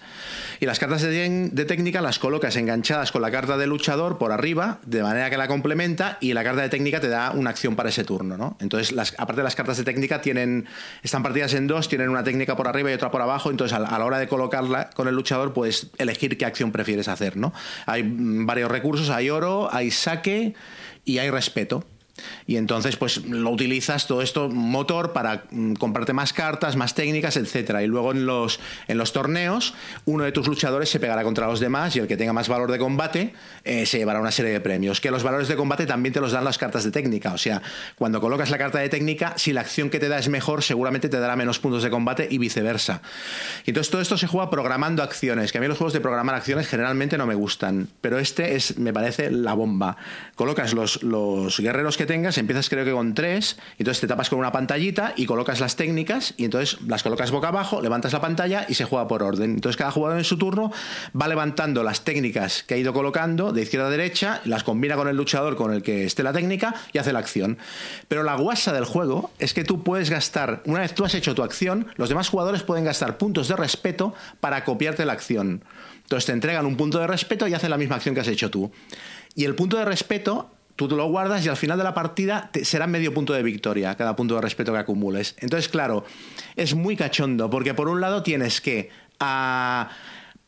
[0.59, 4.31] Y las cartas de, de técnica las colocas enganchadas con la carta de luchador por
[4.31, 7.75] arriba, de manera que la complementa y la carta de técnica te da una acción
[7.75, 8.57] para ese turno, ¿no?
[8.59, 10.65] Entonces, las, aparte de las cartas de técnica, tienen,
[11.01, 13.79] están partidas en dos, tienen una técnica por arriba y otra por abajo, entonces a,
[13.79, 17.53] la hora de colocarla con el luchador puedes elegir qué acción prefieres hacer, ¿no?
[17.85, 20.55] Hay varios recursos, hay oro, hay saque
[21.05, 21.85] y hay respeto.
[22.45, 27.37] Y entonces, pues lo utilizas todo esto motor para mm, comprarte más cartas, más técnicas,
[27.37, 27.81] etcétera.
[27.81, 29.73] Y luego en los, en los torneos,
[30.05, 32.71] uno de tus luchadores se pegará contra los demás y el que tenga más valor
[32.71, 33.33] de combate
[33.63, 35.01] eh, se llevará una serie de premios.
[35.01, 37.33] Que los valores de combate también te los dan las cartas de técnica.
[37.33, 37.61] O sea,
[37.95, 41.09] cuando colocas la carta de técnica, si la acción que te da es mejor, seguramente
[41.09, 43.01] te dará menos puntos de combate y viceversa.
[43.65, 45.51] Y entonces todo esto se juega programando acciones.
[45.51, 47.89] Que a mí los juegos de programar acciones generalmente no me gustan.
[48.01, 49.97] Pero este es, me parece, la bomba.
[50.35, 54.39] Colocas los, los guerreros que tengas, empiezas creo que con tres, entonces te tapas con
[54.39, 58.65] una pantallita y colocas las técnicas y entonces las colocas boca abajo, levantas la pantalla
[58.67, 59.51] y se juega por orden.
[59.51, 60.71] Entonces cada jugador en su turno
[61.19, 65.07] va levantando las técnicas que ha ido colocando de izquierda a derecha, las combina con
[65.07, 67.57] el luchador con el que esté la técnica y hace la acción.
[68.07, 71.35] Pero la guasa del juego es que tú puedes gastar, una vez tú has hecho
[71.35, 75.63] tu acción, los demás jugadores pueden gastar puntos de respeto para copiarte la acción.
[76.03, 78.51] Entonces te entregan un punto de respeto y hacen la misma acción que has hecho
[78.51, 78.71] tú.
[79.35, 82.49] Y el punto de respeto tú te lo guardas y al final de la partida
[82.51, 85.35] te, será medio punto de victoria cada punto de respeto que acumules.
[85.39, 86.05] Entonces, claro,
[86.55, 88.89] es muy cachondo porque por un lado tienes que
[89.19, 89.89] a,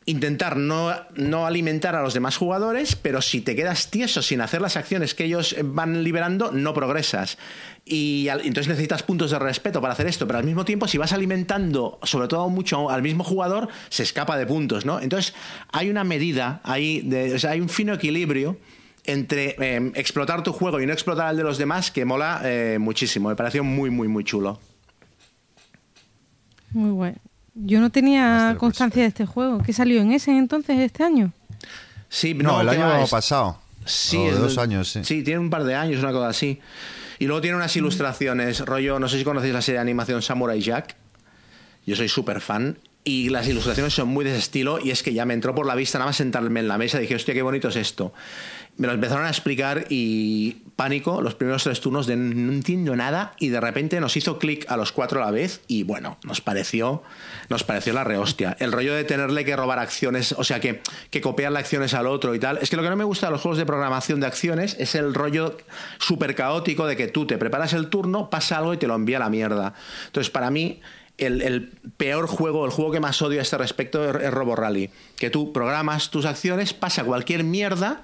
[0.06, 4.62] intentar no, no, alimentar a los demás jugadores, pero si te quedas tieso sin hacer
[4.62, 7.38] las acciones que ellos van liberando, no progresas.
[7.86, 11.14] Y entonces necesitas puntos de respeto para hacer esto, pero al mismo tiempo, si vas
[11.14, 15.00] alimentando, sobre todo mucho al mismo jugador, se escapa de puntos, ¿no?
[15.00, 15.34] Entonces
[15.72, 18.58] hay una medida, hay, o sea, hay un fino equilibrio
[19.08, 22.78] entre eh, explotar tu juego y no explotar el de los demás que mola eh,
[22.80, 23.30] muchísimo.
[23.30, 24.60] Me pareció muy, muy, muy chulo.
[26.72, 27.18] Muy bueno.
[27.54, 29.64] Yo no tenía constancia de este juego.
[29.64, 31.32] ¿Qué salió en ese entonces, este año?
[32.10, 33.60] Sí, no, el año pasado.
[33.86, 35.04] Sí, de dos años, sí.
[35.04, 36.60] Sí, tiene un par de años, una cosa así.
[37.20, 40.60] Y luego tiene unas ilustraciones, rollo, no sé si conocéis la serie de animación Samurai
[40.60, 40.96] Jack.
[41.86, 42.78] Yo soy súper fan.
[43.06, 44.80] Y las ilustraciones son muy de ese estilo.
[44.84, 47.00] Y es que ya me entró por la vista nada más sentarme en la mesa.
[47.00, 48.14] Dije, hostia, qué bonito es esto
[48.78, 53.34] me lo empezaron a explicar y pánico los primeros tres turnos de no entiendo nada
[53.40, 56.42] y de repente nos hizo clic a los cuatro a la vez y bueno, nos
[56.42, 57.02] pareció
[57.48, 58.58] nos pareció la rehostia.
[58.60, 62.36] El rollo de tenerle que robar acciones, o sea, que, que copiarle acciones al otro
[62.36, 62.58] y tal.
[62.62, 64.96] Es que lo que no me gusta de los juegos de programación de acciones es
[64.96, 65.56] el rollo
[66.00, 69.18] súper caótico de que tú te preparas el turno, pasa algo y te lo envía
[69.18, 69.74] a la mierda.
[70.08, 70.82] Entonces, para mí,
[71.18, 74.90] el, peor juego, el juego que más odio a este respecto es Robo Rally.
[75.18, 78.04] Que tú programas tus acciones, pasa cualquier mierda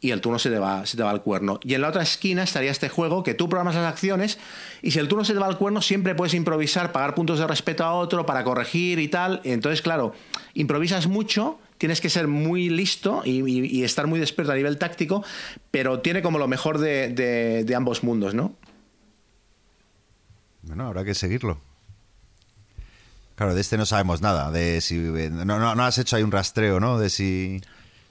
[0.00, 1.58] y el turno se te, va, se te va al cuerno.
[1.62, 4.38] Y en la otra esquina estaría este juego que tú programas las acciones
[4.82, 7.46] y si el turno se te va al cuerno siempre puedes improvisar, pagar puntos de
[7.46, 9.40] respeto a otro para corregir y tal.
[9.44, 10.14] Entonces, claro,
[10.54, 15.24] improvisas mucho, tienes que ser muy listo y, estar muy despierto a nivel táctico,
[15.70, 17.08] pero tiene como lo mejor de,
[17.64, 18.54] de, ambos mundos, ¿no?
[20.62, 21.60] Bueno, habrá que seguirlo.
[23.36, 26.32] Claro, de este no sabemos nada, de si no, no, no has hecho ahí un
[26.32, 26.98] rastreo, ¿no?
[26.98, 27.60] De si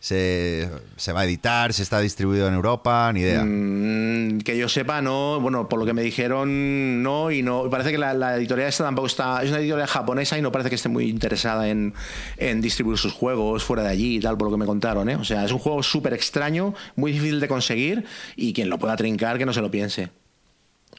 [0.06, 3.44] se, se, va a editar, se está distribuido en Europa, ni idea.
[3.44, 5.40] Mm, que yo sepa, no.
[5.40, 7.32] Bueno, por lo que me dijeron, no.
[7.32, 9.42] Y no parece que la, editorial esta tampoco está.
[9.42, 11.96] Es una editorial japonesa y no parece que esté muy interesada en,
[12.38, 15.10] en distribuir sus juegos fuera de allí y tal, por lo que me contaron.
[15.10, 15.16] ¿eh?
[15.16, 18.96] O sea, es un juego súper extraño, muy difícil de conseguir y quien lo pueda
[18.96, 20.10] trincar, que no se lo piense.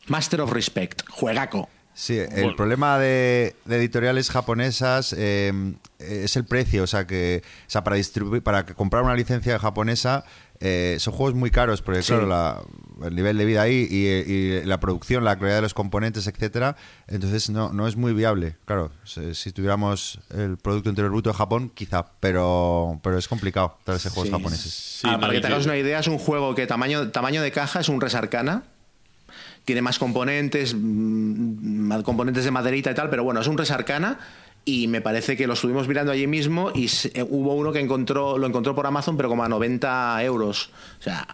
[0.09, 1.69] Master of Respect, juegaco.
[1.99, 5.51] Sí, el problema de, editoriales japonesas eh,
[5.99, 10.23] es el precio, o sea que, o sea, para distribuir, para comprar una licencia japonesa
[10.61, 12.67] eh, son juegos muy caros porque claro
[13.03, 16.77] el nivel de vida ahí y, la producción, la calidad de los componentes, etcétera,
[17.09, 18.57] entonces no, no es muy viable.
[18.67, 24.11] Claro, si, tuviéramos el producto interior bruto de Japón, quizá, pero pero es complicado traerse
[24.11, 25.01] juegos japoneses.
[25.03, 27.81] Ah, para que te hagas una idea, es un juego que tamaño tamaño de caja
[27.81, 28.65] es un Resarcana
[29.67, 34.19] tiene más componentes, mm, más componentes de maderita y tal, pero bueno, es un Resarcana
[34.65, 38.39] y me parece que lo estuvimos mirando allí mismo y eh, hubo uno que encontró
[38.39, 40.71] lo encontró por Amazon pero como a 90 euros.
[40.99, 41.27] O sea...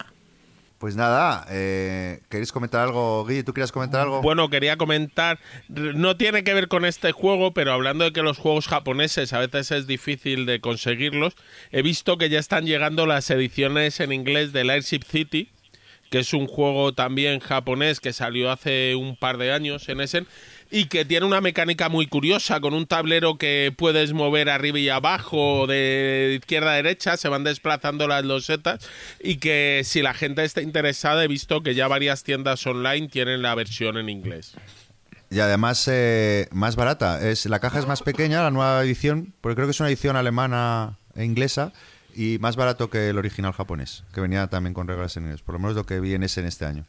[0.78, 3.44] Pues nada, eh, ¿queréis comentar algo, Guille?
[3.44, 4.20] ¿Tú querías comentar algo?
[4.20, 5.38] Bueno, quería comentar,
[5.68, 9.38] no tiene que ver con este juego, pero hablando de que los juegos japoneses a
[9.38, 11.36] veces es difícil de conseguirlos,
[11.70, 15.52] he visto que ya están llegando las ediciones en inglés del Airship City,
[16.12, 20.26] que es un juego también japonés que salió hace un par de años en Essen
[20.70, 24.90] y que tiene una mecánica muy curiosa con un tablero que puedes mover arriba y
[24.90, 28.86] abajo de izquierda a derecha, se van desplazando las losetas
[29.20, 33.40] y que si la gente está interesada he visto que ya varias tiendas online tienen
[33.40, 34.54] la versión en inglés.
[35.30, 39.54] Y además eh, más barata, es la caja es más pequeña, la nueva edición, porque
[39.54, 41.72] creo que es una edición alemana e inglesa
[42.14, 45.54] y más barato que el original japonés, que venía también con reglas en inglés, por
[45.54, 46.86] lo menos lo que vi en ese en este año.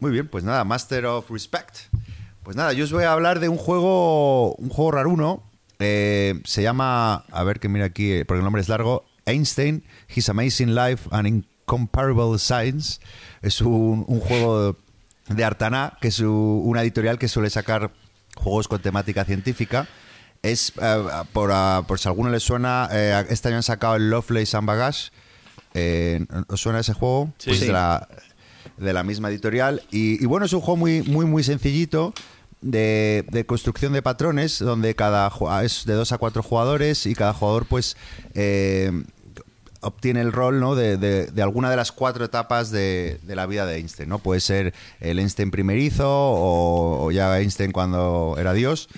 [0.00, 1.76] Muy bien, pues nada, Master of Respect.
[2.42, 5.42] Pues nada, yo os voy a hablar de un juego, un juego raruno.
[5.78, 9.84] Eh, se llama, a ver que mira aquí, eh, porque el nombre es largo, Einstein,
[10.14, 13.00] His Amazing Life and Incomparable Science.
[13.42, 14.76] Es un, juego
[15.28, 17.92] de Artana, que es una editorial que suele sacar
[18.36, 19.86] juegos con temática científica.
[20.42, 23.96] Es, eh, por, ah, por, si a alguno le suena, eh, este año han sacado
[23.96, 25.10] el Lovelace and Bagage.
[25.74, 27.32] Eh, ¿Os suena ese juego?
[27.38, 27.50] Sí.
[27.50, 28.08] Pues de, la,
[28.78, 29.82] de la misma editorial.
[29.90, 32.14] Y, bueno, es un juego muy, muy, muy sencillito.
[32.62, 37.32] De, de, construcción de patrones donde cada es de dos a cuatro jugadores y cada
[37.32, 37.96] jugador pues
[39.80, 40.74] obtiene el rol ¿no?
[40.74, 44.08] de, de- de alguna de las cuatro etapas de, de la vida de Einstein.
[44.10, 44.18] ¿no?
[44.18, 48.88] Puede ser el Einstein primerizo o, o ya Einstein cuando era Dios.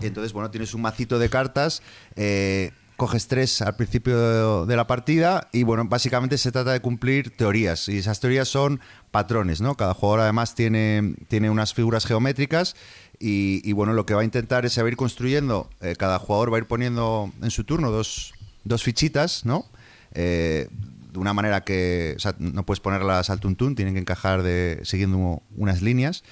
[0.00, 1.82] Entonces, bueno, tienes un macito de cartas.
[2.16, 7.36] eh, coges tres al principio de, la partida y bueno, básicamente se trata de cumplir
[7.36, 9.74] teorías y esas teorías son patrones, ¿no?
[9.74, 12.76] Cada jugador además tiene, tiene unas figuras geométricas
[13.18, 16.60] y, bueno, lo que va a intentar es ir construyendo, eh, cada jugador va a
[16.60, 19.66] ir poniendo en su turno dos, dos fichitas, ¿no?
[20.14, 20.68] Eh,
[21.12, 24.80] de una manera que o sea, no puedes ponerlas al tuntún, tienen que encajar de,
[24.84, 26.22] siguiendo unas líneas.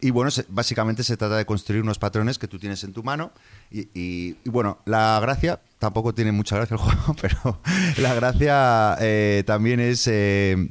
[0.00, 3.32] Y bueno, básicamente se trata de construir unos patrones que tú tienes en tu mano.
[3.70, 7.60] Y, bueno, la gracia, tampoco tiene mucha gracia el juego, pero
[7.98, 10.70] la gracia eh, también es eh,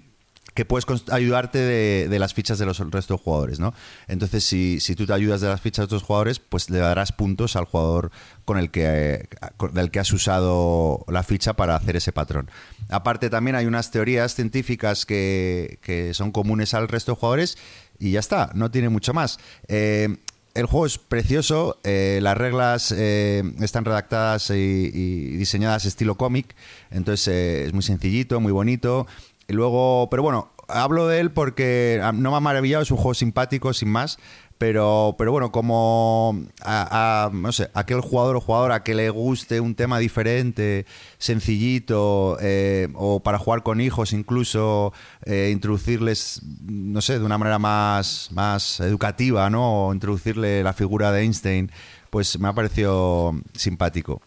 [0.58, 3.76] que puedes ayudarte de, las fichas de los el resto de jugadores, ¿no?
[4.08, 7.12] Entonces, si, si tú te ayudas de las fichas de otros jugadores, pues le darás
[7.12, 8.10] puntos al jugador
[8.44, 9.30] con el que, eh,
[9.74, 12.50] del que has usado la ficha para hacer ese patrón.
[12.90, 17.60] Aparte, también hay unas teorías científicas que, que son comunes al resto de jugadores
[18.00, 19.40] y ya está, no tiene mucho más.
[19.68, 20.16] Eh,
[20.58, 24.54] el juego es precioso, eh, las reglas eh, están redactadas y,
[24.92, 26.56] y diseñadas estilo cómic,
[26.90, 29.06] entonces eh, es muy sencillito, muy bonito.
[29.48, 32.98] Y luego, pero bueno, hablo de él porque ah, no me ha maravillado, es un
[32.98, 34.18] juego simpático, sin más.
[34.60, 39.60] Pero, pero bueno, como a, a, no sé, aquel jugador o jugadora que le guste
[39.60, 40.88] un tema diferente,
[41.20, 44.94] sencillito, eh, o para jugar con hijos incluso,
[45.26, 49.88] eh, introducirles, no sé, de una manera más, más educativa, ¿no?
[49.88, 51.72] O introducirle la figura de Einstein,
[52.10, 54.22] pues me ha parecido simpático.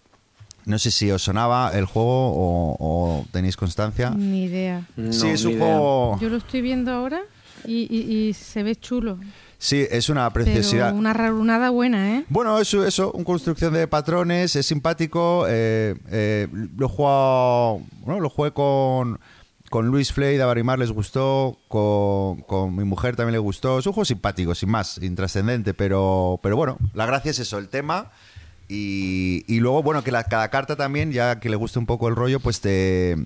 [0.66, 4.10] No sé si os sonaba el juego o, o tenéis constancia.
[4.10, 4.86] Ni idea.
[4.96, 5.64] No, sí, es un idea.
[5.66, 6.18] juego...
[6.20, 7.20] Yo lo estoy viendo ahora
[7.66, 9.18] y, y- y se ve chulo.
[9.62, 10.86] Sí, es una preciosidad.
[10.86, 12.24] Pero una rarunada buena, ¿eh?
[12.30, 15.44] Bueno, eso, eso, una construcción de patrones, es simpático.
[15.48, 19.20] eh, eh, lo he jugado, bueno, lo jugué con,
[19.68, 23.78] con Luis Flay, a Barimar les gustó, con, con mi mujer también le gustó.
[23.78, 27.68] Es un juego simpático, sin más, intrascendente, pero, pero bueno, la gracia es eso, el
[27.68, 28.10] tema.
[28.66, 32.08] Y, y luego, bueno, que la- cada carta también, ya que le guste un poco
[32.08, 33.16] el rollo, pues te...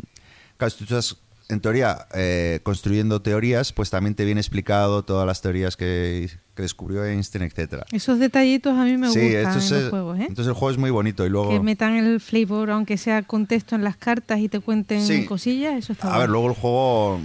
[0.56, 1.16] Claro, si tú estás,
[1.48, 6.62] en teoría, eh, construyendo teorías, pues también te viene explicado todas las teorías que, que
[6.62, 7.84] descubrió Einstein, etcétera.
[7.92, 10.26] Esos detallitos a mí me Sí, gustan esto en los juegos, ¿eh?
[10.28, 11.50] Entonces el juego es muy bonito y luego...
[11.50, 15.26] Que metan el flavor, aunque sea contexto en las cartas y te cuenten Sí.
[15.26, 17.20] cosillas, eso está A ver, luego el juego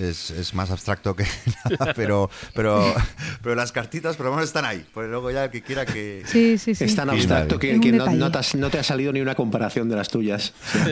[0.00, 1.24] es, es más abstracto que
[1.70, 2.94] nada, pero, pero,
[3.42, 4.84] pero las cartitas por lo menos están ahí.
[4.94, 6.22] Pues luego ya el que quiera que...
[6.26, 6.84] Sí, sí, sí.
[6.84, 9.34] Es tan abstracto que, que no, no te has- no te ha salido ni una
[9.34, 10.52] comparación de las tuyas.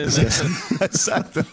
[0.81, 1.43] Exacto.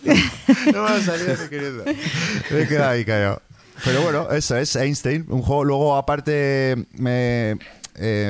[0.73, 1.85] No me ha salido ni queriendo.
[1.85, 3.43] Me he quedado ahí callado.
[3.85, 5.25] Pero bueno, eso es Einstein.
[5.29, 7.57] Un juego, luego aparte me eh,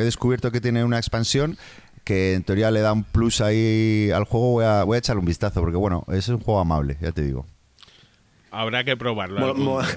[0.00, 1.56] he descubierto que tiene una expansión
[2.04, 4.52] que en teoría le da un plus ahí al juego.
[4.52, 7.22] Voy a, voy a echarle un vistazo porque bueno, es un juego amable, ya te
[7.22, 7.46] digo.
[8.50, 9.54] Habrá que probarlo.
[9.54, 9.82] Mo-.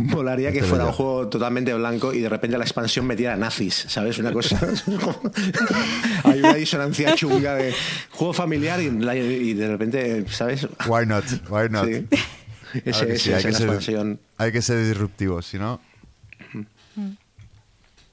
[0.00, 3.36] Molaría que Te lo fuera un juego totalmente blanco y de repente la expansión metiera
[3.36, 4.18] nazis, ¿sabes?
[4.18, 4.58] Una cosa.
[6.24, 7.74] Hay una disonancia chunga de
[8.10, 10.66] juego familiar y, de repente, ¿sabes?
[10.86, 11.24] Why not?
[11.48, 11.86] Why not?
[11.86, 12.06] Sí.
[12.84, 14.20] Ese, que ese sí, hay que ser- expansión.
[14.36, 15.80] Hay que ser disruptivos, si no.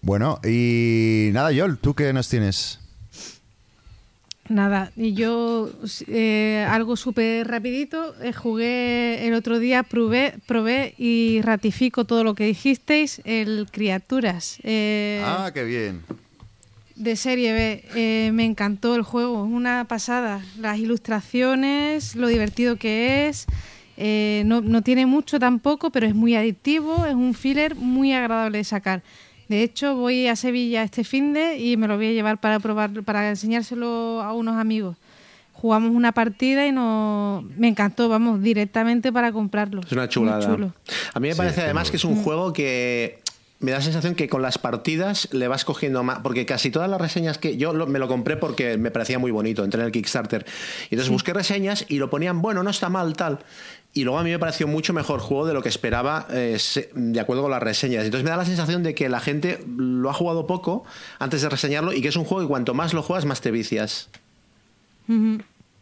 [0.02, 2.81] Bueno, y nada, Yol, ¿tú qué nos tienes?
[4.50, 5.70] Nada, y yo
[6.08, 12.36] eh, algo súper rapidito, eh, jugué el otro día, probé, probé y ratifico todo lo
[12.36, 14.58] que dijisteis, el Criaturas.
[14.64, 16.02] eh, Ah, qué bien.
[16.96, 17.84] de serie B.
[17.96, 20.44] Eh, me encantó el juego, es una pasada.
[20.60, 23.46] Las ilustraciones, lo divertido que es.
[23.98, 28.58] eh, no, no tiene mucho tampoco, pero es muy adictivo, es un filler muy agradable
[28.58, 29.02] de sacar.
[29.52, 32.58] De hecho, voy a Sevilla este fin de y me lo voy a llevar para
[32.62, 34.96] probar, para enseñárselo a unos amigos.
[35.52, 39.82] Jugamos una partida y no me encantó, vamos, directamente para comprarlo.
[39.86, 40.40] Es una chulada.
[40.46, 40.74] chulo.
[41.14, 43.20] A mí me Sí, parece además que es un juego que
[43.60, 46.90] me da la sensación que con las partidas le vas cogiendo más, porque casi todas
[46.90, 49.88] las reseñas que yo lo- me lo compré porque me parecía muy bonito, entré en
[49.88, 50.46] el Kickstarter.
[50.90, 53.40] Y entonces busqué reseñas y lo ponían, bueno, no está mal, tal.
[53.94, 56.58] Y luego a mí me pareció mucho mejor juego de lo que esperaba, eh,
[56.94, 58.06] de acuerdo con las reseñas.
[58.06, 60.86] Entonces me da la sensación de que la gente lo ha jugado poco
[61.20, 63.52] antes de reseñarlo y que es un juego que cuanto más lo juegas, más te
[63.52, 64.10] vicias.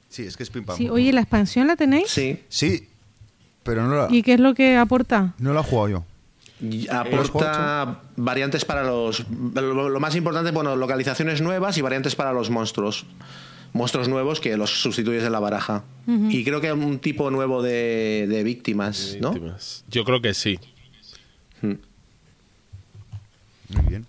[0.09, 0.75] Sí, es que es pim pam.
[0.75, 2.09] Sí, oye, ¿la expansión la tenéis?
[2.09, 2.39] Sí.
[2.49, 2.87] Sí,
[3.61, 5.35] pero no la, ¿Y qué es lo que aporta?
[5.37, 6.03] no la he jugado yo.
[6.61, 9.25] Y Aporta variantes para los.
[9.53, 13.05] Lo, lo más importante, bueno, localizaciones nuevas y variantes para los monstruos.
[13.73, 15.83] Monstruos nuevos que los sustituyes en la baraja.
[16.07, 19.31] Y creo que un tipo nuevo de, de víctimas, ¿no?
[19.31, 19.83] Víctimas.
[19.89, 20.59] Yo creo que sí.
[21.61, 21.77] Muy
[23.87, 24.05] bien.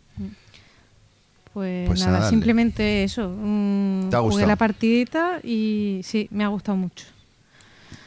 [1.53, 3.29] Pues, Pues nada, nada, simplemente eso.
[3.37, 7.05] mm, ¿Te ha jugué la partidita y sí, me ha gustado mucho.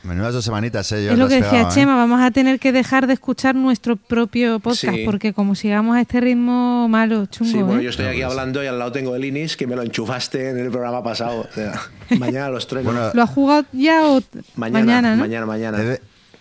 [0.03, 1.11] Menudas dos semanitas, ¿eh?
[1.11, 4.97] Es lo que decía Chema, vamos a tener que dejar de escuchar nuestro propio podcast,
[5.05, 7.51] porque como sigamos a este ritmo malo, chungo.
[7.51, 7.83] Sí, bueno, ¿eh?
[7.85, 10.59] yo estoy aquí hablando y al lado tengo el Inis, que me lo enchufaste en
[10.59, 11.47] el programa pasado.
[12.19, 12.85] mañana los tres.
[12.85, 14.21] ¿Lo has jugado ya o
[14.55, 15.15] mañana?
[15.15, 15.97] Mañana, mañana.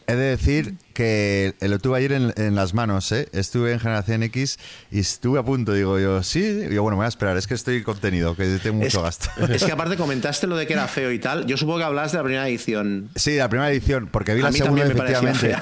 [0.08, 3.28] He de decir que lo tuve ayer en, las manos, ¿eh?
[3.32, 4.58] Estuve en Generación X
[4.90, 7.46] y estuve a punto, digo yo, sí, y yo, bueno, me voy a esperar, es
[7.46, 9.28] que estoy contenido, que tengo mucho gasto.
[9.48, 12.12] Es que aparte comentaste lo de que era feo y tal, yo supongo que hablas
[12.12, 13.10] de la primera edición.
[13.16, 15.56] Sí, la primera edición, porque vi la segunda efectivamente.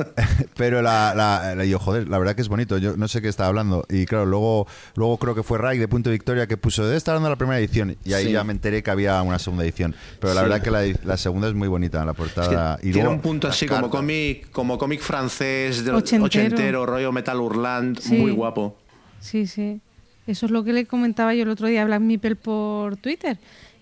[0.56, 3.48] pero la, la, yo, joder, la verdad que es bonito, yo no sé qué estaba
[3.48, 3.84] hablando.
[3.88, 7.20] Y claro, luego, luego creo que fue Ray de Punto Victoria que puso, de estar
[7.20, 9.94] de la primera edición, y ahí ya me enteré que había una segunda edición.
[10.20, 10.70] Pero la verdad que
[11.04, 12.78] la, segunda es muy bonita, la portada.
[12.82, 17.98] y tiene un punto así como cómic, como cómic francés del ochentero, rollo Metal Urland,
[18.10, 18.76] muy guapo.
[19.20, 19.80] Sí, sí.
[20.26, 23.38] Eso es lo que le comentaba yo el otro día a Black Mipel por Twitter.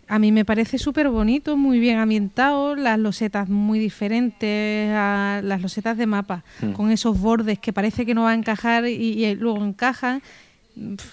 [0.07, 5.61] A mí me parece súper bonito, muy bien ambientado, las losetas muy diferentes a las
[5.61, 6.73] losetas de mapa, hmm.
[6.73, 10.23] con esos bordes que parece que no va a encajar y luego encajan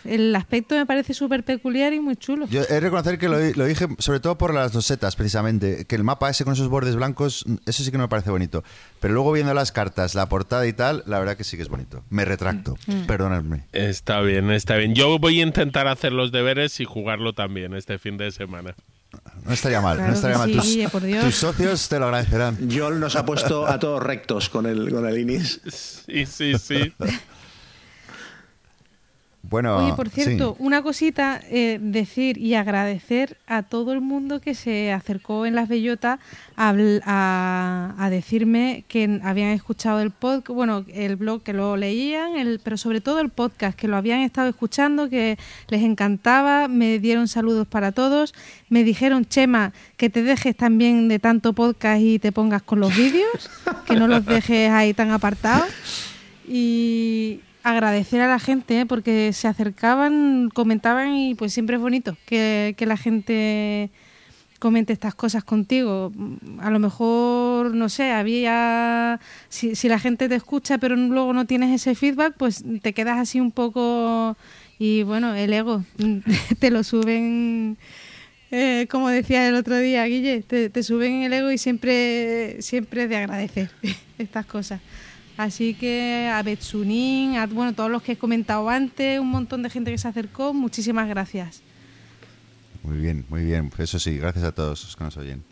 [0.04, 2.48] el aspecto me parece súper peculiar y muy chulo.
[2.48, 5.86] Yo he de reconocer que lo, dije sobre todo por las losetas, precisamente.
[5.86, 8.64] Que el mapa ese con esos bordes blancos, eso sí que no me parece bonito.
[9.00, 11.70] Pero luego viendo las cartas, la portada y tal, la verdad que sí que es
[11.70, 12.04] bonito.
[12.10, 12.94] Me retracto, mm.
[12.94, 13.08] mm.
[13.08, 13.66] perdonadme.
[13.72, 14.96] Está bien, está bien.
[14.96, 18.76] Yo voy a intentar hacer los deberes y jugarlo también este fin de semana.
[19.46, 20.52] No estaría mal, no estaría mal.
[20.52, 22.70] tus, socios te lo agradecerán.
[22.72, 25.62] Joel nos ha puesto a todos rectos con el, con el Inis.
[25.68, 26.94] Sí, sí, sí.
[29.50, 34.56] Bueno, Oye, por cierto, una cosita, eh, decir y agradecer a todo el mundo que
[34.56, 36.20] se acercó en las bellotas
[36.58, 42.78] a, decirme que habían escuchado el podcast, bueno, el blog que lo leían, el, pero
[42.78, 47.68] sobre todo el podcast, que lo habían estado escuchando, que les encantaba, me dieron saludos
[47.68, 48.34] para todos,
[48.70, 52.96] me dijeron, Chema, que te dejes también de tanto podcast y te pongas con los
[52.96, 53.50] vídeos,
[53.86, 55.70] que no los dejes ahí tan apartados.
[56.48, 58.86] Y, agradecer a la gente ¿eh?
[58.86, 63.90] porque se acercaban, comentaban y pues siempre es bonito que, la gente
[64.60, 66.12] comente estas cosas contigo.
[66.60, 69.20] A lo mejor, no sé, había.
[69.50, 73.40] Si, la gente te escucha pero luego no tienes ese feedback, pues te quedas así
[73.40, 74.38] un poco.
[74.78, 75.84] Y bueno, el ego,
[76.60, 77.78] te lo suben.
[78.52, 83.08] Eh, como decía el otro día, Guille, te, te suben el ego y siempre, siempre
[83.08, 83.72] de agradecer
[84.20, 84.82] estas cosas.
[85.38, 89.70] Así que a Betsunin, a bueno, todos los que he comentado antes, un montón de
[89.70, 91.62] gente que se acercó, muchísimas gracias.
[92.84, 93.72] Muy bien, muy bien.
[93.78, 95.44] Eso sí, gracias a todos los que nos oyen.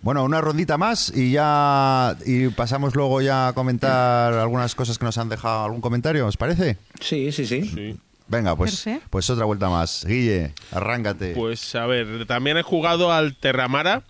[0.00, 5.04] Bueno, una rondita más y ya y pasamos luego ya a comentar algunas cosas que
[5.04, 6.76] nos han dejado algún comentario, ¿os parece?
[6.98, 7.96] Sí, sí, sí.
[8.26, 10.04] Venga, pues, pues otra vuelta más.
[10.04, 11.34] Guille, arráncate.
[11.34, 14.02] Pues a ver, también he jugado al Terramara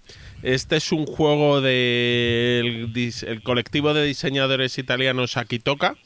[0.42, 2.92] este es un juego del
[3.26, 5.96] el colectivo de diseñadores italianos Akitoka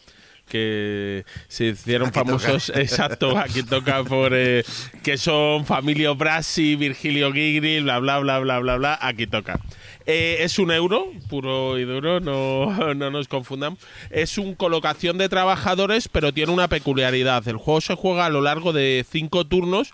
[0.49, 4.65] que se hicieron famosos, exacto, aquí toca por eh,
[5.03, 9.61] que son Familio Brasi, Virgilio Gigri, bla bla bla bla bla bla, aquí toca.
[10.07, 13.81] Eh, es un euro, puro y duro, no, no nos confundamos.
[14.11, 17.47] Es un colocación de trabajadores, pero tiene una peculiaridad.
[17.49, 19.91] El juego se juega a lo largo de cinco turnos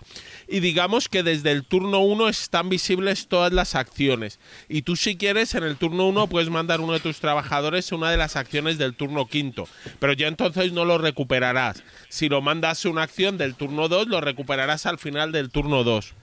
[0.47, 4.39] y digamos que desde el turno 1 están visibles todas las acciones.
[4.69, 8.11] Y tú si quieres en el turno 1 puedes mandar uno de tus trabajadores una
[8.11, 9.67] de las acciones del turno quinto,
[9.99, 11.83] pero ya entonces no lo recuperarás.
[12.09, 16.13] Si lo mandas una acción del turno 2, lo recuperarás al final del turno 2.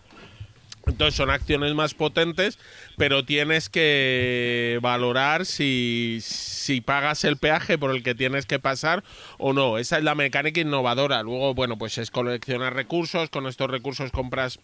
[0.87, 2.59] Entonces son acciones más potentes,
[2.97, 9.05] pero tienes que valorar si, si, pagas el peaje por el que tienes que pasar
[9.39, 9.79] o no.
[9.79, 11.23] Esa es la mecánica innovadora.
[11.23, 14.59] Luego, bueno, pues es coleccionar recursos, con estos recursos compras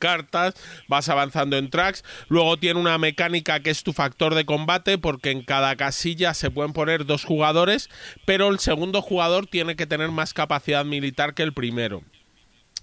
[0.00, 0.54] cartas,
[0.88, 2.02] vas avanzando en tracks.
[2.28, 6.50] Luego tiene una mecánica que es tu factor de combate, porque en cada casilla se
[6.50, 7.88] pueden poner dos jugadores,
[8.24, 12.02] pero el segundo jugador tiene que tener más capacidad militar que el primero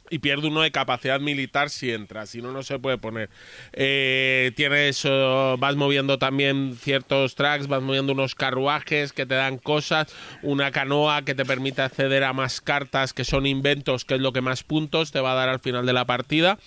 [0.10, 3.30] y pierde uno de capacidad militar si entra, si no, no se puede poner.
[3.74, 5.04] Eh, tienes,
[5.58, 11.24] vas moviendo también ciertos tracks, vas moviendo unos carruajes que te dan cosas, una canoa
[11.24, 14.64] que te permite acceder a más cartas que son inventos, que es lo que más
[14.64, 16.58] puntos te va a dar al final de la partida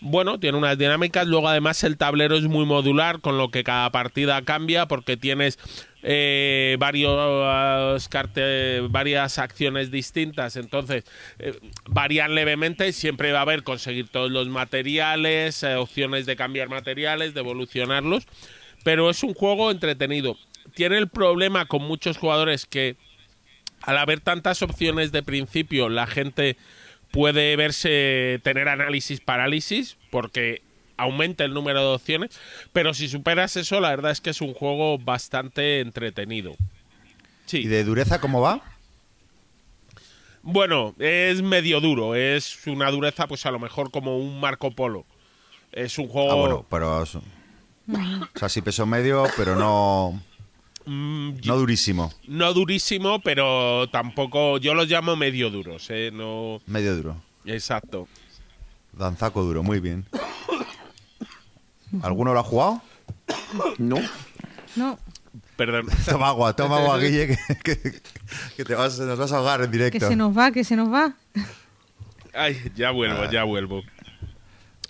[0.00, 1.26] bueno, tiene unas dinámicas.
[1.26, 5.58] Luego, además, el tablero es muy modular, con lo que cada partida cambia, porque tienes
[6.08, 8.08] eh, varios
[8.90, 10.54] varias acciones distintas.
[10.54, 11.02] Entonces,
[11.40, 11.58] eh,
[11.88, 12.92] varían levemente.
[12.92, 18.28] Siempre va a haber conseguir todos los materiales, eh, opciones de cambiar materiales, de evolucionarlos.
[18.84, 20.36] Pero es un juego entretenido.
[20.74, 22.94] Tiene el problema con muchos jugadores que,
[23.82, 26.56] al haber tantas opciones de principio, la gente
[27.10, 30.62] puede verse tener análisis parálisis porque
[30.96, 32.38] aumente el número de opciones,
[32.72, 36.54] pero si superas eso, la verdad es que es un juego bastante entretenido.
[37.46, 37.58] Sí.
[37.58, 38.60] ¿Y de dureza cómo va?
[40.42, 45.04] Bueno, es medio duro, es una dureza pues a lo mejor como un Marco Polo.
[45.72, 46.30] Es un juego...
[46.32, 46.98] Ah, bueno, pero...
[47.02, 47.06] O
[48.38, 50.20] sea, sí peso medio, pero no...
[50.86, 54.58] Mm, No durísimo, no durísimo, pero tampoco...
[54.58, 56.10] Yo los llamo medio duros, ¿eh?
[56.12, 56.60] No...
[56.66, 57.16] medio duro.
[57.44, 58.06] Exacto.
[58.92, 60.06] Danzaco duro, muy bien.
[62.02, 62.82] ¿Alguno lo ha jugado?
[63.78, 63.96] No.
[64.76, 64.98] No,
[65.56, 65.86] Perdón.
[66.04, 67.38] Toma agua, toma agua, Guille, que,
[67.78, 68.02] que-
[68.56, 70.08] que te vas, nos vas a ahogar en que directo.
[70.08, 71.14] se nos va, que se nos va.
[72.34, 73.82] Ay, ya vuelvo, ya vuelvo.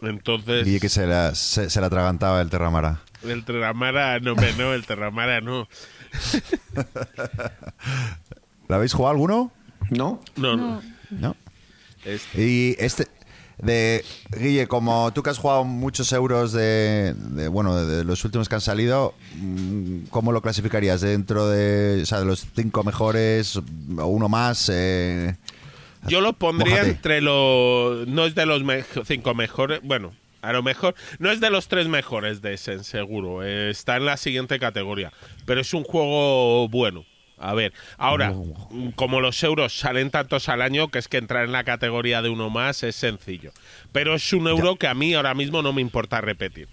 [0.03, 0.65] Entonces...
[0.65, 3.01] Guille que se la, se, se la atragantaba el Terramara.
[3.23, 5.69] El Terramara, no, hombre, no, el Terramara no.
[8.69, 9.53] ¿Lo habéis jugado alguno?
[9.91, 10.21] No.
[10.37, 10.67] No, no.
[10.67, 10.83] No.
[11.11, 11.37] No.
[12.05, 13.07] Este- Y este,
[13.59, 14.05] de
[14.39, 18.49] Guille, como tú que has jugado muchos euros de, de, bueno, de, de los últimos
[18.49, 21.01] que han salido, mm, ¿cómo lo clasificarías?
[21.01, 24.71] Dentro de, o sea, de los cinco mejores o uno más.
[24.73, 25.37] Eh,
[26.07, 26.91] Yo lo pondría Mójate.
[26.91, 28.07] entre los.
[28.07, 29.81] No es de los me- cinco mejores.
[29.83, 30.13] Bueno,
[30.43, 30.95] a lo mejor.
[31.19, 33.43] No es de los tres mejores de Essen, seguro.
[33.43, 35.13] eh, está en la siguiente categoría.
[35.47, 37.05] Pero es un juego bueno.
[37.39, 38.33] A ver, ahora,
[38.95, 42.31] como los euros salen tantos al año, que es que entrar en la categoría de
[42.31, 43.53] uno más es sencillo.
[43.93, 46.69] Pero es un euro que a mí ahora mismo no me importa repetir.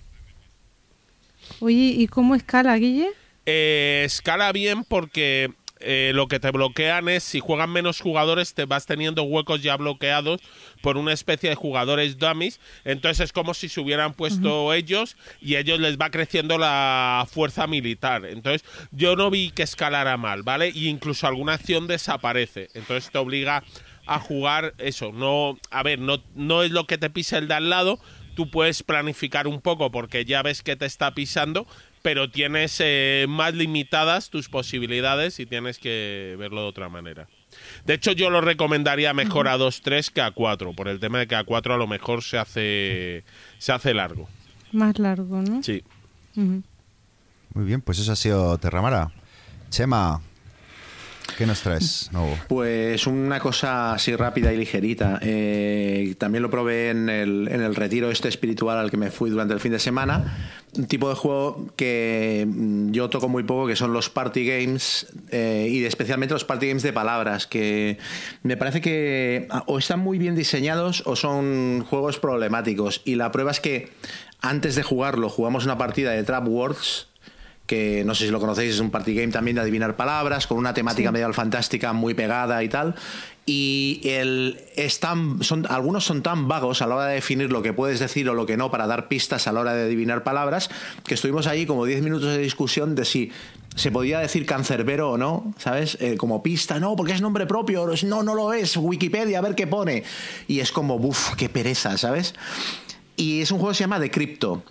[1.59, 3.09] Oye, ¿y cómo escala, Guille?
[3.45, 5.51] Eh, escala bien porque
[5.83, 9.77] eh, lo que te bloquean es si juegan menos jugadores te vas teniendo huecos ya
[9.77, 10.41] bloqueados
[10.81, 12.59] por una especie de jugadores dummies.
[12.85, 17.67] Entonces es como si se hubieran puesto ellos y ellos les va creciendo la fuerza
[17.67, 18.25] militar.
[18.25, 22.69] Entonces yo no vi que escalara mal vale y incluso alguna acción desaparece.
[22.73, 23.63] Entonces te obliga
[24.05, 25.11] a jugar eso.
[25.11, 27.99] No a ver no no es lo que te pisa el de al lado.
[28.35, 31.67] Tú puedes planificar un poco porque ya ves que te está pisando,
[32.03, 37.27] pero tienes eh, más limitadas tus posibilidades y tienes que verlo de otra manera.
[37.85, 41.27] De hecho, yo lo recomendaría mejor a 2-3 que a 4, por el tema de
[41.27, 43.23] que a 4 a lo mejor se hace,
[43.57, 44.27] se hace largo.
[44.73, 45.63] Más largo, ¿no?
[45.63, 45.81] Sí.
[46.35, 49.11] Muy bien, pues eso ha sido Terramara.
[49.69, 50.21] Chema,
[51.37, 52.37] ¿qué nos traes nuevo?
[52.47, 55.19] Pues una cosa así rápida y ligerita.
[55.21, 59.29] Eh, también lo probé en el, en el retiro este espiritual al que me fui
[59.29, 60.61] durante el fin de semana.
[60.77, 65.07] Un tipo de juego que mm, yo toco muy poco, que son los party games
[65.29, 67.97] eh, y especialmente los party games de palabras, que
[68.41, 73.01] me parece que ah, o están muy bien diseñados o son juegos problemáticos.
[73.05, 73.91] Y la prueba es que
[74.41, 77.07] antes de jugarlo jugamos una partida de Trap Words
[77.65, 80.57] que no sé si lo conocéis, es un party game también de adivinar palabras, con
[80.57, 82.95] una temática medieval fantástica muy pegada y tal.
[83.45, 87.61] Y el, es tan- son, algunos son tan vagos a la hora de definir lo
[87.61, 90.23] que puedes decir o lo que no para dar pistas a la hora de adivinar
[90.23, 90.69] palabras,
[91.05, 93.31] que estuvimos ahí como 10 minutos de discusión de si
[93.75, 95.97] se podía decir cancerbero o no, ¿sabes?
[95.99, 99.55] Eh, como pista, no, porque es nombre propio, no, no lo es, Wikipedia, a ver
[99.55, 100.03] qué pone.
[100.47, 102.35] Y es como, uff, qué pereza, ¿sabes?
[103.15, 104.63] Y es un juego que se llama The Crypto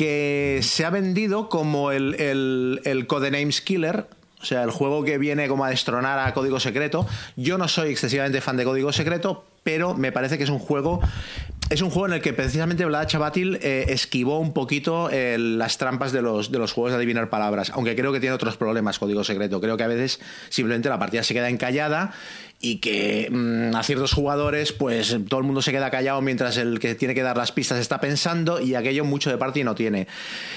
[0.00, 4.06] que se ha vendido como el, el, el Codenames Killer.
[4.40, 7.06] O sea, el juego que viene como a destronar a Código Secreto.
[7.36, 11.02] Yo no soy excesivamente fan de Código Secreto, pero me parece que es un juego.
[11.68, 15.76] Es un juego en el que precisamente Vlad Chavatil eh, esquivó un poquito eh, las
[15.76, 17.70] trampas de los, de los juegos de adivinar palabras.
[17.74, 19.60] Aunque creo que tiene otros problemas Código Secreto.
[19.60, 20.18] Creo que a veces
[20.48, 22.14] simplemente la partida se queda encallada
[22.62, 26.78] y que mm, a ciertos jugadores, pues todo el mundo se queda callado mientras el
[26.78, 30.06] que tiene que dar las pistas está pensando y aquello mucho de parte no tiene.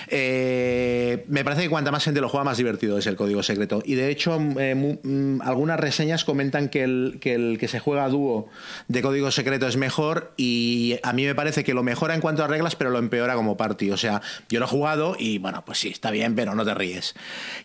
[0.10, 3.82] Eh, me parece que cuanta más gente lo juega, más divertido es el código secreto.
[3.86, 7.80] Y de hecho, eh, mu- mm, algunas reseñas comentan que el, que el que se
[7.80, 8.50] juega a dúo
[8.88, 12.44] de código secreto es mejor y a mí me parece que lo mejora en cuanto
[12.44, 13.92] a reglas, pero lo empeora como party.
[13.92, 16.74] O sea, yo lo he jugado y bueno, pues sí, está bien, pero no te
[16.74, 17.16] ríes.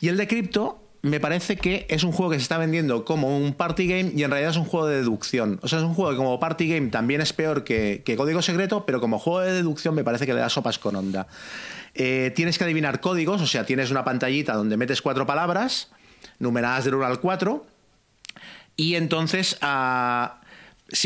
[0.01, 3.37] Y el de cripto me parece que es un juego que se está vendiendo como
[3.37, 5.59] un party game y en realidad es un juego de deducción.
[5.63, 8.43] O sea, es un juego que como party game también es peor que, que código
[8.43, 11.27] secreto, pero como juego de deducción me parece que le da sopas con onda.
[11.95, 15.89] Eh, tienes que adivinar códigos, o sea, tienes una pantallita donde metes cuatro palabras,
[16.39, 17.67] numeradas del 1 al 4,
[18.77, 20.41] y entonces ah,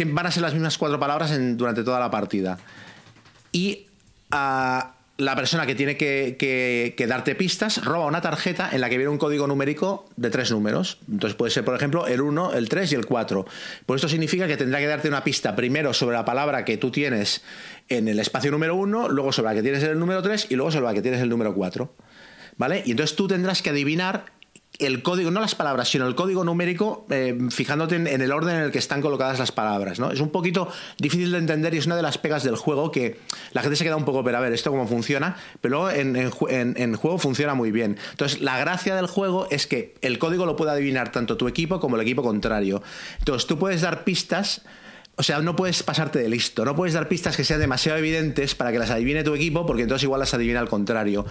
[0.07, 2.59] van a ser las mismas cuatro palabras durante toda la partida.
[3.53, 3.87] Y
[4.31, 9.11] ah, la persona que tiene que, darte pistas roba una tarjeta en la que viene
[9.11, 10.99] un código numérico de tres números.
[11.11, 13.47] Entonces puede ser, por ejemplo, el 1, el 3 y el 4.
[13.87, 16.91] Pues esto significa que tendrá que darte una pista primero sobre la palabra que tú
[16.91, 17.43] tienes
[17.89, 20.71] en el espacio número 1, luego sobre la que tienes el número 3 y luego
[20.71, 21.95] sobre la que tienes el número 4.
[22.57, 22.83] ¿Vale?
[22.85, 24.27] Y entonces tú tendrás que adivinar
[24.79, 28.63] el código, no las palabras, sino el código numérico, eh, fijándote en, el orden en
[28.65, 29.99] el que están colocadas las palabras.
[29.99, 30.11] ¿no?
[30.11, 30.69] Es un poquito
[30.99, 33.19] difícil de entender y es una de las pegas del juego que
[33.53, 36.97] la gente se queda un poco, pero a ver, esto cómo funciona, pero en, en,
[36.97, 37.99] juego funciona muy bien.
[38.11, 41.79] Entonces, la gracia del juego es que el código lo puede adivinar tanto tu equipo
[41.79, 42.83] como el equipo contrario.
[43.19, 44.63] Entonces, tú puedes dar pistas.
[45.17, 48.55] O sea, no puedes pasarte de listo, no puedes dar pistas que sean demasiado evidentes
[48.55, 51.27] para que las adivine tu equipo, porque entonces igual las adivina al contrario.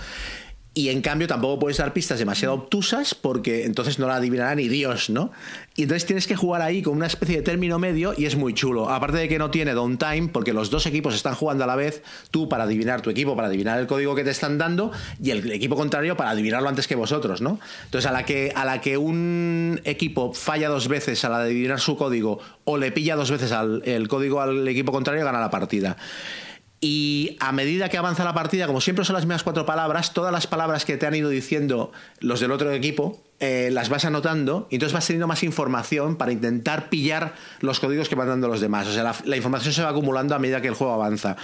[0.73, 4.69] Y en cambio tampoco puedes dar pistas demasiado obtusas porque entonces no la adivinará ni
[4.69, 5.31] Dios, ¿no?
[5.75, 8.53] Y entonces tienes que jugar ahí con una especie de término medio y es muy
[8.53, 8.89] chulo.
[8.89, 12.03] Aparte de que no tiene downtime porque los dos equipos están jugando a la vez,
[12.31, 15.51] tú para adivinar tu equipo, para adivinar el código que te están dando y el
[15.51, 17.59] equipo contrario para adivinarlo antes que vosotros, ¿no?
[17.83, 21.97] Entonces a la que, a la que un equipo falla dos veces al adivinar su
[21.97, 23.51] código o le pilla dos veces
[23.83, 25.97] el código al equipo contrario, gana la partida.
[26.83, 30.33] Y a medida que avanza la partida, como siempre son las mismas cuatro palabras, todas
[30.33, 34.67] las palabras que te han ido diciendo los del otro equipo, eh, las vas anotando
[34.71, 38.61] y entonces vas teniendo más información para intentar pillar los códigos que van dando los
[38.61, 38.87] demás.
[38.87, 41.37] O sea, la información se va acumulando a medida que el juego avanza.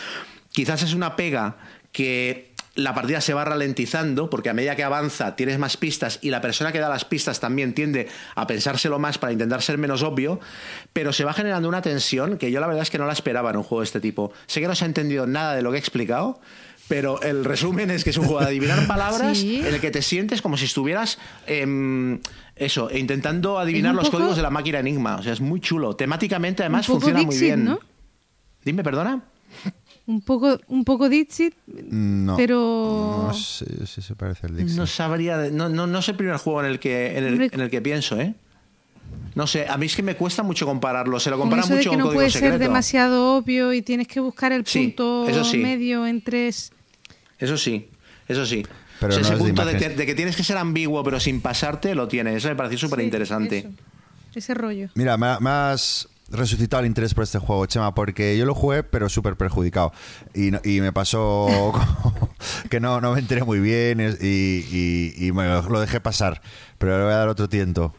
[0.52, 1.58] Quizás es una pega
[1.92, 2.47] que
[2.78, 6.42] la partida se va ralentizando porque a medida que avanza tienes más pistas y la
[6.42, 10.40] persona que da las pistas también tiende a pensárselo más para intentar ser menos obvio,
[10.94, 13.50] pero se va generando una tensión que yo la verdad es que no la esperaba
[13.50, 14.32] en un juego de este tipo.
[14.46, 16.40] Sé que no se ha entendido nada de lo que he explicado,
[16.88, 20.04] pero el resumen es que es un juego de adivinar palabras en el que te
[20.04, 21.18] sientes como si estuvieras
[21.48, 22.20] em,
[22.56, 25.16] eso, intentando adivinar los códigos de la máquina Enigma.
[25.16, 25.96] O sea, es muy chulo.
[25.96, 27.78] Temáticamente además funciona muy bien.
[28.64, 29.24] Dime, perdona
[30.08, 31.54] un poco, un poco Dixit,
[32.38, 33.26] pero...
[33.28, 34.78] No sé si se parece al Dixit.
[34.78, 35.50] No sabría...
[35.52, 38.34] No, no, no, es el primer juego en el que, en el, que pienso, ¿eh?
[39.36, 41.20] No sé, a mí es que me cuesta mucho compararlo.
[41.20, 44.52] Se lo compara mucho de que no puede ser demasiado obvio y tienes que buscar
[44.54, 46.48] el punto medio entre...
[46.48, 47.90] Eso sí,
[48.28, 48.66] eso sí.
[49.00, 52.38] Pero ese punto de, que, tienes que ser ambiguo pero sin pasarte, lo tienes.
[52.38, 53.70] Eso me parece súper interesante.
[54.34, 54.90] ese rollo.
[54.96, 59.36] Mira, más resucitado el interés por este juego, Chema, porque yo lo jugué, pero súper
[59.36, 59.92] perjudicado.
[60.34, 61.74] Y, y, me pasó
[62.70, 66.42] que no, no me enteré muy bien y, y, me lo dejé pasar.
[66.78, 67.94] Pero le voy a dar otro tiento.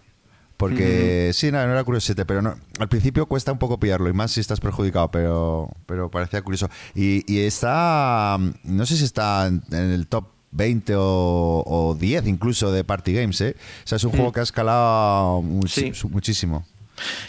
[0.56, 4.12] Porque sí, no, no era curiosete, pero no, al principio cuesta un poco pillarlo, y
[4.12, 6.68] más si estás perjudicado, pero, pero parecía curioso.
[6.96, 13.12] Y, está, no sé si está en el top 20 o, 10 incluso de Party
[13.12, 13.56] Games, ¿eh?
[13.84, 16.66] O sea, es un juego que ha escalado muchísimo.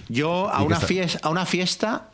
[0.07, 2.09] Yo a una, fiesta, a una fiesta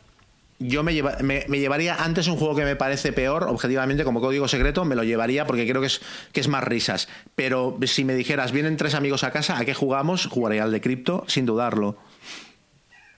[0.58, 4.94] yo me, llevaría antes un juego que me parece peor, objetivamente, como código secreto, me
[4.94, 6.00] lo llevaría porque creo que es,
[6.32, 7.08] que es más risas.
[7.34, 10.26] Pero si me dijeras, vienen tres amigos a casa, ¿a qué jugamos?
[10.26, 11.98] Jugaría al de cripto, sin dudarlo.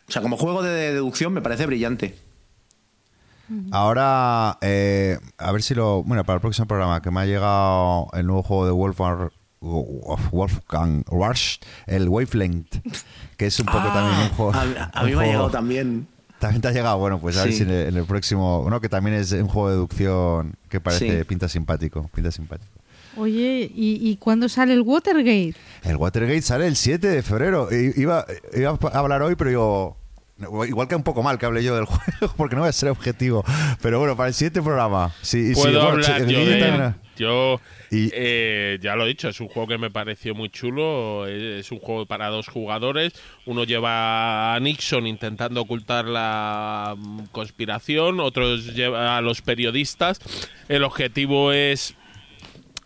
[0.09, 2.17] O sea, como juego de deducción me parece brillante.
[3.71, 6.03] Ahora, eh, a ver si lo.
[6.03, 8.73] Bueno, para el próximo programa, que me ha llegado el nuevo juego de
[9.61, 12.81] Wolfgang, Wolfgang Rush, el Wavelength
[13.39, 14.53] que es un poco también un ah, juego.
[14.93, 16.09] A, mí me ha llegado también.
[16.41, 18.81] También te ha llegado, bueno, pues a ver si en el, próximo, ¿no?
[18.81, 22.71] Que también es un juego de deducción que parece, pinta simpático, pinta simpático.
[23.17, 25.55] Oye, ¿y, cuándo sale el Watergate?
[25.83, 27.69] El Watergate sale el 7 de febrero.
[27.73, 29.97] Iba, iba a hablar hoy, pero digo,
[30.69, 32.91] Igual que un poco mal que hable yo del juego, porque no voy a ser
[32.91, 33.45] objetivo.
[33.83, 35.13] Pero bueno, para el siguiente programa.
[35.23, 36.95] Sí, Puedo hablar yo
[37.91, 41.27] eh, ya lo he dicho, es un juego que me pareció muy chulo.
[41.27, 43.13] Es un juego para dos jugadores.
[43.47, 50.21] Uno lleva a Nixon intentando ocultar la mm, conspiración, otros lleva a los periodistas.
[50.69, 51.95] El objetivo es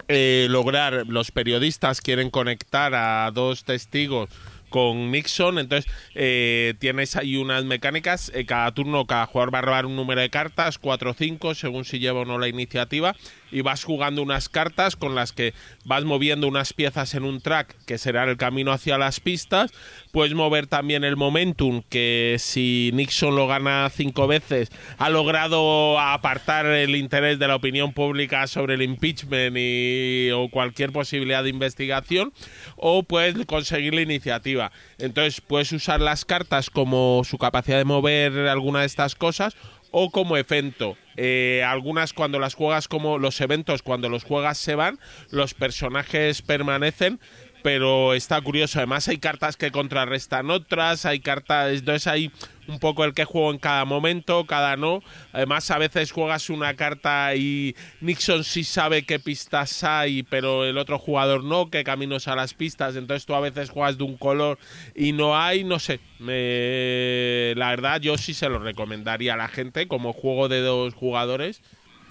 [0.09, 4.29] eh, lograr, los periodistas quieren conectar a dos testigos
[4.73, 5.61] con Nixon.
[5.61, 8.33] Entonces, eh, tienes ahí unas mecánicas.
[8.35, 11.55] Eh, cada turno, cada jugador va a robar un número de cartas, 4 o 5,
[11.55, 13.15] según si lleva o no la iniciativa.
[13.53, 15.55] Y vas jugando unas cartas con las que
[15.85, 19.71] vas moviendo unas piezas en un track, que será el camino hacia las pistas.
[20.11, 26.67] Puedes mover también el momentum, que si Nixon lo gana cinco veces, ha logrado apartar
[26.67, 32.33] el interés de la opinión pública sobre el impeachment y, o cualquier posibilidad de investigación.
[32.77, 34.73] O puedes conseguir la iniciativa.
[34.99, 39.55] Entonces puedes usar las cartas como su capacidad de mover alguna de estas cosas
[39.93, 40.97] o como evento.
[41.17, 44.99] Eh, algunas cuando las juegas como los eventos, cuando los juegas se van,
[45.31, 47.21] los personajes permanecen,
[47.63, 48.79] pero está curioso.
[48.79, 52.31] Además hay cartas que contrarrestan otras, hay cartas, entonces hay
[52.69, 55.03] un poco el que juego en cada momento, cada no.
[55.33, 60.79] Además, a veces juegas una carta y Nixon sí sabe qué pistas hay, pero el
[60.79, 62.95] otro jugador no, qué caminos a las pistas.
[62.97, 64.59] Entonces tú a veces juegas de un color
[64.95, 65.99] y no hay, no sé.
[66.21, 71.63] La verdad, yo sí se lo recomendaría a la gente como juego de dos jugadores.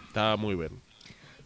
[0.08, 0.82] Está muy bien.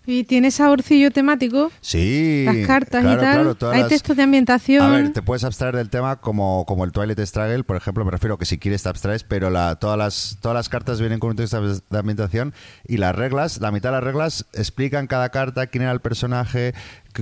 [0.08, 1.72] ¿Y tiene saborcillo temático?
[1.82, 2.44] Sí.
[2.46, 3.58] Las cartas claro, y tal.
[3.58, 4.84] claro, Hay las- textos de ambientación.
[4.84, 8.12] A ver, te puedes abstraer del tema como, como el Twilight Struggle, por ejemplo, me
[8.12, 11.32] refiero que si quieres te abstraes, pero la, todas, las, todas las cartas vienen con
[11.32, 12.54] un texto de ambientación
[12.88, 16.74] y las reglas, la mitad de las reglas explican cada carta, quién era el personaje,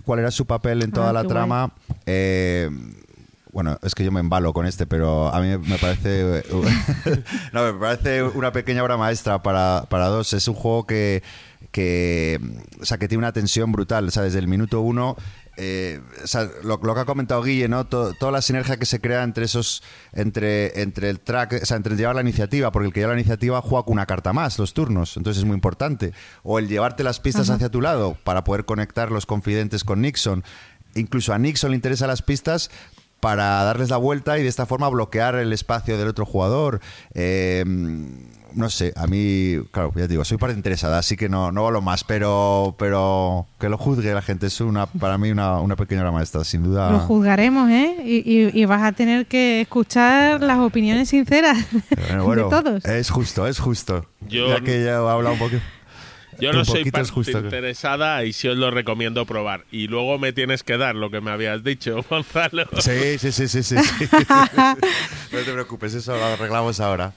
[0.06, 1.74] cuál era su papel en toda Ah, la trama.
[2.06, 2.70] Eh,
[3.52, 6.44] bueno, es que yo me embalo con este, pero a mí me parece.
[7.54, 10.34] no, me parece una pequeña obra maestra para, para dos.
[10.34, 11.22] Es un juego que,
[11.74, 12.40] que.
[12.80, 14.08] O sea, que tiene una tensión brutal.
[14.08, 15.18] O sea, desde el minuto uno.
[15.58, 17.86] eh, o sea, lo, lo que ha comentado Guille, ¿no?
[17.86, 19.84] To- toda la sinergia que se crea entre esos.
[20.14, 21.60] Entre, entre el track.
[21.64, 23.94] O sea, entre el llevar la iniciativa, porque el que lleva la iniciativa juega con
[23.94, 25.18] una carta más, los turnos.
[25.18, 26.14] Entonces es muy importante.
[26.44, 30.44] O el llevarte las pistas hacia tu lado para poder conectar los confidentes con Nixon.
[30.96, 32.70] Incluso a Nixon le interesan las pistas
[33.20, 36.82] para darles la vuelta y de esta forma bloquear el espacio del otro jugador.
[37.16, 37.64] Eh,
[38.56, 41.66] no sé, a mí, claro, ya te digo, soy parte interesada, así que no, no
[41.68, 45.76] hablo más, pero, pero que lo juzgue la gente es una, para mí una, una
[45.76, 46.92] pequeña obra maestra, sin duda.
[46.92, 47.96] Lo juzgaremos, ¿eh?
[48.06, 51.58] Y, y- y vas a tener que escuchar las opiniones sinceras
[52.08, 52.86] Bueno, bueno, de todos.
[52.86, 54.06] es justo, es justo.
[54.28, 55.56] Yo- ya que ya he hablado un poco.
[56.40, 59.66] Yo no soy poquito parte justo interesada y sí os lo recomiendo probar.
[59.72, 62.66] Y luego me tienes que dar lo que me habías dicho, Gonzalo.
[62.80, 63.78] Sí, sí, sí, sí, sí.
[63.78, 64.06] sí.
[65.32, 67.14] no te preocupes, eso lo arreglamos ahora.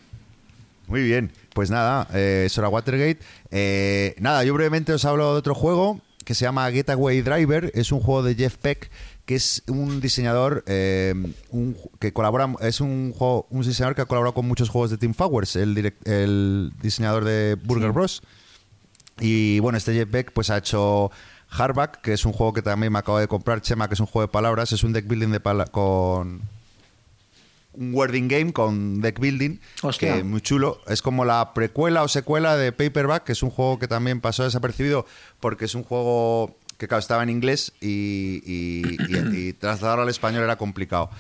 [0.87, 3.19] Muy bien, pues nada, eh, eso era Watergate.
[3.51, 7.73] Eh, nada, yo brevemente os hablo de otro juego que se llama Getaway Driver.
[7.75, 8.91] Es un juego de Jeff Peck
[9.25, 11.13] que es un diseñador eh,
[11.51, 14.99] un que colabora es un juego un diseñador que ha colaborado con muchos juegos de
[14.99, 18.23] Team Fowers el, direct- el diseñador de Burger Bros
[19.19, 21.11] y bueno, este Jeff Beck pues ha hecho
[21.49, 24.07] Hardback, que es un juego que también me acabo de comprar, Chema, que es un
[24.07, 26.43] juego de palabras, es un deck building de pala- con
[27.77, 30.15] un wording game con deck building, Hostia.
[30.17, 30.81] que muy chulo.
[30.87, 34.45] Es como la precuela o secuela de Paperback, que es un juego que también pasó
[34.45, 35.07] desapercibido
[35.41, 40.09] porque es un juego que claro, estaba en inglés y, y- y- y trasladarlo al
[40.09, 41.11] español era complicado.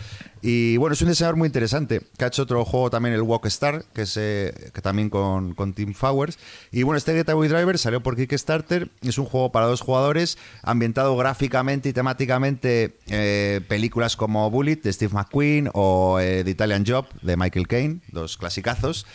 [0.42, 3.46] Y bueno, es un diseñador muy interesante, que ha hecho otro juego también, el Walk
[3.46, 6.38] Star, que, es, eh, que también con, con Team Fowers.
[6.70, 11.16] Y bueno, este Getaway Driver salió por Kickstarter, es un juego para dos jugadores, ambientado
[11.16, 17.06] gráficamente y temáticamente eh, películas como Bullet de Steve McQueen o eh, The Italian Job
[17.22, 19.06] de Michael Caine, dos clasicazos.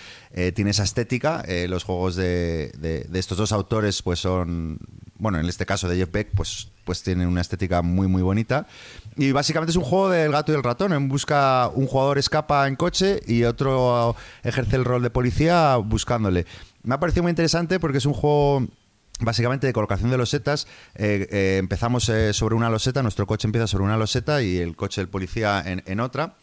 [0.56, 4.80] Tiene esa estética, los juegos de, de- de estos dos autores pues son,
[5.22, 8.66] bueno, en este caso de Jeff Beck, pues, pues tienen una estética muy muy bonita.
[9.16, 10.94] Y básicamente es un juego del gato y el ratón.
[10.94, 16.48] En busca, un jugador escapa en coche y otro ejerce el rol de policía buscándole.
[16.82, 18.66] Me ha parecido muy interesante porque es un juego
[19.20, 20.66] básicamente de colocación de losetas.
[20.96, 24.76] Eh, eh, empezamos eh, sobre una loseta, nuestro coche empieza sobre una loseta y el
[24.76, 26.34] coche del policía en, en otra.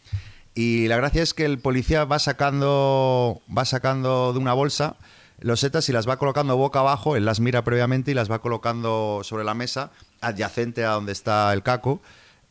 [0.55, 4.95] Y la gracia es que el policía va sacando, va sacando de una bolsa
[5.41, 9.21] losetas y las va colocando boca abajo, él las mira previamente y las va colocando
[9.23, 9.91] sobre la mesa,
[10.21, 12.01] adyacente a donde está el caco,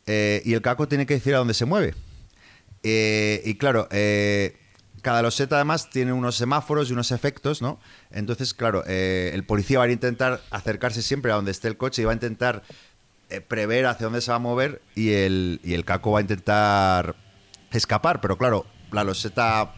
[0.05, 1.93] eh, y el caco tiene que decir a dónde se mueve.
[2.83, 4.57] Eh, y claro, eh,
[5.01, 7.79] cada loseta además tiene unos semáforos y unos efectos, ¿no?
[8.11, 12.05] Entonces, claro, el policía va a intentar acercarse siempre a donde esté el coche y
[12.05, 12.63] va a intentar
[13.47, 17.15] prever hacia dónde se va a mover y el, y el caco va a intentar
[17.71, 19.73] escapar, pero claro, la loseta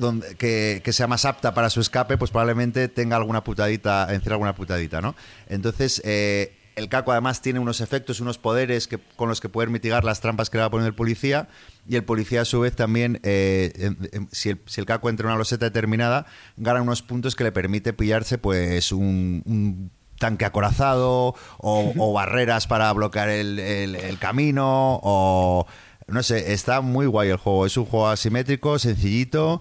[0.00, 4.34] donde, que, que sea más apta para su escape, pues probablemente tenga alguna putadita, encima
[4.34, 5.14] alguna putadita, ¿no?
[5.48, 9.68] Entonces, eh, el caco además tiene unos efectos, unos poderes que, con los que poder
[9.70, 11.48] mitigar las trampas que le va a poner el policía,
[11.86, 13.92] y el policía a su vez también, eh,
[14.32, 17.52] si, el, si el caco entra en una loseta determinada, gana unos puntos que le
[17.52, 24.18] permite pillarse pues un, un tanque acorazado o, o barreras para bloquear el, el- el
[24.18, 25.66] camino o
[26.06, 27.66] no sé, está muy guay el juego.
[27.66, 29.60] Es un juego asimétrico, sencillito,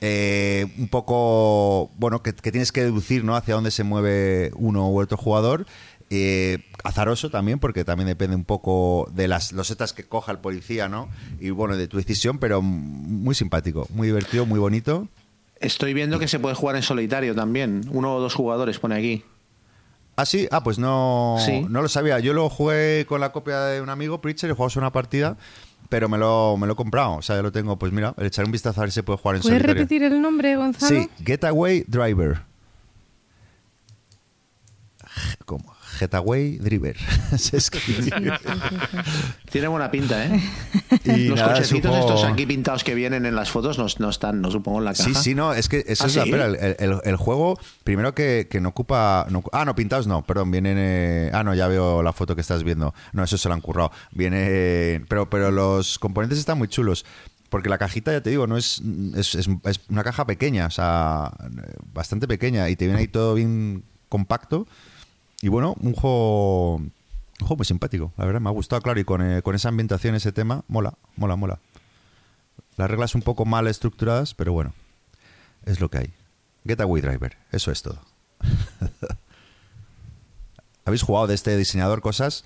[0.00, 3.36] eh, un poco, bueno, que, que tienes que deducir, ¿no?
[3.36, 5.66] Hacia dónde se mueve uno u otro jugador.
[6.12, 10.88] Eh, azaroso también, porque también depende un poco de las losetas que coja el policía,
[10.88, 11.08] ¿no?
[11.38, 15.06] Y bueno, de tu decisión, pero muy simpático, muy divertido, muy bonito.
[15.60, 17.82] Estoy viendo que se puede jugar en solitario también.
[17.92, 19.24] Uno o dos jugadores pone aquí.
[20.16, 21.64] Ah, sí, ah, pues no, Sí.
[21.68, 22.18] no lo sabía.
[22.18, 25.36] Yo lo jugué con la copia de un amigo, Preacher, y jugamos una partida,
[25.90, 27.16] pero me lo, me lo he comprado.
[27.16, 29.02] O sea, ya lo tengo, pues mira, le echaré un vistazo a ver si se
[29.02, 29.74] puede jugar en ¿Puedes solitario.
[29.82, 31.02] repetir el nombre, Gonzalo?
[31.02, 32.40] Sí, Getaway Driver.
[35.44, 35.74] ¿Cómo?
[36.00, 36.96] Getaway Driver.
[37.38, 38.10] Se escribe.
[39.50, 40.40] Tiene buena pinta, ¿eh?
[41.04, 44.40] Y Los nada, cochecitos estos aquí pintados que vienen en las fotos no, no están,
[44.40, 45.04] no supongo en la caja.
[45.04, 46.30] Sí, sí, no, es que eso ¿Ah, es la sí?
[46.30, 46.44] pena.
[46.46, 49.26] El, el- el juego, primero que, que no ocupa.
[49.30, 50.76] no- ah, no, pintados no, perdón, vienen.
[50.78, 52.94] eh, ah, no, ya veo la foto que estás viendo.
[53.12, 53.92] No, eso se lo han currado.
[54.12, 55.04] Viene.
[55.08, 57.04] pero, pero los componentes están muy chulos.
[57.50, 58.80] Porque la cajita, ya te digo, no es,
[59.16, 61.32] es, es- es una caja pequeña, o sea,
[61.92, 62.68] bastante pequeña.
[62.70, 64.66] Y te viene ahí todo bien compacto.
[65.42, 66.92] Y bueno, un juego, un
[67.40, 70.14] juego muy simpático, la verdad, me ha gustado, claro, y con, eh, con esa ambientación,
[70.14, 71.60] ese tema, mola, mola, mola.
[72.76, 74.74] Las reglas un poco mal estructuradas, pero bueno,
[75.64, 76.12] es lo que hay.
[76.66, 78.00] Getaway Driver, eso es todo.
[80.84, 82.44] ¿Habéis jugado de este diseñador cosas?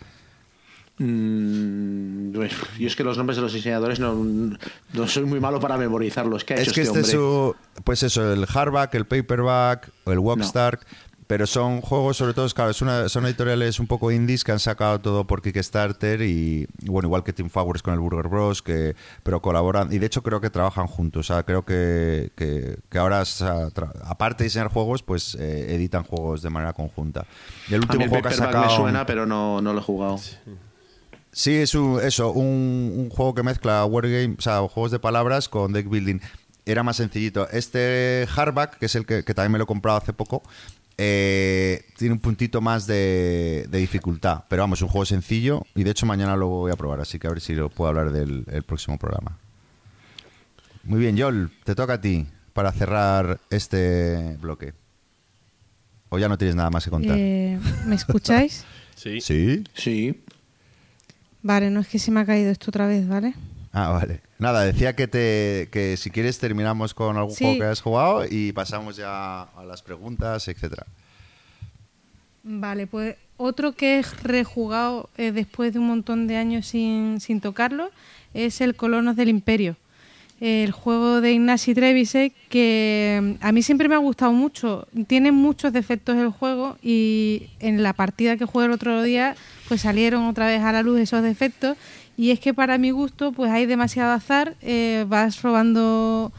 [0.99, 2.45] Mm, yo
[2.87, 6.45] es que los nombres de los diseñadores no, no soy muy malo para memorizarlos.
[6.45, 10.21] ¿Qué ha Es hecho que este este su, pues eso, el hardback, el paperback el
[10.21, 10.79] walkstar,
[11.27, 14.59] pero son juegos sobre todo, claro, es una- son editoriales un poco indies que han
[14.59, 18.95] sacado todo por Kickstarter y bueno, igual que Team Flowers con el Burger Bros, que
[19.23, 22.99] pero colaboran y de hecho creo que trabajan juntos, o sea, creo que, que, que
[22.99, 23.69] ahora o sea,
[24.05, 27.27] aparte de diseñar juegos, pues eh, editan juegos de manera conjunta.
[27.69, 29.73] Y el A mí último el juego que ha sacado me suena, pero no, no
[29.73, 30.19] lo he jugado.
[31.33, 35.49] Sí, es un, eso, un, un juego que mezcla wargame, o sea, juegos de palabras
[35.49, 36.21] con deck building.
[36.67, 37.49] Era más sencillito.
[37.51, 40.43] Este hardback, que es el que, que también me lo he comprado hace poco,
[40.99, 44.45] eh, tiene un puntito más de, de dificultad.
[44.49, 47.27] Pero vamos, un juego sencillo y de hecho mañana lo voy a probar, así que
[47.27, 49.39] a ver si lo puedo hablar del el próximo programa.
[50.85, 54.75] Muy bien, Joel, te toca a ti para cerrar este bloque.
[56.11, 57.17] ¿O ya no tienes nada más que contar?
[57.19, 58.65] Eh, ¿Me escucháis?
[58.95, 59.21] Sí.
[59.21, 59.65] ¿Sí?
[59.75, 60.23] Sí.
[61.43, 63.35] Vale, no es que se me ha caído esto otra vez, ¿vale?
[63.73, 64.21] Ah, vale.
[64.45, 67.45] Nada, decía que te que si quieres terminamos con algún Sí.
[67.45, 70.85] juego que hayas jugado y pasamos ya a las preguntas, etcétera.
[72.43, 77.41] Vale, pues otro que he rejugado eh, después de un montón de años sin, sin
[77.41, 77.89] tocarlo
[78.35, 79.77] es el Colonos del Imperio.
[80.41, 84.87] El juego de Ignasi Trevisek que mm, a mí siempre me ha gustado mucho.
[85.07, 89.37] Tiene muchos defectos el juego y en la partida que jugué el otro día
[89.69, 91.79] pues salieron otra vez a la luz esos defectos
[92.17, 96.33] y es que para mi gusto pues hay demasiado azar, eh, vas robando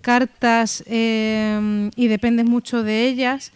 [0.00, 3.52] cartas eh, y dependes mucho de ellas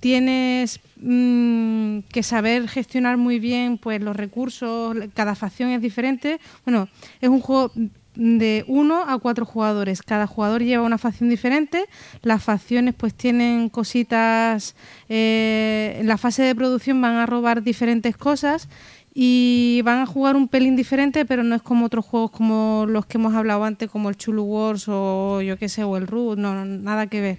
[0.00, 6.38] tienes mm, que saber gestionar muy bien pues los recursos, cada facción es diferente.
[6.64, 6.88] Bueno,
[7.20, 7.72] es un juego
[8.14, 10.02] de uno a cuatro jugadores.
[10.02, 11.86] Cada jugador lleva una facción diferente.
[12.22, 14.74] Las facciones pues tienen cositas.
[15.08, 18.68] eh, en la fase de producción van a robar diferentes cosas
[19.18, 23.06] y van a jugar un pelín diferente, pero no es como otros juegos como los
[23.06, 26.38] que hemos hablado antes, como el Chulu Wars o yo qué sé, o el Root,
[26.38, 27.38] no, no, nada que ver.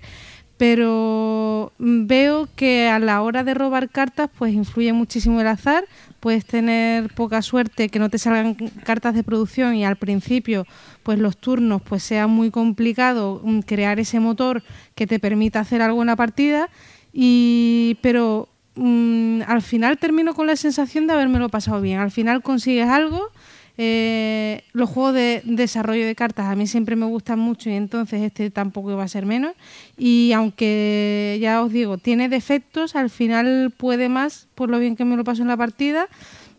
[0.57, 5.85] Pero veo que a la hora de robar cartas pues influye muchísimo el azar.
[6.19, 10.65] Puedes tener poca suerte que no te salgan cartas de producción y al principio
[11.03, 14.63] pues los turnos pues sea muy complicado mm, crear ese motor
[14.95, 16.69] que te permita hacer algo en la partida.
[17.13, 22.41] Y pero mm, al final termino con la sensación de habérmelo pasado bien al final
[22.41, 23.31] consigues algo
[23.79, 28.21] eh, los juegos de desarrollo de cartas a mí siempre me gustan mucho y entonces
[28.21, 29.53] este tampoco iba a ser menos.
[29.97, 35.05] Y aunque ya os digo, tiene defectos, al final puede más por lo bien que
[35.05, 36.07] me lo paso en la partida.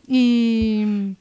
[0.07, 1.16] Y,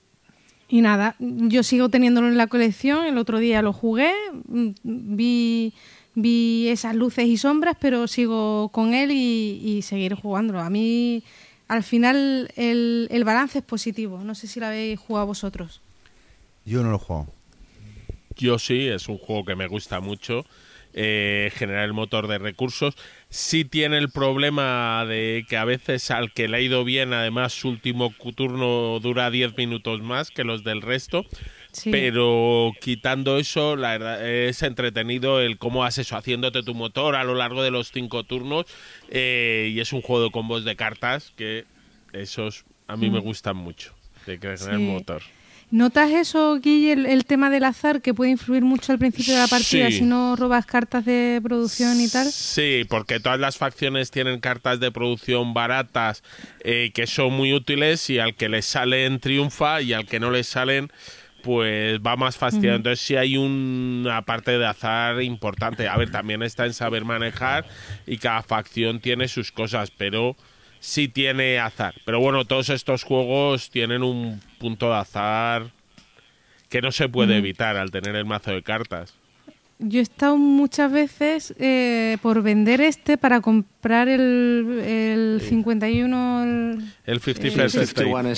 [0.70, 3.06] y nada, yo sigo teniéndolo en la colección.
[3.06, 4.12] El otro día lo jugué,
[4.48, 5.74] mm, vi,
[6.18, 10.62] vi esas luces y sombras, pero sigo con él y, y seguiré jugándolo.
[10.62, 11.24] A mí,
[11.68, 14.24] al final, el, el balance es positivo.
[14.24, 15.80] No sé si lo habéis jugado vosotros.
[16.66, 17.28] Yo no lo juego.
[18.36, 20.44] Yo sí, es un juego que me gusta mucho.
[20.94, 22.96] Eh, generar el motor de recursos.
[23.30, 27.54] Sí tiene el problema de que a veces al que le ha ido bien, además
[27.54, 31.24] su último turno dura 10 minutos más que los del resto.
[31.78, 31.92] Sí.
[31.92, 37.24] Pero quitando eso, la verdad es entretenido el cómo has eso, haciéndote tu motor a
[37.24, 38.66] lo largo de los cinco turnos.
[39.10, 41.66] eh, y es un juego de combos de cartas que
[42.14, 43.94] esos a mí me gustan mucho.
[44.26, 44.86] De crear el Mm.
[44.86, 44.92] Sí.
[44.92, 45.22] motor.
[45.70, 49.40] ¿Notas eso, Guille, el, el tema del azar que puede influir mucho al principio de
[49.42, 49.98] la partida Sí.
[49.98, 52.32] si no robas cartas de producción y tal?
[52.32, 56.24] Sí, porque todas las facciones tienen cartas de producción baratas
[56.64, 60.32] eh, que son muy útiles y al que les salen triunfa y al que no
[60.32, 60.90] les salen
[61.48, 62.76] pues va más fastidiado.
[62.76, 65.88] Entonces sí hay una parte de azar importante.
[65.88, 67.66] A ver, también está en saber manejar
[68.06, 70.36] y cada facción tiene sus cosas, pero
[70.82, 71.94] sí tiene azar.
[72.04, 75.72] Pero bueno, todos estos juegos tienen un punto de azar
[76.68, 79.14] que no se puede evitar al tener el mazo de cartas.
[79.80, 86.94] Yo he estado muchas veces eh, por vender este para comprar el, el 51 el
[87.06, 87.82] El 50 Sí, First sí.
[87.84, 88.04] State.
[88.04, 88.30] 51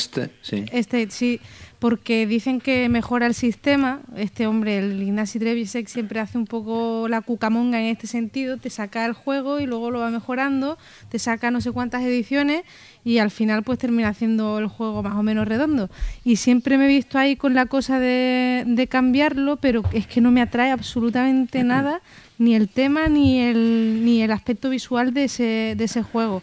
[0.73, 1.39] este, sí.
[1.79, 4.01] Porque dicen que mejora el sistema.
[4.17, 8.57] Este hombre, el Ignasi Trevisek, siempre hace un poco la cucamonga en este sentido.
[8.57, 10.77] Te saca el juego y luego lo va mejorando,
[11.07, 12.63] te saca no sé cuántas ediciones
[13.05, 15.89] y al final pues termina haciendo el juego más o menos redondo.
[16.25, 20.19] Y siempre me he visto ahí con la cosa de, de cambiarlo, pero es que
[20.19, 22.01] no me atrae absolutamente nada,
[22.37, 26.41] ni el tema ni el, ni el aspecto visual de ese, de ese juego.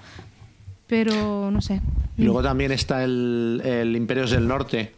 [0.87, 1.81] pero no sé.
[2.17, 4.93] Y luego también está el, el Imperios del Norte,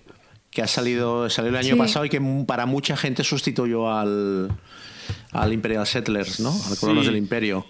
[0.59, 1.79] que ha salido, salió el año Sí.
[1.79, 4.51] pasado y que para mucha gente sustituyó al,
[5.31, 6.51] al Imperial Settlers, ¿no?
[6.51, 7.11] Al Colonos Sí.
[7.13, 7.65] del Imperio.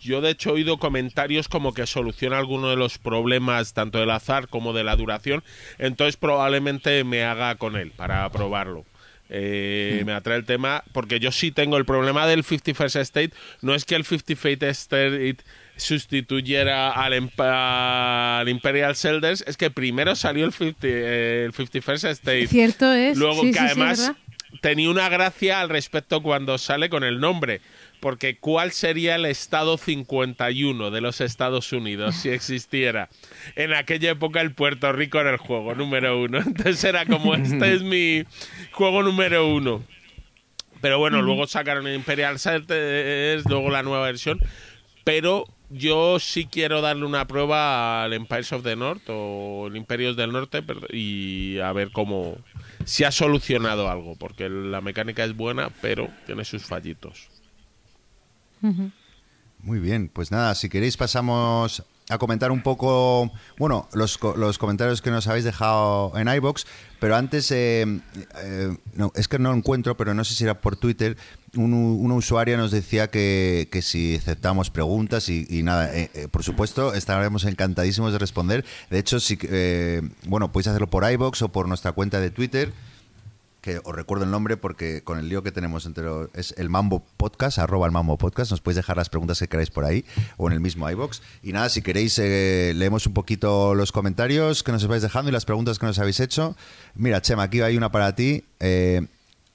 [0.00, 4.10] Yo de hecho he oído comentarios como que soluciona alguno de los problemas tanto del
[4.10, 5.44] azar como de la duración,
[5.78, 8.84] entonces probablemente me haga con él para probarlo.
[9.28, 13.30] Eh, Me atrae el tema porque yo sí tengo el problema del 51st State,
[13.62, 15.36] no es que el 51st State
[15.76, 22.46] sustituyera al, Imperial Elders, es que primero salió el, 50, eh, el 51st State.
[22.48, 23.16] Cierto es.
[23.18, 24.12] Luego sí, que sí, además
[24.60, 27.60] tenía una gracia al respecto cuando sale con el nombre.
[28.00, 33.08] Porque ¿cuál sería el estado 51 de los Estados Unidos si existiera?
[33.56, 36.38] En aquella época el Puerto Rico era el juego número uno.
[36.46, 38.24] Entonces era como, este es mi
[38.72, 39.82] juego número uno.
[40.82, 44.40] Pero bueno, luego sacaron el Imperial Settlers, luego la nueva versión.
[45.04, 50.16] Pero yo sí quiero darle una prueba al Empires of the North o el Imperios
[50.16, 50.62] del Norte
[50.92, 52.36] y a ver cómo
[52.84, 57.28] si ha solucionado algo, porque la mecánica es buena, pero tiene sus fallitos.
[59.60, 65.02] Muy bien, pues nada, si queréis pasamos a comentar un poco, bueno, los, los comentarios
[65.02, 66.66] que nos habéis dejado en iBox,
[67.00, 68.00] pero antes, eh,
[68.36, 71.16] eh, no, es que no lo encuentro, pero no sé si era por Twitter,
[71.56, 76.28] un, una usuaria nos decía que, que si aceptamos preguntas y, y nada, eh, eh,
[76.28, 78.64] por supuesto, estaremos encantadísimos de responder.
[78.90, 82.72] De hecho, si, eh, bueno, podéis hacerlo por iBox o por nuestra cuenta de Twitter
[83.66, 86.70] que os recuerdo el nombre porque con el lío que tenemos entre los- es el
[86.70, 90.04] Mambo Podcast, arroba el Mambo Podcast, nos podéis dejar las preguntas que queráis por ahí
[90.36, 91.20] o en el mismo iBox.
[91.42, 95.32] Y nada, si queréis eh, leemos un poquito los comentarios que nos vais dejando y
[95.32, 96.54] las preguntas que nos habéis hecho.
[96.94, 98.44] Mira, Chema, aquí hay una para ti.
[98.60, 99.04] Eh,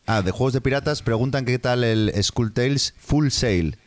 [0.07, 3.77] ah, de juegos de piratas preguntan qué tal el Skull Tales Full Sail.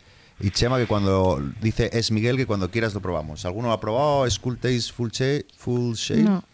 [0.41, 3.45] Y Chema que cuando dice es Miguel que cuando quieras lo probamos.
[3.45, 5.45] ¿Alguno lo ha probado Skull Tales Full Sail?
[5.59, 6.25] Full Sail?
[6.25, 6.45] No.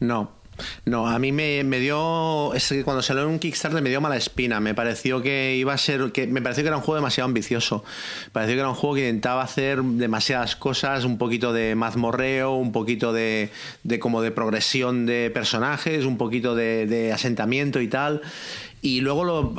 [0.00, 0.32] No.
[0.84, 2.54] No, a mí me, me dio.
[2.54, 4.60] Es que cuando salió en un Kickstarter me dio mala espina.
[4.60, 6.12] Me pareció que iba a ser.
[6.12, 7.84] que Me pareció que era un juego demasiado ambicioso.
[8.26, 12.54] Me pareció que era un juego que intentaba hacer demasiadas cosas, un poquito de mazmorreo,
[12.54, 13.50] un poquito de,
[13.82, 18.22] de como de progresión de personajes, un poquito de, asentamiento y tal.
[18.82, 19.54] Y luego lo,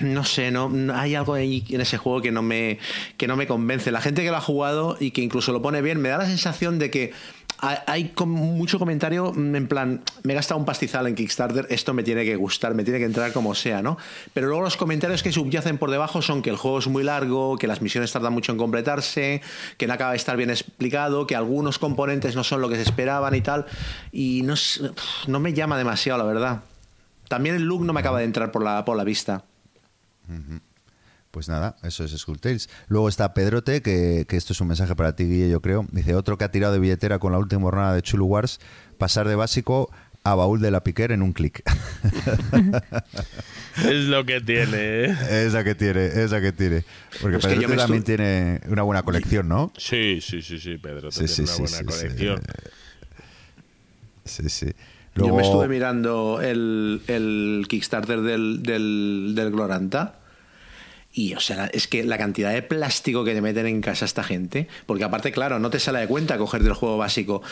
[0.00, 2.78] no sé, no, no- hay algo ahí en ese juego que no me
[3.16, 3.92] que no me convence.
[3.92, 6.26] La gente que lo ha jugado y que incluso lo pone bien me da la
[6.26, 7.12] sensación de que
[7.60, 12.02] hay, mucho comentario mm, en plan, me he gastado un pastizal en Kickstarter, esto me
[12.02, 13.98] tiene que gustar, me tiene que entrar como sea, ¿no?
[14.32, 17.56] Pero luego los comentarios que subyacen por debajo son que el juego es muy largo,
[17.58, 19.42] que las misiones tardan mucho en completarse,
[19.76, 22.82] que no acaba de estar bien explicado, que algunos componentes no son lo que se
[22.82, 23.66] esperaban y tal.
[24.12, 24.54] Y no,
[25.26, 26.62] no me llama demasiado, la verdad.
[27.28, 29.44] También el look no me acaba de entrar por la, por la vista.
[31.30, 32.68] Pues nada, eso es Skull Tales.
[32.88, 35.86] Luego está Pedrote, que, que esto es un mensaje para ti, Guille, yo creo.
[35.92, 38.60] Dice, otro que ha tirado de billetera con la última jornada de Chulu Wars,
[38.96, 39.90] pasar de básico
[40.24, 41.62] a baúl de la piquer en un clic.
[43.84, 45.04] Es lo que tiene.
[45.04, 45.44] ¿eh?
[45.46, 46.84] esa que tiene, esa que tiene.
[47.20, 49.72] Porque Es Pedrote también tiene una buena colección, ¿no?
[49.76, 51.12] Sí, sí, sí, sí, Pedro.
[51.12, 51.84] Sí, tiene sí, una sí, buena sí, sí.
[51.84, 52.40] colección.
[54.24, 54.66] Sí, sí.
[55.14, 60.16] Yo me Luego- estuve mirando el, el Kickstarter del, del, del Gloranta.
[61.20, 64.22] Y, o sea, es que la cantidad de plástico que te meten en casa esta
[64.22, 67.42] gente, porque aparte, claro, no te sale de cuenta coger del juego básico.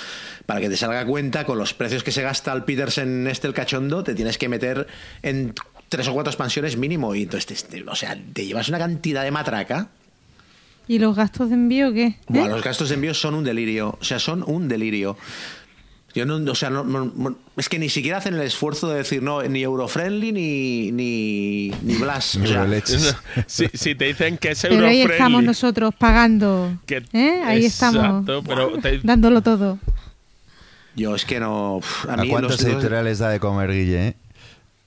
[0.47, 3.55] Para que te salga cuenta, con los precios que se gasta el Petersen este, el
[3.55, 4.87] cachondo, te tienes que meter
[5.23, 5.53] en
[5.89, 7.13] tres o cuatro expansiones mínimo.
[7.17, 9.89] Y entonces, te- te- o sea, te llevas una cantidad de matraca.
[10.87, 12.05] ¿Y los gastos de envío qué?
[12.07, 12.17] ¿Eh?
[12.29, 13.99] Buah, los gastos de envío son un delirio.
[14.01, 15.17] O sea, son un delirio.
[16.17, 18.97] Yo no, o sea, no- no- no- es que ni siquiera hacen el esfuerzo de
[18.97, 22.37] decir, no, ni Eurofriendly ni, ni, ni Blas.
[22.37, 22.67] O sea.
[23.47, 26.79] Si, si te dicen que es Pero ahí estamos Eurofriendly, nosotros pagando.
[26.87, 27.43] que- ¿eh?
[27.45, 28.03] Ahí estamos.
[28.03, 29.79] Exacto, pero te- Dándolo todo.
[30.95, 31.77] yo es que no.
[31.77, 34.09] uf, A, ¿A mí cuántas editoriales da de comer, Guille?
[34.09, 34.17] eh?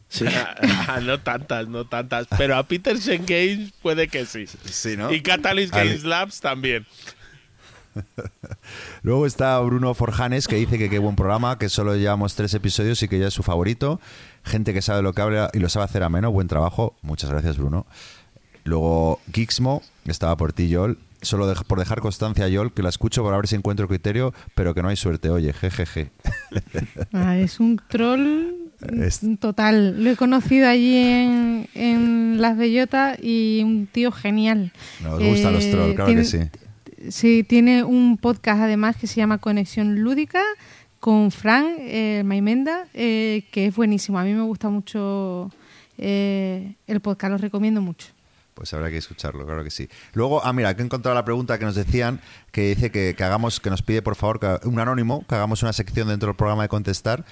[0.10, 0.26] Sí.
[0.88, 2.26] Ah, no tantas, no tantas.
[2.36, 4.46] Pero a Petersen Games puede que sí.
[4.66, 5.14] Sí, ¿no?
[5.14, 5.86] Y Catalyst Ale.
[5.90, 6.88] Games Labs también.
[9.02, 13.02] Luego está Bruno Forjanes que dice que qué buen programa, que solo llevamos tres episodios
[13.04, 14.00] y que ya es su favorito.
[14.44, 16.32] Gente que sabe lo que habla y lo sabe hacer ameno.
[16.32, 16.96] Buen trabajo.
[17.02, 17.86] Muchas gracias, Bruno.
[18.66, 20.98] Luego Gixmo, estaba por ti, Yol.
[21.22, 24.82] Solo por dejar constancia, Yol, que la escucho para ver si encuentro criterio, pero que
[24.82, 25.30] no hay suerte.
[25.30, 26.12] Oye, jejeje.
[27.12, 28.54] Ah, es un troll
[29.02, 30.02] Es- total.
[30.02, 34.72] Lo he conocido allí en, en Las Bellotas y un tío genial.
[35.04, 36.40] Nos gustan los Eh, trolls, claro tiene- que sí.
[37.10, 40.44] Sí, tiene un podcast además que se llama Conexión Lúdica
[41.00, 44.20] con Fran eh, Maimenda, eh, que es buenísimo.
[44.20, 45.50] A mí me gusta mucho
[45.98, 48.08] eh, el podcast, lo recomiendo mucho.
[48.54, 49.88] Pues habrá que escucharlo, claro que sí.
[50.12, 52.20] Luego, ah, mira, que he encontrado la pregunta que nos decían,
[52.52, 55.64] que dice que, que hagamos, que nos pide por favor que, un anónimo, que hagamos
[55.64, 57.24] una sección dentro del programa de contestar.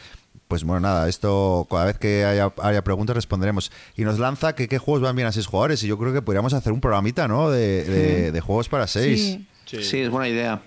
[0.48, 3.70] Pues bueno, nada, esto cada vez que haya, haya preguntas responderemos.
[3.98, 5.84] Y nos lanza que qué juegos van bien a seis jugadores.
[5.84, 7.50] Y yo creo que podríamos hacer un programita, ¿no?
[7.52, 9.20] De, de- de juegos para seis.
[9.22, 9.48] Sí.
[9.68, 9.84] Sí.
[9.84, 10.62] Sí, es buena idea.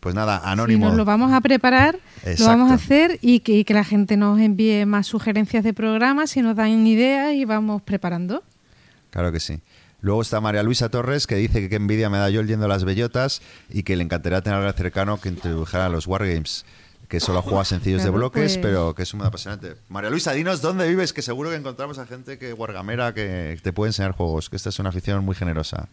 [0.00, 0.86] Pues nada, Sí, anónimo.
[0.88, 2.42] nos lo vamos a preparar, Exacto.
[2.42, 5.72] lo vamos a hacer y que, y que la gente nos envíe más sugerencias de
[5.72, 8.42] programas y nos dan ideas y vamos preparando.
[9.10, 9.60] Claro que sí.
[10.00, 12.68] Luego está María Luisa Torres, que dice que qué envidia me da yo yendo a
[12.68, 16.64] las bellotas y que le encantaría tener a alguien cercano que introdujera a los Wargames.
[17.08, 19.74] Que solo juega sencillos de bloques, pues- pero que es muy apasionante.
[19.88, 23.72] María Luisa, dinos dónde vives, que seguro que encontramos a gente que wargamera que te
[23.72, 25.88] puede enseñar juegos, que esta es una afición muy generosa.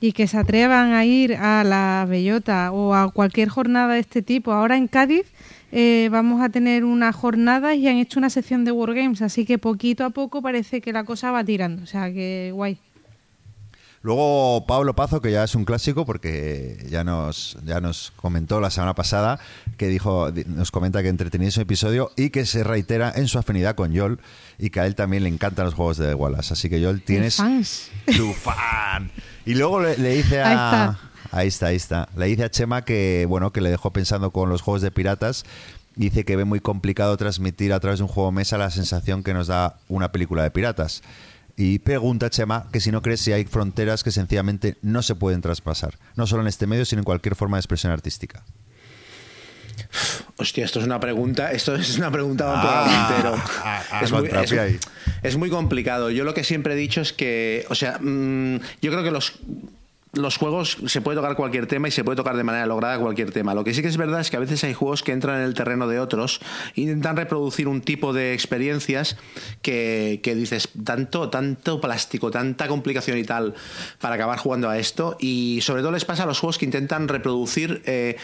[0.00, 4.22] Y que se atrevan a ir a la Bellota o a cualquier jornada de este
[4.22, 4.52] tipo.
[4.52, 5.26] Ahora en Cádiz
[5.72, 9.58] eh, vamos a tener una jornada y han hecho una sección de Wargames, así que
[9.58, 11.82] poquito a poco parece que la cosa va tirando.
[11.82, 12.78] O sea, que guay.
[14.06, 18.70] Luego Pablo Pazo, que ya es un clásico porque ya nos, ya nos comentó la
[18.70, 19.40] semana pasada,
[19.78, 23.36] que dijo, di- nos comenta que entretenido ese episodio y que se reitera en su
[23.36, 24.20] afinidad con Yol
[24.60, 26.52] y que a él también le encantan los juegos de Wallace.
[26.52, 27.40] Así que Yol tienes
[28.16, 29.10] tu fan.
[29.44, 30.50] Y luego le, le dice a...
[30.50, 30.98] Ahí está.
[31.32, 32.08] Ahí está, ahí está.
[32.16, 35.44] Le dice a Chema que, bueno, que le dejó pensando con los juegos de piratas.
[35.96, 39.34] Dice que ve muy complicado transmitir a través de un juego mesa la sensación que
[39.34, 41.02] nos da una película de piratas.
[41.56, 45.40] Y pregunta Chema que si no crees si hay fronteras que sencillamente no se pueden
[45.40, 48.44] traspasar, no solo en este medio, sino en cualquier forma de expresión artística.
[50.36, 53.34] Hostia, esto es una pregunta, esto es una pregunta Ah, entero.
[53.64, 54.74] ah, ah, es, muy, contrapié ahí.
[54.74, 54.80] es-
[55.22, 56.10] es muy complicado.
[56.10, 59.32] Yo lo que siempre he dicho es que, o sea, mm, yo creo que los
[60.12, 63.32] los juegos se puede tocar cualquier tema y se puede tocar de manera lograda cualquier
[63.32, 63.54] tema.
[63.54, 65.44] Lo que sí que es verdad es que a veces hay juegos que entran en
[65.44, 66.40] el terreno de otros
[66.74, 69.16] intentan reproducir un tipo de experiencias
[69.62, 73.54] que, que dices, tanto, tanto plástico, tanta complicación y tal
[74.00, 75.16] para acabar jugando a esto.
[75.20, 78.16] Y sobre todo les pasa a los juegos que intentan reproducir eh,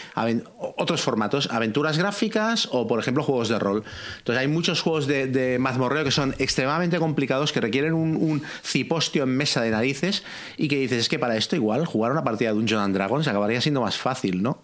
[0.77, 3.83] otros formatos, aventuras gráficas o, por ejemplo, juegos de rol.
[4.17, 8.41] Entonces hay muchos juegos de, de mazmorreo que son extremadamente complicados, que requieren un, un
[8.63, 10.23] cipostio en mesa de narices
[10.57, 13.27] y que dices, es que para esto igual jugar una partida de Dungeons and Dragons
[13.27, 14.63] acabaría siendo más fácil, ¿no?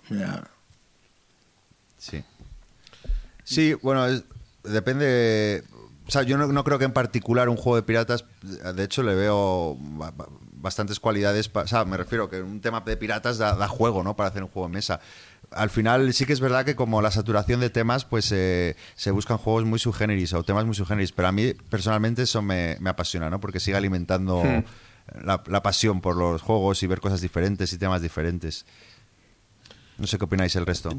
[1.97, 2.23] Sí.
[3.43, 4.23] Sí, bueno, es-
[4.63, 5.63] depende.
[6.07, 9.03] O sea, yo no, no creo que en particular un juego de piratas, de hecho,
[9.03, 11.49] le veo ba- ba- bastantes cualidades.
[11.49, 14.15] pa- o sea, me refiero que un tema de piratas da, da juego, ¿no?
[14.15, 14.99] Para hacer un juego de mesa.
[15.51, 19.09] Al final, sí que es verdad que como la saturación de temas, pues eh, se
[19.11, 21.11] buscan juegos muy subgéneris o temas muy subgéneris.
[21.11, 23.39] Pero a mí, personalmente, eso me, me apasiona, ¿no?
[23.39, 24.43] Porque sigue alimentando
[25.23, 28.65] la, la pasión por los juegos y ver cosas diferentes y temas diferentes.
[29.99, 30.91] No sé qué opináis el resto.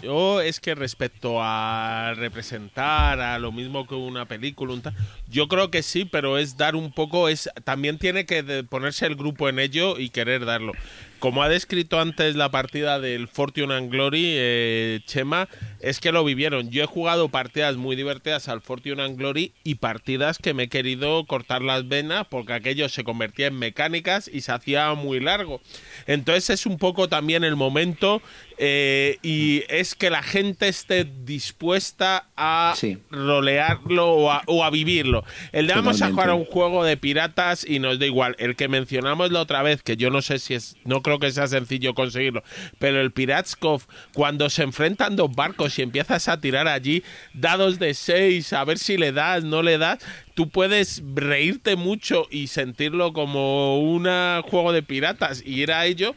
[0.00, 4.94] Yo es que respecto a representar a lo mismo que una película, un tal,
[5.28, 9.16] yo creo que sí, pero es dar un poco, es también tiene que ponerse el
[9.16, 10.72] grupo en ello y querer darlo.
[11.18, 15.48] Como ha descrito antes la partida del Fortune and Glory, eh, Chema,
[15.84, 16.70] es que lo vivieron.
[16.70, 20.68] Yo he jugado partidas muy divertidas al Fortune and Glory y partidas que me he
[20.68, 25.60] querido cortar las venas porque aquello se convertía en mecánicas y se hacía muy largo.
[26.06, 28.22] Entonces es un poco también el momento
[28.58, 32.98] eh, y es que la gente esté dispuesta a Sí.
[33.10, 35.24] rolearlo o a, o a vivirlo.
[35.52, 38.36] El de vamos a jugar a un juego de piratas y nos da igual.
[38.38, 41.30] El que mencionamos la otra vez, que yo no sé si es, no creo que
[41.30, 42.42] sea sencillo conseguirlo,
[42.78, 43.82] pero el Piratskov,
[44.12, 47.02] cuando se enfrentan dos barcos y empiezas a tirar allí
[47.32, 49.98] dados de 6, a ver si le das, no le das,
[50.34, 54.04] tú puedes reírte mucho y sentirlo como un
[54.42, 56.14] juego de piratas y ir a ello.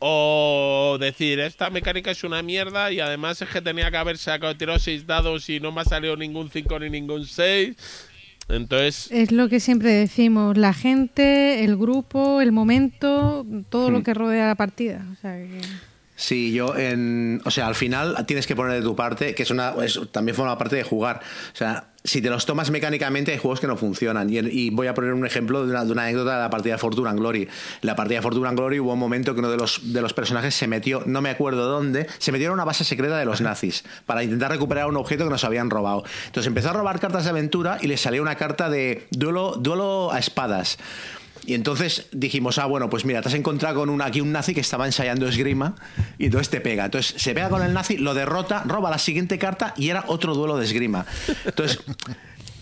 [0.00, 4.56] O decir, esta mecánica es una mierda y además es que tenía que haber sacado,
[4.56, 7.76] tirado seis dados y no me ha salido ningún 5 ni ningún 6.
[8.48, 14.14] Entonces, Es lo que siempre decimos, la gente, el grupo, el momento, todo lo que
[14.14, 15.04] rodea la partida.
[15.12, 15.60] O sea, que-
[16.16, 19.50] Sí, yo en, o sea, al final tienes que poner de tu parte, que es
[19.52, 21.20] una, es- también forma parte de jugar.
[21.52, 24.30] O sea, si te los tomas mecánicamente hay juegos que no funcionan.
[24.30, 26.74] Y, y voy a poner un ejemplo de una, de una anécdota de la partida
[26.74, 27.48] de Fortuna and Glory.
[27.82, 30.14] La partida de Fortuna and Glory hubo un momento que uno de los, de los
[30.14, 33.40] personajes se metió, no me acuerdo dónde, se metió en una base secreta de los
[33.40, 36.04] nazis para intentar recuperar un objeto que nos habían robado.
[36.26, 40.10] Entonces empezó a robar cartas de aventura y le salió una carta de duelo, duelo
[40.12, 40.78] a espadas.
[41.46, 44.54] Y entonces dijimos, ah, bueno, pues mira, te has encontrado con un, aquí un nazi
[44.54, 45.74] que estaba ensayando esgrima
[46.18, 46.84] y entonces te pega.
[46.86, 50.34] Entonces se pega con el nazi, lo derrota, roba la siguiente carta y era otro
[50.34, 51.06] duelo de esgrima.
[51.46, 51.80] Entonces,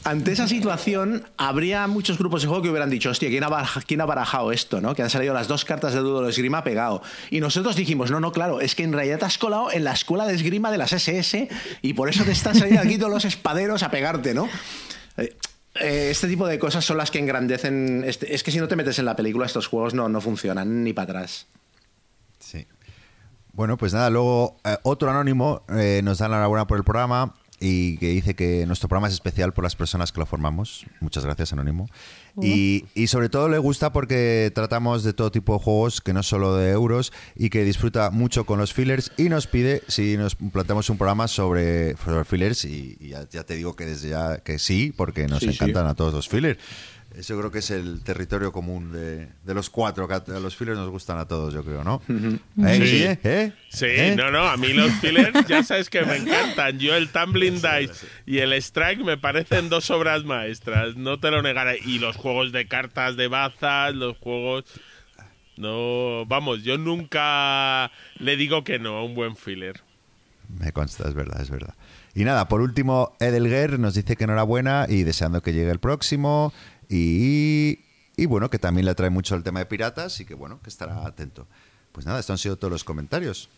[0.04, 3.82] ante esa situación, habría muchos grupos de juego que hubieran dicho, hostia, ¿quién ha, baraj-
[3.86, 4.80] quién ha barajado esto?
[4.80, 4.94] ¿no?
[4.94, 7.02] Que han salido las dos cartas de duelo de esgrima pegado.
[7.30, 9.92] Y nosotros dijimos, no, no, claro, es que en realidad te has colado en la
[9.92, 11.48] escuela de esgrima de las SS
[11.82, 14.48] y por eso te están saliendo aquí todos los espaderos a pegarte, ¿no?
[15.80, 18.04] Eh, este tipo de cosas son las que engrandecen.
[18.06, 20.84] Este, es que si no te metes en la película, estos juegos no, no funcionan
[20.84, 21.46] ni para atrás.
[22.38, 22.66] Sí.
[23.52, 27.34] Bueno, pues nada, luego eh, otro anónimo eh, nos da la enhorabuena por el programa
[27.60, 30.86] y que dice que nuestro programa es especial por las personas que lo formamos.
[31.00, 31.88] Muchas gracias, Anónimo.
[32.42, 36.22] Y, y, sobre todo le gusta porque tratamos de todo tipo de juegos, que no
[36.22, 40.34] solo de euros, y que disfruta mucho con los fillers y nos pide si nos
[40.34, 44.38] planteamos un programa sobre, sobre fillers y, y ya, ya, te digo que desde ya
[44.38, 45.90] que sí, porque nos Sí, encantan sí.
[45.92, 46.58] a todos los fillers.
[47.16, 50.76] Eso creo que es el territorio común de, de los cuatro, que a los fillers
[50.76, 52.02] nos gustan a todos, yo creo, ¿no?
[52.08, 53.28] ¿Eh, Sí.
[53.28, 53.52] ¿Eh?
[53.70, 54.14] Sí, ¿Eh?
[54.16, 56.78] no, no, a mí los fillers ya sabes que me encantan.
[56.78, 61.40] Yo el Tumbling Dice y el Strike me parecen dos obras maestras, no te lo
[61.40, 61.78] negaré.
[61.86, 64.64] Y los juegos de cartas de bazas, los juegos...
[65.56, 69.80] No, vamos, yo nunca le digo que no a un buen filler.
[70.48, 71.74] Me consta, es verdad, es verdad.
[72.14, 76.52] Y nada, por último, Edelger nos dice que enhorabuena y deseando que llegue el próximo.
[76.88, 77.80] Y,
[78.16, 80.70] y bueno, que también le atrae mucho el tema de piratas y que bueno, que
[80.70, 81.46] estará atento.
[81.92, 83.48] Pues nada, estos han sido todos los comentarios.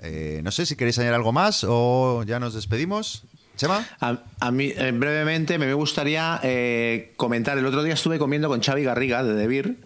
[0.00, 3.24] Eh, no sé si queréis añadir algo más o ya nos despedimos.
[3.56, 3.86] Chema.
[4.00, 7.58] A, a mí, eh, brevemente, me gustaría eh, comentar.
[7.58, 9.84] El otro día estuve comiendo con Xavi Garriga de Debir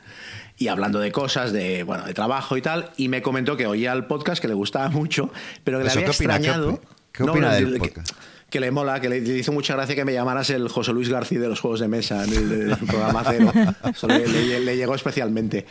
[0.57, 3.93] y hablando de cosas, de bueno, de trabajo y tal, y me comentó que oía
[3.93, 5.31] el podcast, que le gustaba mucho,
[5.65, 6.39] pero que le ¿Eso había qué opina?
[6.39, 6.81] ¿Qué extrañado.
[7.13, 8.13] qué opina del que- podcast?
[8.49, 11.09] Que, le mola, que le, le hizo mucha gracia que me llamaras el José Luis
[11.09, 13.53] García de los juegos de mesa en el, del programa Cero.
[13.91, 15.67] Eso le, le- le llegó especialmente.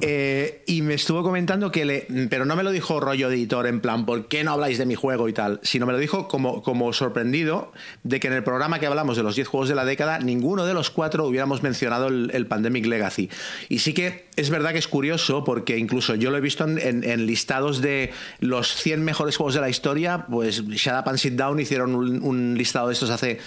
[0.00, 2.06] Eh, y me estuvo comentando que le.
[2.28, 4.94] Pero no me lo dijo rollo editor en plan, ¿por qué no habláis de mi
[4.94, 5.58] juego y tal?
[5.62, 9.22] Sino me lo dijo como, como sorprendido de que en el programa que hablamos de
[9.22, 12.84] los 10 juegos de la década, ninguno de los cuatro hubiéramos mencionado el, el Pandemic
[12.86, 13.30] Legacy.
[13.70, 16.78] Y sí que es verdad que es curioso porque incluso yo lo he visto en,
[16.78, 21.18] en- en listados de los 100 mejores juegos de la historia, pues Shut Up and
[21.18, 23.38] Sit Down hicieron un, listado de estos hace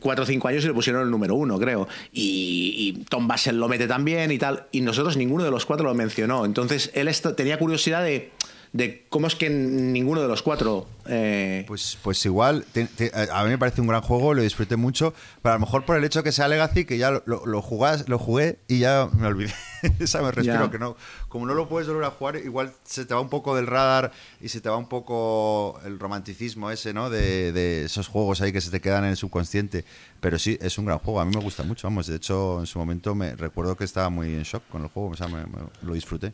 [0.00, 1.88] 4 o 5 años y le pusieron el número uno, creo.
[2.12, 4.66] Y, Tom Basel lo mete también y tal.
[4.72, 6.44] Y nosotros ninguno de los cuatro lo mencionó.
[6.44, 8.32] Entonces él tenía curiosidad de,
[8.72, 10.86] de cómo es que ninguno de los cuatro...
[11.06, 14.76] eh, Pues, pues igual, te- te- a mí me parece un gran juego, lo disfruté
[14.76, 17.44] mucho, pero a lo mejor por el hecho que sea Legacy, que ya lo, lo,
[17.46, 19.52] lo jugás- lo jugué y ya me olvidé.
[19.98, 20.96] Esa me respiro, que no,
[21.28, 24.12] como no lo puedes volver a jugar, igual se te va un poco del radar
[24.40, 27.10] y se te va un poco el romanticismo ese, ¿no?
[27.10, 29.84] De, de esos juegos ahí que se te quedan en el subconsciente.
[30.20, 32.06] Pero sí, es un gran juego, a mí me gusta mucho, vamos.
[32.06, 35.08] De hecho, en su momento me recuerdo que estaba muy en shock con el juego,
[35.08, 36.32] o sea, me- me- lo disfruté.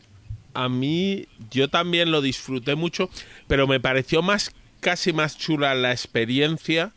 [0.57, 3.11] A mí yo también lo disfruté mucho,
[3.47, 6.93] pero me pareció más casi más chula la experiencia,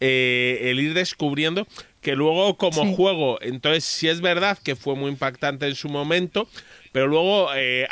[0.00, 1.66] eh, el ir descubriendo
[2.00, 2.94] que luego como Sí.
[2.96, 6.48] juego, entonces sí es verdad que fue muy impactante en su momento,
[6.92, 7.86] pero luego eh,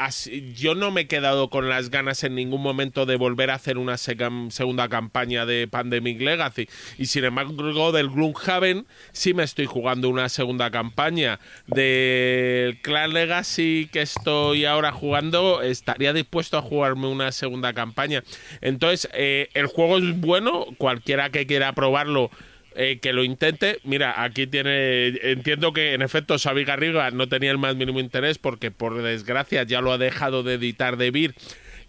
[0.54, 3.78] yo no me he quedado con las ganas en ningún momento de volver a hacer
[3.78, 6.68] una segunda campaña de Pandemic Legacy.
[6.98, 11.38] Y sin embargo, del Gloomhaven sí me estoy jugando una segunda campaña.
[11.66, 18.22] Del Clan Legacy que estoy ahora jugando, estaría dispuesto a jugarme una segunda campaña.
[18.60, 22.30] Entonces, eh, el juego es bueno, cualquiera que quiera probarlo
[22.74, 23.80] eh, que lo intente.
[23.84, 25.08] Mira, aquí tiene.
[25.22, 29.62] Entiendo que en efecto Xavi Garriga no tenía el más mínimo interés porque, por desgracia,
[29.64, 31.34] ya lo ha dejado de editar de Vir.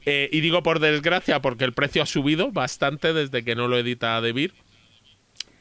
[0.06, 3.77] Eh, y digo por desgracia porque el precio ha subido bastante desde que no lo
[3.77, 4.53] edita de Vir.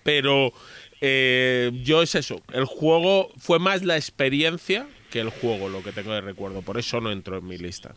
[0.04, 0.52] Pero
[1.00, 2.40] eh, yo es eso.
[2.52, 6.62] El juego fue más la experiencia que el juego, lo que tengo de recuerdo.
[6.62, 7.94] Por eso no entró en mi lista.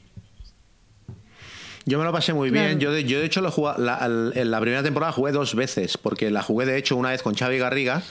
[1.86, 2.68] Yo me lo pasé muy Claro.
[2.68, 2.80] bien.
[2.80, 4.00] Yo de, yo de hecho lo jugué- la,
[4.36, 7.34] en la primera temporada jugué dos veces, porque la jugué de hecho una vez con
[7.36, 8.02] Xavi Garriga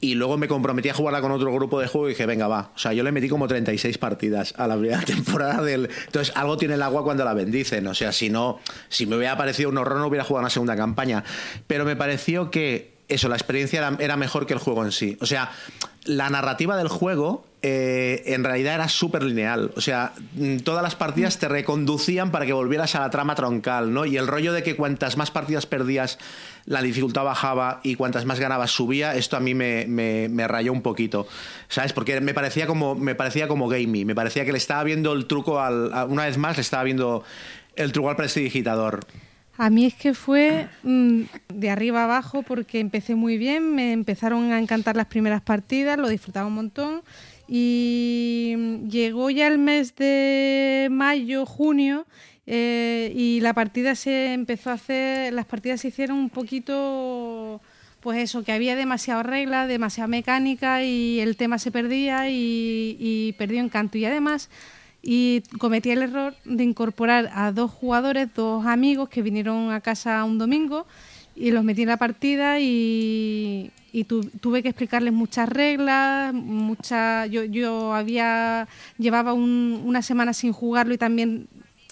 [0.00, 2.70] y luego me comprometí a jugarla con otro grupo de juego y dije, venga, va.
[2.74, 5.88] O sea, yo le metí como 36 partidas a la primera temporada del...
[6.06, 7.86] Entonces, algo tiene el agua cuando la bendicen.
[7.86, 10.76] O sea, si no, si me hubiera parecido un horror no hubiera jugado una segunda
[10.76, 11.24] campaña.
[11.66, 15.16] Pero me pareció que eso, la experiencia era, mejor que el juego en sí.
[15.20, 15.52] O sea,
[16.04, 19.70] la narrativa del juego eh, en realidad era súper lineal.
[19.76, 23.92] O sea, mm, todas las partidas te reconducían para que volvieras a la trama troncal,
[23.92, 24.06] ¿no?
[24.06, 26.18] Y el rollo de que cuantas más partidas perdías,
[26.64, 30.82] la dificultad bajaba y cuantas más ganabas subía, esto a mí me, me- rayó un
[30.82, 31.28] poquito.
[31.68, 31.92] ¿Sabes?
[31.92, 34.04] Porque me parecía como, me parecía como gamey.
[34.04, 35.92] Me parecía que le estaba viendo el truco al.
[36.08, 37.22] una vez más, le estaba viendo
[37.76, 39.00] el truco al prestidigitador.
[39.58, 44.52] A mí es que fue mm, de arriba abajo porque empecé muy bien, me empezaron
[44.52, 47.02] a encantar las primeras partidas, lo disfrutaba un montón
[47.48, 52.06] y llegó ya el mes de mayo, junio
[52.46, 57.62] eh, y la partida se empezó a hacer, las partidas se hicieron un poquito,
[58.00, 63.32] pues eso, que había demasiada regla, demasiada mecánica y el tema se perdía y, y
[63.38, 63.96] perdió encanto.
[63.96, 64.50] Y además
[65.02, 70.24] y cometí el error de incorporar a dos jugadores, dos amigos que vinieron a casa
[70.24, 70.86] un domingo
[71.34, 77.26] y los metí en la partida y, y tu- tuve que explicarles muchas reglas, mucha,
[77.26, 78.66] yo, yo había
[78.98, 81.46] llevaba un- una semana sin jugarlo y también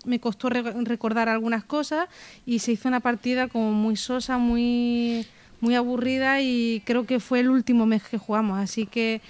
[0.07, 2.09] me costó re- recordar algunas cosas
[2.47, 5.27] y se hizo una partida como muy sosa, muy
[5.61, 9.23] muy aburrida y creo que fue el último mes que jugamos, así que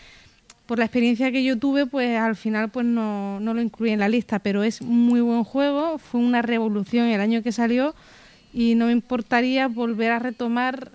[0.66, 4.01] por la experiencia que yo tuve, pues al final pues no, no lo incluí en
[4.01, 7.95] la lista, pero es muy buen juego, fue una revolución el año que salió
[8.53, 10.91] y no me importaría volver a retomar,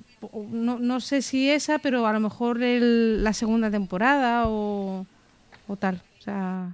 [0.52, 5.06] no, no sé si esa, pero a lo mejor el- la segunda temporada o,
[5.68, 6.02] o tal.
[6.20, 6.70] O sea,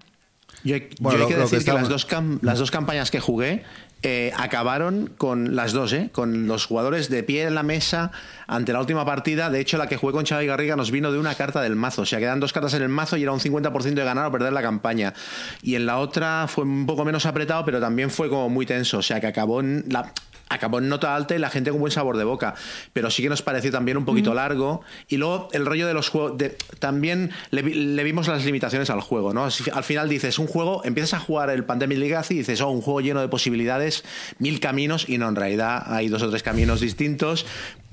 [0.63, 3.11] Yo, hay- Bueno, yo hay lo- que decir que, las, dos cam- las dos campañas
[3.11, 3.63] que jugué
[4.07, 6.11] eh, acabaron con las dos, ¿eh?
[6.11, 8.11] con los jugadores de pie en la mesa
[8.45, 9.49] ante la última partida.
[9.49, 12.03] De hecho, la que jugué con Xavi Garriga nos vino de una carta del mazo.
[12.03, 14.31] O sea, quedan dos cartas en el mazo y era un 50% de ganar o
[14.31, 15.15] perder la campaña.
[15.63, 18.99] Y en la otra fue un poco menos apretado, pero también fue como muy tenso.
[18.99, 20.13] O sea, que acabó en la
[20.49, 22.55] acabó en nota alta y la gente con buen sabor de boca.
[22.93, 24.81] Pero sí que nos pareció también un poquito largo.
[25.07, 26.37] Y luego el rollo de los juegos.
[26.37, 29.49] de- también le, vi- le vimos las limitaciones al juego, ¿no?
[29.51, 32.69] Si Al final dices, un juego, empiezas a jugar el Pandemic Legacy y dices, oh,
[32.69, 34.03] un juego lleno de posibilidades,
[34.39, 37.45] mil caminos, y no, en realidad hay dos o tres caminos distintos.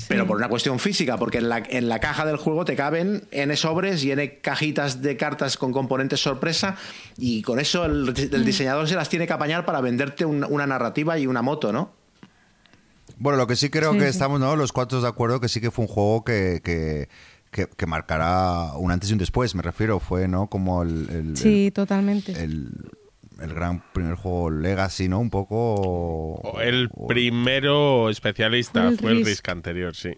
[0.09, 3.25] Pero por una cuestión física, porque en la, en la caja del juego te caben
[3.31, 6.77] N sobres y N cajitas de cartas con componentes sorpresa,
[7.17, 10.67] y con eso el, el diseñador se las tiene que apañar para venderte un- una
[10.67, 11.93] narrativa y una moto, ¿no?
[13.23, 14.11] Bueno, lo que sí creo Sí, que sí.
[14.11, 14.57] estamos ¿no?
[14.57, 17.09] los cuatro de acuerdo que sí que fue un juego que, que,
[17.53, 20.01] que- que marcará un antes y un después, me refiero.
[20.01, 20.49] Fue ¿no?
[20.49, 22.33] como el, el- sí, totalmente.
[22.33, 22.71] el,
[23.41, 25.21] el gran primer juego Legacy, ¿no?
[25.21, 25.55] Un poco...
[26.43, 29.49] O El o- primero especialista Fue el fue Risk.
[29.51, 30.11] Anterior, sí.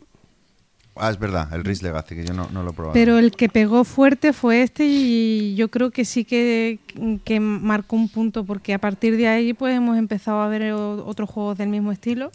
[0.96, 2.94] Ah, es verdad, el Risk Legacy, que yo no, no lo he probado.
[2.94, 6.78] Pero el que pegó fuerte fue este y yo creo que sí que,
[7.24, 11.28] que marcó un punto porque a partir de ahí pues hemos empezado a ver otros
[11.28, 12.30] juegos del mismo estilo.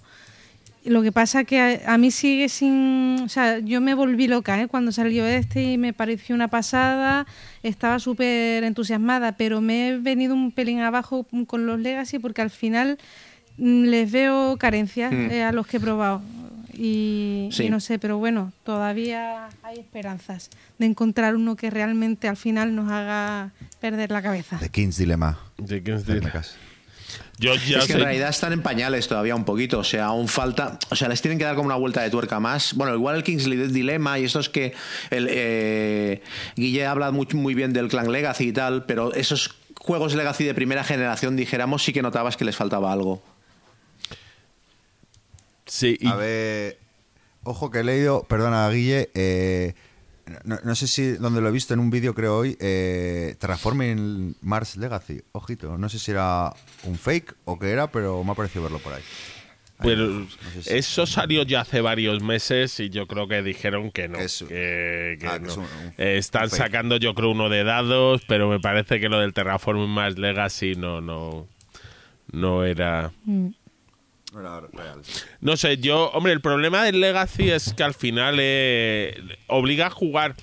[0.85, 3.19] Lo que pasa que a, a mí sigue sin...
[3.23, 4.67] O sea, yo me volví loca ¿eh?
[4.67, 7.27] cuando salió este y me pareció una pasada,
[7.63, 12.49] estaba súper entusiasmada, pero me he venido un pelín abajo con los Legacy porque al
[12.49, 12.97] final
[13.57, 15.31] mm, les veo carencias Mm.
[15.31, 16.21] eh, a los que he probado.
[16.73, 17.63] Y, Sí.
[17.65, 22.73] y no sé, pero bueno, todavía hay esperanzas de encontrar uno que realmente al final
[22.73, 23.51] nos haga
[23.81, 24.57] perder la cabeza.
[24.59, 25.37] The King's Dilemma.
[25.57, 26.55] Sí, ¿quién es Hazme de- caso.
[27.39, 30.05] Yo ya es que sé- en realidad están en pañales todavía un poquito, o sea,
[30.05, 32.73] aún falta, o sea, les tienen que dar como una vuelta de tuerca más.
[32.73, 34.73] Bueno, igual el King's Dilemma y esto es que
[35.09, 36.21] el, eh,
[36.55, 40.53] Guille habla muy, muy bien del Clan Legacy y tal, pero esos juegos Legacy de
[40.53, 43.23] primera generación, dijéramos, sí que notabas que les faltaba algo.
[45.65, 46.77] sí, y- A ver,
[47.43, 49.73] ojo que he leído, perdona Guille, eh,
[50.43, 54.35] no, no sé si donde lo he visto en un vídeo creo hoy, eh, Transforming
[54.41, 56.53] Mars Legacy, ojito, no sé si era
[56.83, 59.01] un fake o qué era, pero me ha parecido verlo por ahí.
[59.81, 63.91] Pero no sé si- eso salió ya hace varios meses y yo creo que dijeron
[63.91, 64.17] que no.
[64.17, 65.47] Que es- que, que ah, que no.
[65.47, 69.07] es un- un- Eh, están sacando yo creo uno de dados, pero me parece que
[69.07, 71.47] lo del Terraforming Mars Legacy no, no,
[72.31, 73.11] no era...
[73.23, 73.47] Mm.
[75.41, 79.89] No sé, yo, hombre, el problema del Legacy es que al final eh, obliga a
[79.89, 80.35] jugar,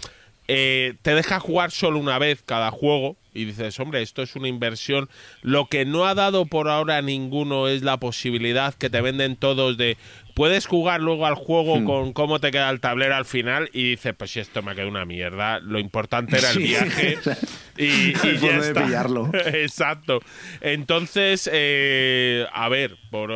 [0.48, 4.48] eh, te deja jugar solo una vez cada juego y dices, hombre, esto es una
[4.48, 5.08] inversión.
[5.42, 9.76] Lo que no ha dado por ahora ninguno es la posibilidad que te venden todos
[9.76, 9.96] de
[10.36, 14.14] puedes jugar luego al juego con cómo te queda el tablero al final y dices,
[14.14, 16.62] pues si esto me quedado una mierda, lo importante era el Sí.
[16.64, 17.18] viaje
[17.78, 18.84] y, y El ya está.
[18.84, 19.30] pillarlo.
[19.46, 20.20] Exacto.
[20.60, 23.32] Entonces, eh, a ver, por,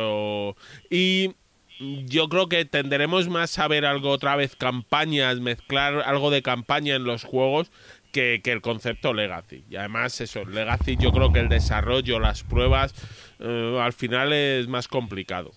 [0.91, 1.31] y
[1.79, 6.93] yo creo que tenderemos más a ver algo otra vez campañas, mezclar algo de campaña
[6.95, 7.71] en los juegos
[8.11, 9.63] que, que el concepto Legacy.
[9.71, 12.93] Y además eso, Legacy yo creo que el desarrollo, las pruebas,
[13.39, 15.53] eh, al final es más complicado.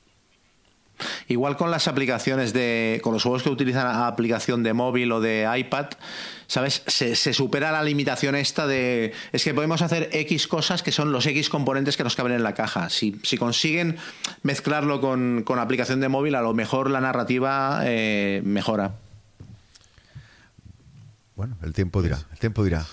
[1.29, 3.01] Igual con las aplicaciones de.
[3.03, 5.87] con los juegos que utilizan aplicación de móvil o de iPad,
[6.47, 6.83] ¿sabes?
[6.87, 9.13] Se, se supera la limitación esta de.
[9.33, 12.43] Es que podemos hacer X cosas que son los X componentes que nos caben en
[12.43, 12.91] la caja.
[12.91, 13.97] Si, si consiguen
[14.43, 18.93] mezclarlo con, con aplicación de móvil, a lo mejor la narrativa eh, mejora.
[21.37, 22.87] Bueno, el tiempo dirá, el tiempo dirá.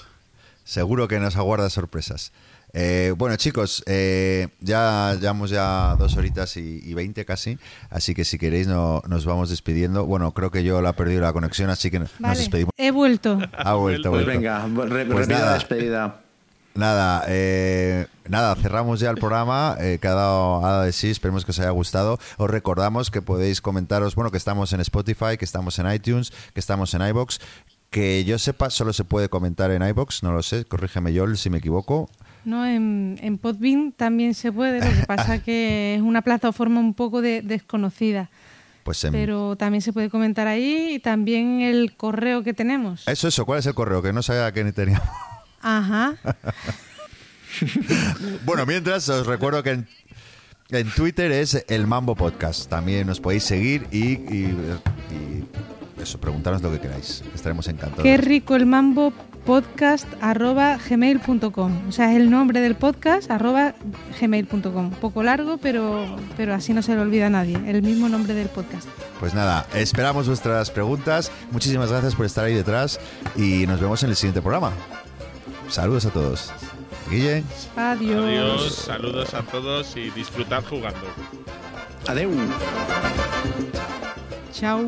[0.64, 2.32] Seguro que nos aguarda sorpresas.
[2.74, 7.58] Eh, bueno, chicos, eh, ya llevamos ya dos horitas y, veinte casi,
[7.90, 10.06] así que si queréis no, nos vamos despidiendo.
[10.06, 12.72] Bueno, creo que yo la he perdido la conexión, así que nos despedimos.
[12.78, 13.40] he vuelto.
[13.58, 14.40] Ha vuelto, Pues vuelto.
[14.42, 15.54] venga, re- Pues nada.
[15.56, 16.22] despedida.
[16.74, 21.10] Nada, eh, nada, cerramos ya el programa, eh, que ha dado, ha dado de sí,
[21.10, 22.18] esperemos que os haya gustado.
[22.38, 26.62] Os recordamos que podéis comentaros, bueno, que estamos en Spotify, que estamos en iTunes, que
[26.62, 27.40] estamos en iBox.
[27.90, 31.50] Que yo sepa, solo se puede comentar en iBox, no lo sé, corrígeme yo si
[31.50, 32.10] me equivoco.
[32.44, 36.94] No, en, en Podbean también se puede, lo que pasa que es una plataforma un
[36.94, 38.30] poco de- desconocida.
[38.84, 43.08] Pues em, Pero también se puede comentar ahí y también el correo que tenemos.
[43.08, 44.02] Eso, eso, ¿cuál es el correo?
[44.02, 45.08] Que no sabía que ni teníamos.
[45.62, 46.16] Ajá.
[48.46, 49.88] Bueno, mientras os recuerdo que en,
[50.70, 52.70] en Twitter es el Mambo Podcast.
[52.70, 54.80] También nos podéis seguir y, y-
[55.12, 55.46] y
[56.02, 57.24] eso, preguntarnos lo que queráis.
[57.34, 58.04] Estaremos encantados.
[58.04, 59.14] Qué rico el mambo
[59.46, 61.88] podcast arroba gmail.com.
[61.88, 63.74] O sea, es el nombre del podcast arroba
[64.20, 64.86] gmail.com.
[64.86, 67.58] Un poco largo, pero, pero así no se le olvida a nadie.
[67.68, 68.88] El mismo nombre del podcast.
[69.20, 71.32] Pues nada, esperamos vuestras preguntas.
[71.52, 73.00] Muchísimas gracias por estar ahí detrás
[73.36, 74.72] y nos vemos en el siguiente programa.
[75.70, 76.52] Saludos a todos.
[77.10, 77.44] Guille.
[77.76, 78.24] Adiós.
[78.24, 81.08] Adiós, saludos a todos y disfrutad jugando.
[82.08, 82.32] Adeu.
[84.54, 84.88] Chao.